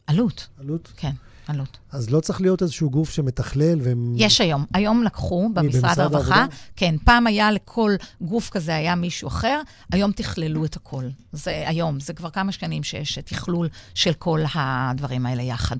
עלות. 0.07 0.47
עלות? 0.59 0.93
כן. 0.97 1.11
עלות. 1.47 1.77
אז 1.91 2.09
לא 2.09 2.19
צריך 2.19 2.41
להיות 2.41 2.61
איזשהו 2.61 2.89
גוף 2.89 3.09
שמתכלל 3.09 3.81
והם... 3.81 4.13
יש 4.17 4.41
היום. 4.41 4.65
היום 4.73 5.03
לקחו 5.03 5.49
במשרד 5.53 5.99
הרווחה, 5.99 6.45
כן, 6.75 6.95
פעם 7.03 7.27
היה 7.27 7.51
לכל 7.51 7.91
גוף 8.21 8.49
כזה, 8.49 8.75
היה 8.75 8.95
מישהו 8.95 9.27
אחר, 9.27 9.61
היום 9.91 10.11
תכללו 10.11 10.65
את 10.65 10.75
הכל. 10.75 11.03
זה 11.31 11.63
היום, 11.67 11.99
זה 11.99 12.13
כבר 12.13 12.29
כמה 12.29 12.51
שנים 12.51 12.83
שיש 12.83 13.19
תכלול 13.19 13.69
של 13.93 14.13
כל 14.13 14.39
הדברים 14.53 15.25
האלה 15.25 15.43
יחד. 15.43 15.75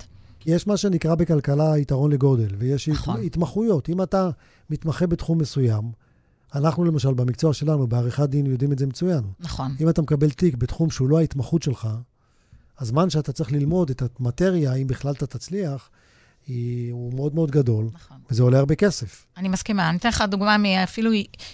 יש 0.46 0.66
מה 0.66 0.76
שנקרא 0.76 1.14
בכלכלה 1.14 1.78
יתרון 1.78 2.12
לגודל, 2.12 2.48
ויש 2.58 2.88
נכון. 2.88 3.22
התמחויות. 3.24 3.88
אם 3.88 4.02
אתה 4.02 4.30
מתמחה 4.70 5.06
בתחום 5.06 5.38
מסוים, 5.38 5.92
אנחנו 6.54 6.84
למשל, 6.84 7.14
במקצוע 7.14 7.54
שלנו, 7.54 7.86
בעריכת 7.86 8.28
דין, 8.28 8.46
יודעים 8.46 8.72
את 8.72 8.78
זה 8.78 8.86
מצוין. 8.86 9.24
נכון. 9.40 9.76
אם 9.80 9.88
אתה 9.88 10.02
מקבל 10.02 10.30
תיק 10.30 10.54
בתחום 10.54 10.90
שהוא 10.90 11.08
לא 11.08 11.18
ההתמחות 11.18 11.62
שלך, 11.62 11.88
הזמן 12.78 13.10
שאתה 13.10 13.32
צריך 13.32 13.52
ללמוד 13.52 13.90
את 13.90 14.02
המטריה, 14.20 14.74
אם 14.74 14.86
בכלל 14.86 15.12
אתה 15.12 15.26
תצליח, 15.26 15.90
היא, 16.46 16.92
הוא 16.92 17.14
מאוד 17.14 17.34
מאוד 17.34 17.50
גדול, 17.50 17.88
נכון. 17.92 18.16
וזה 18.30 18.42
עולה 18.42 18.58
הרבה 18.58 18.74
כסף. 18.74 19.26
אני 19.36 19.48
מסכימה. 19.48 19.90
אני 19.90 19.98
אתן 19.98 20.08
לך 20.08 20.24
דוגמה 20.28 20.84
אפילו 20.84 21.10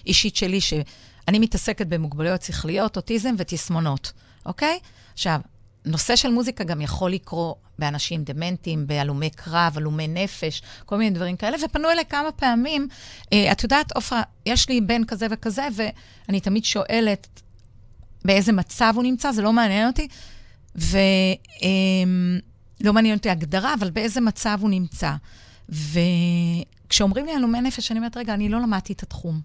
אישית 0.07 0.37
שלי, 0.37 0.61
שאני 0.61 1.39
מתעסקת 1.39 1.87
במוגבלויות 1.87 2.43
שכליות, 2.43 2.97
אוטיזם 2.97 3.35
ותסמונות, 3.39 4.13
אוקיי? 4.47 4.79
עכשיו, 5.13 5.41
נושא 5.85 6.17
של 6.17 6.31
מוזיקה 6.31 6.65
גם 6.65 6.81
יכול 6.81 7.11
לקרות 7.11 7.57
באנשים 7.79 8.25
דמנטיים, 8.25 8.87
בהלומי 8.87 9.31
קרב, 9.31 9.73
הלומי 9.77 10.09
נפש, 10.09 10.63
כל 10.87 10.97
מיני 10.97 11.11
דברים 11.11 11.37
כאלה, 11.37 11.57
ופנו 11.65 11.91
אליי 11.91 12.05
כמה 12.09 12.33
פעמים. 12.33 12.89
אה, 13.33 13.53
את 13.53 13.63
יודעת, 13.63 13.93
עופרה, 13.93 14.23
יש 14.47 14.69
לי 14.69 14.81
בן 14.81 15.05
כזה 15.05 15.27
וכזה, 15.31 15.69
ואני 15.75 16.41
תמיד 16.41 16.65
שואלת 16.65 17.43
באיזה 18.25 18.53
מצב 18.53 18.93
הוא 18.97 19.03
נמצא, 19.03 19.33
זה 19.33 19.43
לא 19.43 19.53
מעניין 19.53 19.89
אותי, 19.89 20.09
ולא 20.75 20.93
מעניין 22.93 23.17
אותי 23.17 23.31
הגדרה, 23.31 23.75
אבל 23.75 23.91
באיזה 23.91 24.21
מצב 24.21 24.59
הוא 24.61 24.71
נמצא. 24.71 25.13
וכשאומרים 25.69 27.27
לי 27.27 27.33
הלומי 27.33 27.61
נפש, 27.61 27.91
אני 27.91 27.99
אומרת, 27.99 28.17
רגע, 28.17 28.35
אני 28.35 28.49
לא 28.49 28.61
למדתי 28.61 28.93
את 28.93 29.03
התחום. 29.03 29.41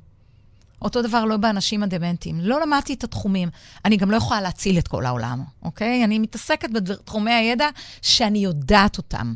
אותו 0.81 1.01
דבר 1.01 1.25
לא 1.25 1.37
באנשים 1.37 1.83
הדמנטיים. 1.83 2.39
לא 2.39 2.61
למדתי 2.61 2.93
את 2.93 3.03
התחומים. 3.03 3.49
אני 3.85 3.97
גם 3.97 4.11
לא 4.11 4.17
יכולה 4.17 4.41
להציל 4.41 4.77
את 4.77 4.87
כל 4.87 5.05
העולם, 5.05 5.43
אוקיי? 5.63 6.03
אני 6.03 6.19
מתעסקת 6.19 6.69
בתחומי 6.71 7.31
הידע 7.31 7.69
שאני 8.01 8.39
יודעת 8.39 8.97
אותם. 8.97 9.33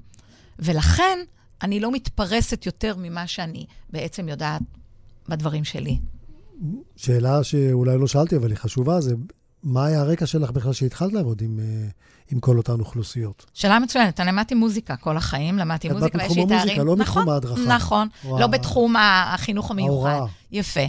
ולכן, 0.59 1.19
אני 1.61 1.79
לא 1.79 1.91
מתפרסת 1.91 2.65
יותר 2.65 2.95
ממה 2.97 3.27
שאני 3.27 3.65
בעצם 3.89 4.29
יודעת 4.29 4.61
בדברים 5.29 5.63
שלי. 5.63 5.99
שאלה 6.95 7.43
שאולי 7.43 7.97
לא 7.97 8.07
שאלתי, 8.07 8.35
אבל 8.35 8.49
היא 8.49 8.57
חשובה, 8.57 9.01
זה 9.01 9.15
מה 9.63 9.85
היה 9.85 9.99
הרקע 9.99 10.25
שלך 10.25 10.51
בכלל 10.51 10.73
שהתחלת 10.73 11.13
לעבוד 11.13 11.41
עם, 11.41 11.59
אה, 11.59 11.87
עם 12.31 12.39
כל 12.39 12.57
אותן 12.57 12.79
אוכלוסיות? 12.79 13.45
שאלה 13.53 13.79
מצוינת. 13.79 14.19
אני 14.19 14.27
למדתי 14.27 14.55
מוזיקה 14.55 14.95
כל 14.95 15.17
החיים, 15.17 15.57
למדתי 15.57 15.89
מוזיקה, 15.89 16.17
ויש 16.17 16.37
לי 16.37 16.45
תארים. 16.45 16.61
את 16.61 16.67
בתחום 16.67 16.69
המוזיקה, 16.69 16.83
לא 16.83 16.95
נכון, 16.95 17.23
בתחום 17.25 17.29
ההדרכה. 17.29 17.75
נכון, 17.75 18.07
וואו. 18.25 18.39
לא 18.39 18.47
בתחום 18.47 18.95
החינוך 18.99 19.71
המיוחד. 19.71 20.09
ההוראה. 20.09 20.25
יפה. 20.51 20.81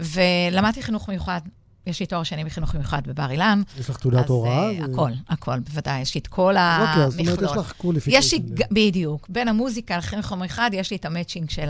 ולמדתי 0.00 0.82
חינוך 0.82 1.08
מיוחד. 1.08 1.40
יש 1.86 2.00
לי 2.00 2.06
תואר 2.06 2.22
שני 2.22 2.44
בחינוך 2.44 2.74
מיוחד 2.74 3.02
בבר 3.06 3.30
אילן. 3.30 3.62
יש 3.80 3.90
לך 3.90 3.96
תעודת 3.96 4.28
הוראה? 4.28 4.70
אז 4.70 4.76
uh, 4.76 4.92
הכל, 4.92 5.10
הכל, 5.28 5.58
בוודאי. 5.58 6.00
יש 6.00 6.14
לי 6.14 6.20
את 6.20 6.26
כל 6.26 6.56
המכלול. 6.56 7.04
אוקיי, 7.06 7.24
זאת 7.24 7.38
אומרת, 7.38 7.50
יש 7.50 7.56
לך 7.56 7.72
קוליפיקציה. 7.72 8.18
יש 8.18 8.32
לי, 8.32 8.40
בדיוק. 8.70 9.26
בין 9.28 9.48
המוזיקה 9.48 9.98
לחינוך 9.98 10.32
מיוחד, 10.32 10.70
יש 10.72 10.90
לי 10.90 10.96
את 10.96 11.04
המצ'ינג 11.04 11.50
של 11.50 11.68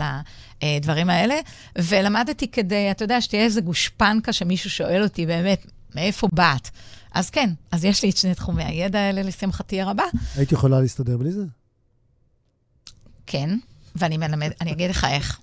הדברים 0.61 1.09
האלה. 1.09 1.35
ולמדתי 1.77 2.47
כדי, 2.47 2.91
אתה 2.91 3.03
יודע, 3.03 3.21
שתהיה 3.21 3.43
איזה 3.43 3.61
גושפנקה 3.61 4.33
שמישהו 4.33 4.69
שואל 4.69 5.03
אותי 5.03 5.25
באמת, 5.25 5.65
מאיפה 5.95 6.27
באת? 6.33 6.69
אז 7.13 7.29
כן, 7.29 7.49
אז 7.71 7.85
יש 7.85 8.03
לי 8.03 8.09
את 8.09 8.17
שני 8.17 8.35
תחומי 8.35 8.63
הידע 8.63 8.99
האלה, 8.99 9.21
לשמחתי 9.23 9.81
הרבה. 9.81 10.03
היית 10.35 10.51
יכולה 10.51 10.81
להסתדר 10.81 11.17
בלי 11.17 11.31
זה? 11.31 11.43
כן, 13.27 13.57
ואני 13.95 14.17
מלמד, 14.17 14.51
אני 14.61 14.71
אגיד 14.71 14.89
לך 14.89 15.07
איך. 15.09 15.39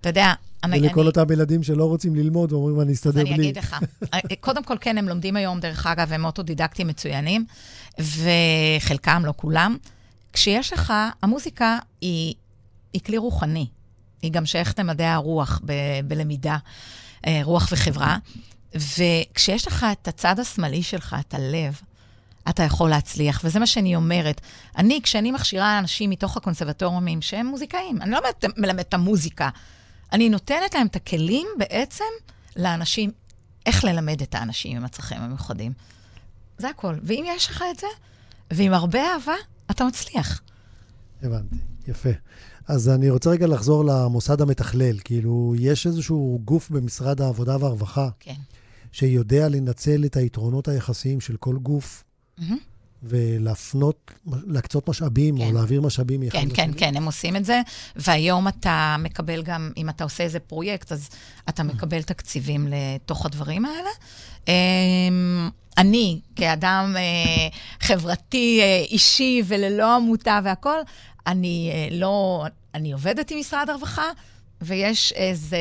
אתה 0.00 0.08
יודע. 0.08 0.32
ולכל 0.72 1.00
אני... 1.00 1.06
אותם 1.06 1.32
ילדים 1.32 1.62
שלא 1.62 1.84
רוצים 1.84 2.14
ללמוד 2.14 2.52
ואומרים, 2.52 2.80
אני 2.80 2.92
אסתדר 2.92 3.12
בלי. 3.12 3.22
אז 3.22 3.28
אני 3.28 3.42
אגיד 3.42 3.58
לך. 3.58 3.76
קודם 4.40 4.64
כל, 4.64 4.76
כן, 4.80 4.98
הם 4.98 5.08
לומדים 5.08 5.36
היום, 5.36 5.60
דרך 5.60 5.86
אגב, 5.86 6.12
הם 6.12 6.24
אוטודידקטים 6.24 6.86
מצוינים, 6.86 7.44
וחלקם, 7.98 9.22
לא 9.24 9.34
כולם. 9.36 9.76
כשיש 10.32 10.72
לך, 10.72 10.92
המוזיקה 11.22 11.78
היא, 12.00 12.34
היא 12.92 13.00
כלי 13.02 13.18
רוחני. 13.18 13.66
היא 14.22 14.32
גם 14.32 14.46
שייכת 14.46 14.78
למדעי 14.78 15.06
הרוח 15.06 15.60
ב, 15.64 15.72
בלמידה, 16.04 16.56
אה, 17.26 17.40
רוח 17.42 17.68
וחברה. 17.72 18.16
וכשיש 18.74 19.66
לך 19.66 19.86
את 19.92 20.08
הצד 20.08 20.40
השמאלי 20.40 20.82
שלך, 20.82 21.16
את 21.20 21.34
הלב, 21.34 21.80
אתה 22.48 22.62
יכול 22.62 22.90
להצליח, 22.90 23.40
וזה 23.44 23.58
מה 23.58 23.66
שאני 23.66 23.96
אומרת. 23.96 24.40
אני, 24.78 25.00
כשאני 25.02 25.32
מכשירה 25.32 25.78
אנשים 25.78 26.10
מתוך 26.10 26.36
הקונסרבטוריונים 26.36 27.22
שהם 27.22 27.46
מוזיקאים, 27.46 28.02
אני 28.02 28.10
לא 28.10 28.20
מלמדת 28.56 28.88
את 28.88 28.94
המוזיקה, 28.94 29.48
אני 30.12 30.28
נותנת 30.28 30.74
להם 30.74 30.86
את 30.86 30.96
הכלים 30.96 31.46
בעצם 31.58 32.04
לאנשים, 32.56 33.10
איך 33.66 33.84
ללמד 33.84 34.22
את 34.22 34.34
האנשים 34.34 34.76
עם 34.76 34.84
הצרכים 34.84 35.18
המיוחדים. 35.20 35.72
זה 36.58 36.68
הכל. 36.68 36.94
ואם 37.02 37.24
יש 37.28 37.50
לך 37.50 37.64
את 37.70 37.78
זה, 37.80 37.86
ועם 38.50 38.72
הרבה 38.72 39.00
אהבה, 39.12 39.34
אתה 39.70 39.84
מצליח. 39.84 40.42
הבנתי, 41.22 41.56
יפה. 41.88 42.10
אז 42.68 42.88
אני 42.88 43.10
רוצה 43.10 43.30
רגע 43.30 43.46
לחזור 43.46 43.84
למוסד 43.84 44.40
המתכלל. 44.40 44.98
כאילו, 45.04 45.54
יש 45.58 45.86
איזשהו 45.86 46.40
גוף 46.44 46.70
במשרד 46.70 47.20
העבודה 47.20 47.56
והרווחה, 47.60 48.08
כן. 48.20 48.34
שיודע 48.92 49.48
לנצל 49.48 50.04
את 50.04 50.16
היתרונות 50.16 50.68
היחסיים 50.68 51.20
של 51.20 51.36
כל 51.36 51.56
גוף, 51.56 52.04
mm-hmm. 52.40 52.42
ולהפנות, 53.04 54.10
להקצות 54.26 54.88
משאבים, 54.88 55.38
כן. 55.38 55.44
או 55.44 55.52
להעביר 55.52 55.80
משאבים 55.80 56.20
מאחד 56.20 56.38
כן, 56.38 56.48
כן, 56.54 56.70
כן, 56.76 56.96
הם 56.96 57.04
עושים 57.04 57.36
את 57.36 57.44
זה. 57.44 57.60
והיום 57.96 58.48
אתה 58.48 58.96
מקבל 58.98 59.42
גם, 59.42 59.70
אם 59.76 59.88
אתה 59.88 60.04
עושה 60.04 60.24
איזה 60.24 60.40
פרויקט, 60.40 60.92
אז 60.92 61.08
אתה 61.48 61.62
מקבל 61.62 62.02
תקציבים 62.02 62.68
לתוך 62.70 63.26
הדברים 63.26 63.64
האלה. 63.64 63.90
אמ, 64.48 65.50
אני, 65.78 66.20
כאדם 66.36 66.94
אה, 66.96 67.48
חברתי, 67.80 68.60
אה, 68.62 68.84
אישי 68.90 69.42
וללא 69.46 69.94
עמותה 69.94 70.40
והכול, 70.44 70.80
אני 71.26 71.70
אה, 71.72 71.96
לא, 71.96 72.44
אני 72.74 72.92
עובדת 72.92 73.30
עם 73.30 73.38
משרד 73.38 73.70
הרווחה, 73.70 74.10
ויש 74.62 75.12
איזה 75.12 75.58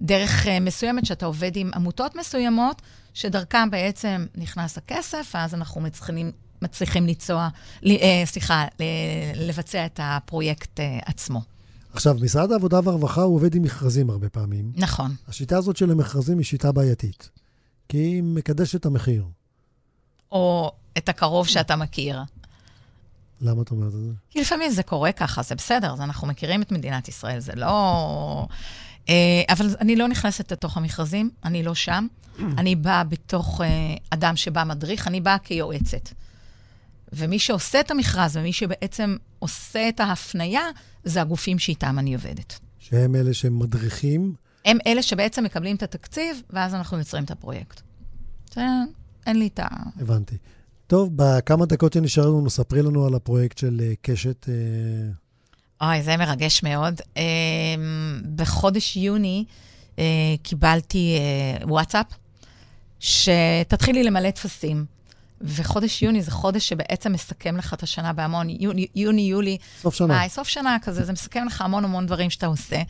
דרך 0.00 0.46
מסוימת 0.60 1.06
שאתה 1.06 1.26
עובד 1.26 1.56
עם 1.56 1.70
עמותות 1.74 2.16
מסוימות, 2.16 2.82
שדרכם 3.14 3.70
בעצם 3.70 4.26
נכנס 4.34 4.78
הכסף, 4.78 5.32
ואז 5.34 5.54
אנחנו 5.54 5.80
מצליחים, 5.80 6.32
מצליחים 6.62 7.06
ליצוע, 7.06 7.48
אה, 7.86 8.22
סליחה, 8.24 8.64
לבצע 9.36 9.86
את 9.86 10.00
הפרויקט 10.02 10.80
אה, 10.80 10.98
עצמו. 11.06 11.42
עכשיו, 11.94 12.16
משרד 12.20 12.52
העבודה 12.52 12.80
והרווחה 12.84 13.22
הוא 13.22 13.34
עובד 13.34 13.54
עם 13.54 13.62
מכרזים 13.62 14.10
הרבה 14.10 14.28
פעמים. 14.28 14.72
נכון. 14.76 15.14
השיטה 15.28 15.58
הזאת 15.58 15.76
של 15.76 15.90
המכרזים 15.90 16.38
היא 16.38 16.44
שיטה 16.44 16.72
בעייתית, 16.72 17.30
כי 17.88 17.98
היא 17.98 18.22
מקדשת 18.22 18.80
את 18.80 18.86
המחיר. 18.86 19.24
או 20.32 20.72
את 20.98 21.08
הקרוב 21.08 21.48
שאתה 21.48 21.76
מכיר. 21.76 22.20
למה 23.40 23.62
את 23.62 23.70
אומרת 23.70 23.94
את 23.94 23.98
זה? 23.98 24.12
כי 24.30 24.40
לפעמים 24.40 24.70
זה 24.70 24.82
קורה 24.82 25.12
ככה, 25.12 25.42
זה 25.42 25.54
בסדר, 25.54 25.94
אנחנו 25.94 26.26
מכירים 26.28 26.62
את 26.62 26.72
מדינת 26.72 27.08
ישראל, 27.08 27.40
זה 27.40 27.52
לא... 27.56 28.46
אה, 29.08 29.42
אבל 29.48 29.66
אני 29.80 29.96
לא 29.96 30.08
נכנסת 30.08 30.52
לתוך 30.52 30.76
המכרזים, 30.76 31.30
אני 31.44 31.62
לא 31.62 31.74
שם. 31.74 32.06
אני 32.58 32.76
באה 32.76 33.04
בתוך 33.04 33.60
אדם 34.10 34.36
שבא 34.36 34.64
מדריך, 34.64 35.08
אני 35.08 35.20
באה 35.20 35.38
כיועצת. 35.38 36.08
ומי 37.12 37.38
שעושה 37.38 37.80
את 37.80 37.90
המכרז 37.90 38.36
ומי 38.36 38.52
שבעצם 38.52 39.16
עושה 39.38 39.88
את 39.88 40.00
ההפניה, 40.00 40.62
זה 41.04 41.20
הגופים 41.20 41.58
שאיתם 41.58 41.98
אני 41.98 42.14
עובדת. 42.14 42.58
שהם 42.78 43.16
אלה 43.16 43.34
שמדריכים? 43.34 44.34
הם 44.64 44.78
אלה 44.86 45.02
שבעצם 45.02 45.44
מקבלים 45.44 45.76
את 45.76 45.82
התקציב, 45.82 46.42
ואז 46.50 46.74
אנחנו 46.74 46.98
יוצרים 46.98 47.24
את 47.24 47.30
הפרויקט. 47.30 47.80
זה, 48.54 48.60
אין 49.26 49.38
לי 49.38 49.46
את 49.46 49.58
ה... 49.58 49.66
הבנתי. 50.00 50.36
טוב, 50.86 51.10
בכמה 51.16 51.66
דקות 51.66 51.92
שנשארו 51.92 52.40
לנו, 52.40 52.50
ספרי 52.50 52.82
לנו 52.82 53.06
על 53.06 53.14
הפרויקט 53.14 53.58
של 53.58 53.80
אה, 53.84 53.92
קשת. 54.02 54.48
אוי, 55.82 56.02
זה 56.02 56.16
מרגש 56.16 56.62
מאוד. 56.62 57.00
Uh, 57.00 57.18
בחודש 58.36 58.96
יוני 58.96 59.44
קיבלתי 60.42 61.18
וואטסאפ, 61.62 62.06
שתתחילי 63.00 64.04
למלא 64.04 64.30
טפסים. 64.30 64.84
וחודש 65.42 66.02
יוני 66.02 66.22
זה 66.22 66.30
חודש 66.30 66.68
שבעצם 66.68 67.12
מסכם 67.12 67.56
לך 67.56 67.74
את 67.74 67.82
השנה 67.82 68.12
בהמון, 68.12 68.50
יוני, 68.50 68.86
יוני 68.94 69.22
יולי. 69.22 69.58
סוף 69.82 69.94
שנה. 69.94 70.06
מאי, 70.06 70.28
סוף 70.28 70.48
שנה 70.48 70.76
כזה, 70.82 71.04
זה 71.04 71.12
מסכם 71.12 71.46
לך 71.46 71.60
המון 71.60 71.84
המון 71.84 72.06
דברים 72.06 72.30
שאתה 72.30 72.46
עושה. 72.46 72.82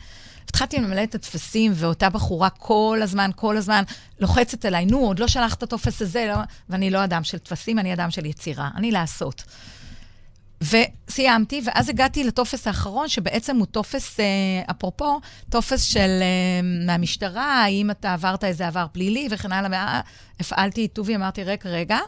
התחלתי 0.49 0.77
למלא 0.77 1.03
את 1.03 1.15
הטפסים, 1.15 1.71
ואותה 1.75 2.09
בחורה 2.09 2.49
כל 2.49 2.99
הזמן, 3.03 3.31
כל 3.35 3.57
הזמן 3.57 3.83
לוחצת 4.19 4.65
אליי, 4.65 4.85
נו, 4.85 4.97
עוד 4.97 5.19
לא 5.19 5.27
שלחת 5.27 5.57
את 5.57 5.63
הטופס 5.63 6.01
הזה, 6.01 6.25
לא... 6.27 6.35
ואני 6.69 6.89
לא 6.89 7.03
אדם 7.03 7.23
של 7.23 7.37
טפסים, 7.37 7.79
אני 7.79 7.93
אדם 7.93 8.11
של 8.11 8.25
יצירה, 8.25 8.69
אני 8.75 8.91
לעשות. 8.91 9.43
וסיימתי, 10.63 11.61
ואז 11.65 11.89
הגעתי 11.89 12.23
לטופס 12.23 12.67
האחרון, 12.67 13.07
שבעצם 13.07 13.57
הוא 13.57 13.65
טופס, 13.65 14.19
אה, 14.19 14.25
אפרופו, 14.71 15.19
טופס 15.49 15.83
של, 15.83 15.99
אה, 15.99 16.85
מהמשטרה, 16.85 17.63
האם 17.63 17.91
אתה 17.91 18.13
עברת 18.13 18.43
איזה 18.43 18.67
עבר 18.67 18.85
פלילי 18.91 19.27
וכן 19.31 19.51
הלאה. 19.51 20.01
הפעלתי 20.39 20.85
את 20.85 20.93
טובי, 20.93 21.15
אמרתי, 21.15 21.43
רגע, 21.43 21.69
רגע, 21.69 21.99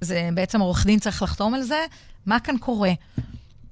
זה 0.00 0.28
בעצם 0.34 0.60
עורך 0.60 0.86
דין 0.86 0.98
צריך 0.98 1.22
לחתום 1.22 1.54
על 1.54 1.62
זה, 1.62 1.84
מה 2.26 2.40
כאן 2.40 2.58
קורה? 2.58 2.92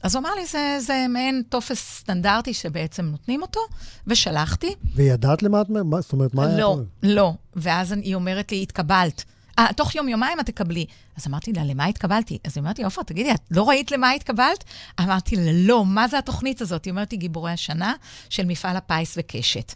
אז 0.03 0.15
הוא 0.15 0.21
אמר 0.21 0.35
לי, 0.35 0.47
זה, 0.47 0.77
זה 0.81 1.07
מעין 1.09 1.43
טופס 1.49 1.99
סטנדרטי 1.99 2.55
שבעצם 2.55 3.05
נותנים 3.05 3.43
אותו, 3.43 3.61
ושלחתי. 4.07 4.75
וידעת 4.95 5.43
למה 5.43 5.61
את, 5.61 5.67
זאת 6.01 6.13
אומרת, 6.13 6.35
מה 6.35 6.47
היה? 6.47 6.57
לא, 6.57 6.79
לא. 7.03 7.33
ואז 7.57 7.93
היא 7.93 8.15
אומרת 8.15 8.53
לי, 8.53 8.63
התקבלת. 8.63 9.25
אה, 9.59 9.67
תוך 9.77 9.95
יום-יומיים 9.95 10.41
את 10.41 10.47
תקבלי. 10.47 10.87
אז 11.17 11.27
אמרתי 11.27 11.53
לה, 11.53 11.65
למה 11.65 11.85
התקבלתי? 11.85 12.39
אז 12.45 12.53
היא 12.57 12.63
אומרת 12.63 12.79
לי, 12.79 12.85
עופר, 12.85 13.03
תגידי, 13.03 13.33
את 13.33 13.41
לא 13.51 13.69
ראית 13.69 13.91
למה 13.91 14.11
התקבלת? 14.11 14.65
אמרתי 15.01 15.37
לה, 15.37 15.53
לא, 15.55 15.85
מה 15.87 16.09
זה 16.09 16.19
התוכנית 16.19 16.61
הזאת? 16.61 16.85
היא 16.85 16.91
אומרת 16.91 17.13
לי, 17.13 17.19
גיבורי 17.19 17.53
השנה 17.53 17.95
של 18.31 18.47
מפעל 18.47 18.77
הפיס 18.77 19.15
וקשת. 19.19 19.73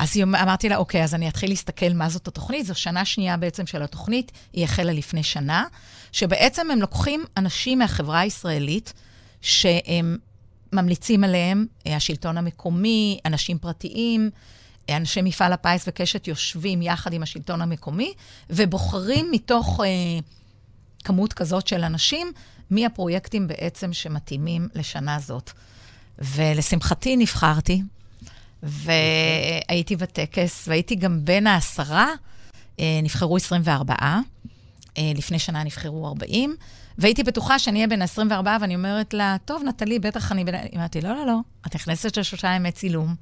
אז 0.00 0.16
אמרתי 0.16 0.68
לה, 0.68 0.76
אוקיי, 0.76 1.04
אז 1.04 1.14
אני 1.14 1.28
אתחיל 1.28 1.50
להסתכל 1.50 1.92
מה 1.94 2.08
זאת 2.08 2.28
התוכנית. 2.28 2.66
זו 2.66 2.74
שנה 2.74 3.04
שנייה 3.04 3.36
בעצם 3.36 3.66
של 3.66 3.82
התוכנית, 3.82 4.32
היא 4.52 4.64
החלה 4.64 4.92
לפני 4.92 5.22
שנה, 5.22 5.64
שבעצם 6.12 6.70
הם 6.70 6.80
לוקחים 6.80 7.24
אנשים 7.36 7.78
מהחברה 7.78 8.20
הישראלית, 8.20 8.92
שהם 9.40 10.16
ממליצים 10.72 11.24
עליהם, 11.24 11.66
השלטון 11.86 12.38
המקומי, 12.38 13.18
אנשים 13.26 13.58
פרטיים, 13.58 14.30
אנשי 14.90 15.22
מפעל 15.22 15.52
הפיס 15.52 15.84
וקשת 15.88 16.28
יושבים 16.28 16.82
יחד 16.82 17.12
עם 17.12 17.22
השלטון 17.22 17.62
המקומי, 17.62 18.12
ובוחרים 18.50 19.28
מתוך 19.30 19.80
אה, 19.84 19.86
כמות 21.04 21.32
כזאת 21.32 21.66
של 21.66 21.84
אנשים, 21.84 22.32
מי 22.70 22.86
הפרויקטים 22.86 23.48
בעצם 23.48 23.92
שמתאימים 23.92 24.68
לשנה 24.74 25.18
זאת. 25.18 25.50
ולשמחתי 26.18 27.16
נבחרתי, 27.16 27.82
והייתי 28.62 29.96
בטקס, 29.96 30.68
והייתי 30.68 30.94
גם 30.94 31.24
בין 31.24 31.46
העשרה, 31.46 32.08
אה, 32.80 33.00
נבחרו 33.02 33.36
24, 33.36 33.94
אה, 34.00 34.20
לפני 35.14 35.38
שנה 35.38 35.64
נבחרו 35.64 36.08
40, 36.08 36.56
והייתי 36.98 37.22
בטוחה 37.22 37.58
שאני 37.58 37.78
אהיה 37.78 37.88
בין 37.88 38.02
24, 38.02 38.56
ואני 38.60 38.74
אומרת 38.74 39.14
לה, 39.14 39.36
טוב, 39.44 39.62
נטלי, 39.62 39.98
בטח 39.98 40.32
אני 40.32 40.44
בין... 40.44 40.54
אמרתי, 40.76 41.00
לא, 41.00 41.14
לא, 41.14 41.26
לא, 41.26 41.38
את 41.66 41.74
נכנסת 41.74 42.16
לשלושה 42.16 42.48
ימי 42.48 42.72
צילום, 42.72 43.14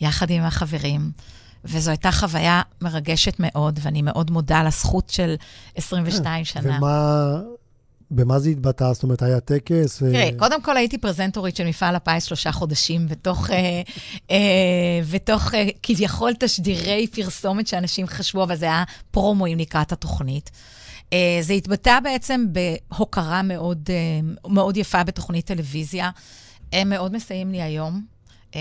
יחד 0.00 0.30
עם 0.30 0.42
החברים, 0.42 1.10
וזו 1.64 1.90
הייתה 1.90 2.12
חוויה 2.12 2.62
מרגשת 2.80 3.34
מאוד, 3.38 3.78
ואני 3.82 4.02
מאוד 4.02 4.30
מודה 4.30 4.62
לזכות 4.62 5.10
של 5.10 5.34
22 5.74 6.44
שנה. 6.44 6.76
ומה... 6.78 7.40
במה 8.14 8.38
זה 8.38 8.48
התבטא? 8.48 8.92
זאת 8.92 9.02
אומרת, 9.02 9.22
היה 9.22 9.40
טקס? 9.40 9.98
תראה, 9.98 10.22
אה... 10.22 10.30
קודם 10.38 10.62
כל 10.62 10.76
הייתי 10.76 10.98
פרזנטורית 10.98 11.56
של 11.56 11.66
מפעל 11.66 11.96
הפיס 11.96 12.24
שלושה 12.24 12.52
חודשים, 12.52 13.08
בתוך, 13.08 13.50
אה, 13.50 13.82
אה, 14.30 15.00
בתוך 15.12 15.54
אה, 15.54 15.68
כביכול 15.82 16.32
תשדירי 16.40 17.06
פרסומת 17.06 17.66
שאנשים 17.66 18.06
חשבו, 18.06 18.42
אבל 18.42 18.56
זה 18.56 18.64
היה 18.64 18.84
פרומואים 19.10 19.58
לקראת 19.58 19.92
התוכנית. 19.92 20.50
אה, 21.12 21.38
זה 21.40 21.52
התבטא 21.52 22.00
בעצם 22.00 22.46
בהוקרה 22.52 23.42
מאוד, 23.42 23.88
אה, 23.90 24.50
מאוד 24.50 24.76
יפה 24.76 25.04
בתוכנית 25.04 25.46
טלוויזיה. 25.46 26.10
הם 26.72 26.88
מאוד 26.88 27.12
מסייעים 27.12 27.50
לי 27.50 27.62
היום. 27.62 28.04
אה, 28.54 28.60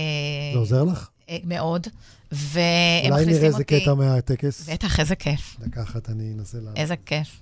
זה 0.54 0.60
עוזר 0.60 0.84
לך? 0.84 1.10
מאוד. 1.44 1.88
והם 2.32 3.14
מכניסים 3.14 3.14
אותי... 3.14 3.24
אולי 3.24 3.26
נראה 3.26 3.48
איזה 3.48 3.64
קטע 3.64 3.94
מהטקס? 3.94 4.70
בטח, 4.70 5.00
איזה 5.00 5.16
כיף. 5.16 5.58
דקה 5.60 5.84
אחת 5.84 6.10
אני 6.10 6.34
אנסה 6.34 6.58
לה... 6.58 6.72
איזה 6.76 6.96
כיף. 7.06 7.42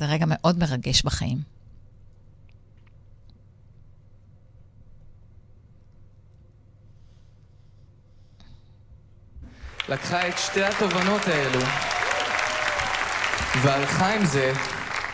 זה 0.00 0.06
רגע 0.06 0.24
מאוד 0.28 0.58
מרגש 0.58 1.02
בחיים. 1.02 1.38
לקחה 9.88 10.28
את 10.28 10.38
שתי 10.38 10.64
התובנות 10.64 11.20
האלו 11.26 11.60
והלכה 13.62 14.14
עם 14.14 14.24
זה 14.24 14.52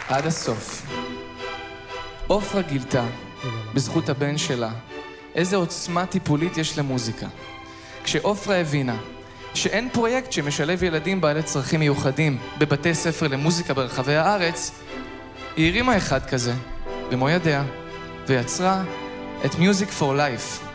עד 0.08 0.26
הסוף. 0.26 0.86
עופרה 2.26 2.62
גילתה, 2.62 3.06
בזכות 3.74 4.08
הבן 4.08 4.38
שלה, 4.38 4.70
איזה 5.34 5.56
עוצמה 5.56 6.06
טיפולית 6.06 6.56
יש 6.56 6.78
למוזיקה. 6.78 7.26
כשעופרה 8.04 8.56
הבינה 8.56 9.15
שאין 9.56 9.88
פרויקט 9.92 10.32
שמשלב 10.32 10.82
ילדים 10.82 11.20
בעלי 11.20 11.42
צרכים 11.42 11.80
מיוחדים 11.80 12.38
בבתי 12.58 12.94
ספר 12.94 13.28
למוזיקה 13.28 13.74
ברחבי 13.74 14.16
הארץ, 14.16 14.70
היא 15.56 15.70
הרימה 15.70 15.96
אחד 15.96 16.26
כזה, 16.26 16.52
במו 17.10 17.30
ידיה, 17.30 17.64
ויצרה 18.26 18.82
את 19.44 19.54
Music 19.54 20.00
for 20.00 20.02
Life. 20.02 20.66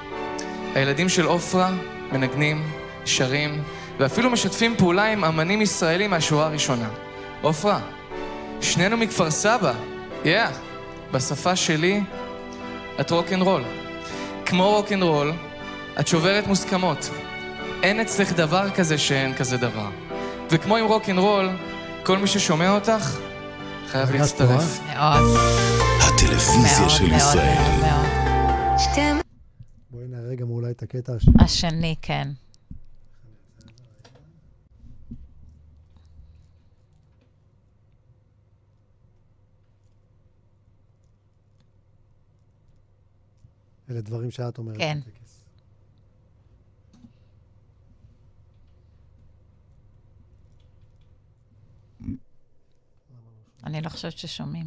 הילדים 0.75 1.09
של 1.09 1.25
עופרה 1.25 1.71
מנגנים, 2.11 2.71
שרים, 3.05 3.63
ואפילו 3.97 4.29
משתפים 4.29 4.75
פעולה 4.77 5.11
עם 5.11 5.25
אמנים 5.25 5.61
ישראלים 5.61 6.09
מהשורה 6.09 6.45
הראשונה. 6.45 6.89
עופרה, 7.41 7.79
שנינו 8.61 8.97
מכפר 8.97 9.31
סבא, 9.31 9.73
יא, 10.25 10.45
yeah. 10.45 10.49
בשפה 11.11 11.55
שלי, 11.55 12.01
את 12.99 13.11
רוקנרול. 13.11 13.63
כמו 14.45 14.69
רוקנרול, 14.69 15.33
את 15.99 16.07
שוברת 16.07 16.47
מוסכמות. 16.47 17.09
אין 17.83 17.99
אצלך 17.99 18.33
דבר 18.33 18.69
כזה 18.69 18.97
שאין 18.97 19.33
כזה 19.35 19.57
דבר. 19.57 19.89
וכמו 20.51 20.77
עם 20.77 20.85
רוקנרול, 20.85 21.49
כל 22.03 22.17
מי 22.17 22.27
ששומע 22.27 22.75
אותך 22.75 23.19
חייב 23.87 24.11
להצטרף. 24.11 24.79
מאוד. 24.87 25.37
הטלוויזיה 25.99 26.89
של 26.89 27.13
ישראל. 27.13 27.57
בואי 29.89 30.07
נראה 30.07 30.35
גם 30.35 30.49
אולי 30.49 30.71
את 30.71 30.83
הקטע 30.83 31.13
השני. 31.15 31.33
השני, 31.39 31.95
כן. 32.01 32.27
אלה 43.91 44.01
דברים 44.01 44.31
שאת 44.31 44.57
אומרת 44.57 44.77
כן. 44.77 44.99
בטקס. 44.99 45.21
אני 53.71 53.81
לא 53.81 53.89
חושבת 53.89 54.17
ששומעים. 54.17 54.65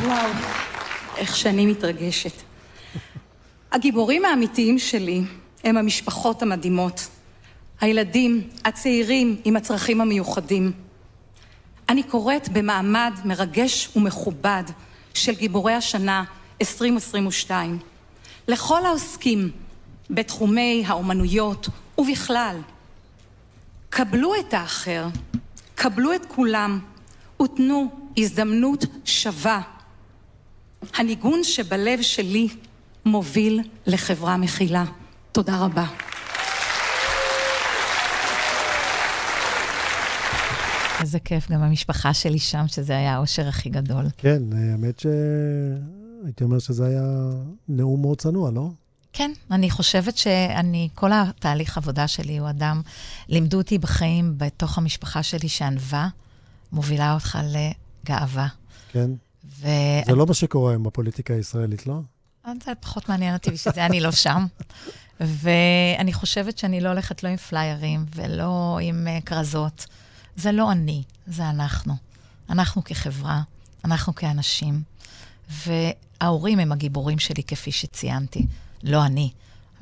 וואו, 0.00 0.30
איך 1.16 1.36
שאני 1.36 1.66
מתרגשת. 1.66 2.42
הגיבורים 3.72 4.24
האמיתיים 4.24 4.78
שלי 4.78 5.22
הם 5.66 5.76
המשפחות 5.76 6.42
המדהימות. 6.42 7.08
הילדים, 7.80 8.48
הצעירים 8.64 9.40
עם 9.44 9.56
הצרכים 9.56 10.00
המיוחדים. 10.00 10.72
אני 11.88 12.02
קוראת 12.02 12.48
במעמד 12.48 13.12
מרגש 13.24 13.88
ומכובד 13.96 14.62
של 15.14 15.34
גיבורי 15.34 15.72
השנה 15.72 16.24
2022 16.60 17.78
לכל 18.48 18.86
העוסקים 18.86 19.50
בתחומי 20.10 20.84
האומנויות 20.86 21.68
ובכלל. 21.98 22.56
קבלו 23.90 24.32
את 24.40 24.54
האחר, 24.54 25.06
קבלו 25.74 26.14
את 26.14 26.26
כולם 26.28 26.78
ותנו 27.42 27.90
הזדמנות 28.16 28.84
שווה 29.04 29.60
הניגון 30.94 31.44
שבלב 31.44 32.02
שלי 32.02 32.48
מוביל 33.04 33.60
לחברה 33.86 34.36
מכילה. 34.36 34.84
תודה 35.36 35.58
רבה. 35.58 35.86
איזה 41.00 41.20
כיף, 41.20 41.50
גם 41.50 41.62
המשפחה 41.62 42.14
שלי 42.14 42.38
שם, 42.38 42.64
שזה 42.68 42.96
היה 42.96 43.14
האושר 43.14 43.48
הכי 43.48 43.70
גדול. 43.70 44.04
כן, 44.16 44.42
האמת 44.52 45.00
ש... 45.00 45.06
הייתי 46.24 46.44
אומר 46.44 46.58
שזה 46.58 46.86
היה 46.86 47.02
נאום 47.68 48.02
מאוד 48.02 48.20
צנוע, 48.20 48.50
לא? 48.50 48.70
כן, 49.12 49.32
אני 49.50 49.70
חושבת 49.70 50.16
שאני, 50.16 50.88
כל 50.94 51.10
התהליך 51.14 51.76
עבודה 51.76 52.08
שלי 52.08 52.38
הוא 52.38 52.50
אדם, 52.50 52.82
לימדו 53.28 53.58
אותי 53.58 53.78
בחיים 53.78 54.34
בתוך 54.36 54.78
המשפחה 54.78 55.22
שלי 55.22 55.48
שענווה 55.48 56.08
מובילה 56.72 57.14
אותך 57.14 57.38
לגאווה. 57.44 58.46
כן. 58.92 59.10
ו... 59.60 59.68
זה 60.06 60.14
לא 60.14 60.26
מה 60.26 60.34
שקורה 60.34 60.72
היום 60.72 60.82
בפוליטיקה 60.82 61.34
הישראלית, 61.34 61.86
לא? 61.86 62.00
זה 62.64 62.72
פחות 62.80 63.08
מעניין 63.08 63.34
אותי, 63.34 63.50
בשביל 63.50 63.74
זה 63.74 63.86
אני 63.86 64.00
לא 64.00 64.12
שם. 64.12 64.46
ואני 65.20 66.12
חושבת 66.12 66.58
שאני 66.58 66.80
לא 66.80 66.88
הולכת 66.88 67.22
לא 67.22 67.28
עם 67.28 67.36
פליירים 67.36 68.06
ולא 68.14 68.78
עם 68.82 69.06
uh, 69.06 69.24
כרזות. 69.24 69.86
זה 70.36 70.52
לא 70.52 70.72
אני, 70.72 71.02
זה 71.26 71.50
אנחנו. 71.50 71.94
אנחנו 72.50 72.84
כחברה, 72.84 73.42
אנחנו 73.84 74.14
כאנשים. 74.14 74.82
וההורים 75.48 76.58
הם 76.58 76.72
הגיבורים 76.72 77.18
שלי, 77.18 77.42
כפי 77.42 77.72
שציינתי, 77.72 78.46
לא 78.82 79.06
אני. 79.06 79.30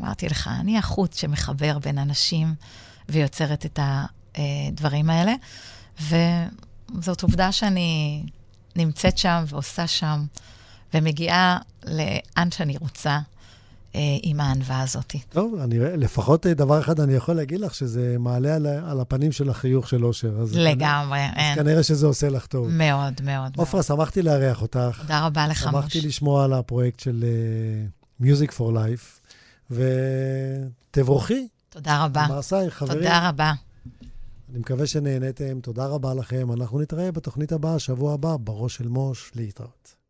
אמרתי 0.01 0.29
לך, 0.29 0.51
אני 0.61 0.79
החוט 0.79 1.13
שמחבר 1.13 1.79
בין 1.79 1.99
אנשים 1.99 2.55
ויוצרת 3.09 3.67
את 3.67 3.79
הדברים 4.35 5.11
האלה. 5.11 5.35
וזאת 6.01 7.23
עובדה 7.23 7.53
שאני 7.53 8.23
נמצאת 8.77 9.19
שם 9.19 9.45
ועושה 9.47 9.87
שם, 9.87 10.25
ומגיעה 10.95 11.59
לאן 11.85 12.51
שאני 12.51 12.77
רוצה. 12.77 13.19
אה, 13.95 14.01
עם 14.23 14.41
הענווה 14.41 14.83
הזאת. 14.83 15.15
טוב, 15.29 15.55
אני, 15.55 15.79
לפחות 15.79 16.47
דבר 16.47 16.81
אחד 16.81 17.01
אני 17.01 17.15
יכול 17.15 17.35
להגיד 17.35 17.61
לך, 17.61 17.75
שזה 17.75 18.17
מעלה 18.19 18.55
על, 18.55 18.67
על 18.67 19.01
הפנים 19.01 19.33
של 19.33 19.51
החיוך 19.51 19.89
של 19.89 20.05
אושר. 20.05 20.45
לגמרי, 20.53 21.19
כנראה, 21.19 21.33
אין. 21.37 21.59
אז 21.59 21.65
כנראה 21.65 21.83
שזה 21.83 22.07
עושה 22.07 22.29
לך 22.29 22.47
טוב. 22.47 22.69
מאוד, 22.71 23.15
מאוד. 23.25 23.53
עופרה, 23.57 23.83
שמחתי 23.83 24.23
לארח 24.23 24.63
אותך. 24.63 24.99
תודה 25.01 25.27
רבה 25.27 25.49
לך, 25.49 25.67
מוש. 25.67 25.73
שמחתי 25.73 26.01
לשמוע 26.01 26.45
על 26.45 26.53
הפרויקט 26.53 27.01
של 27.01 27.25
uh, 28.21 28.25
Music 28.25 28.51
for 28.51 28.73
Life, 28.75 29.31
ותבורכי. 30.91 31.49
תודה 31.69 32.05
רבה. 32.05 32.27
מעשיי, 32.29 32.71
חברים. 32.71 32.99
תודה 32.99 33.29
רבה. 33.29 33.53
אני 34.51 34.59
מקווה 34.59 34.87
שנהניתם, 34.87 35.61
תודה 35.61 35.87
רבה 35.87 36.15
לכם. 36.15 36.53
אנחנו 36.53 36.81
נתראה 36.81 37.13
בתוכנית 37.13 37.53
הבאה, 37.53 37.79
שבוע 37.79 38.15
הבא, 38.15 38.37
בראש 38.41 38.77
של 38.77 38.89
מוש, 38.89 39.33
להתראות. 39.35 40.04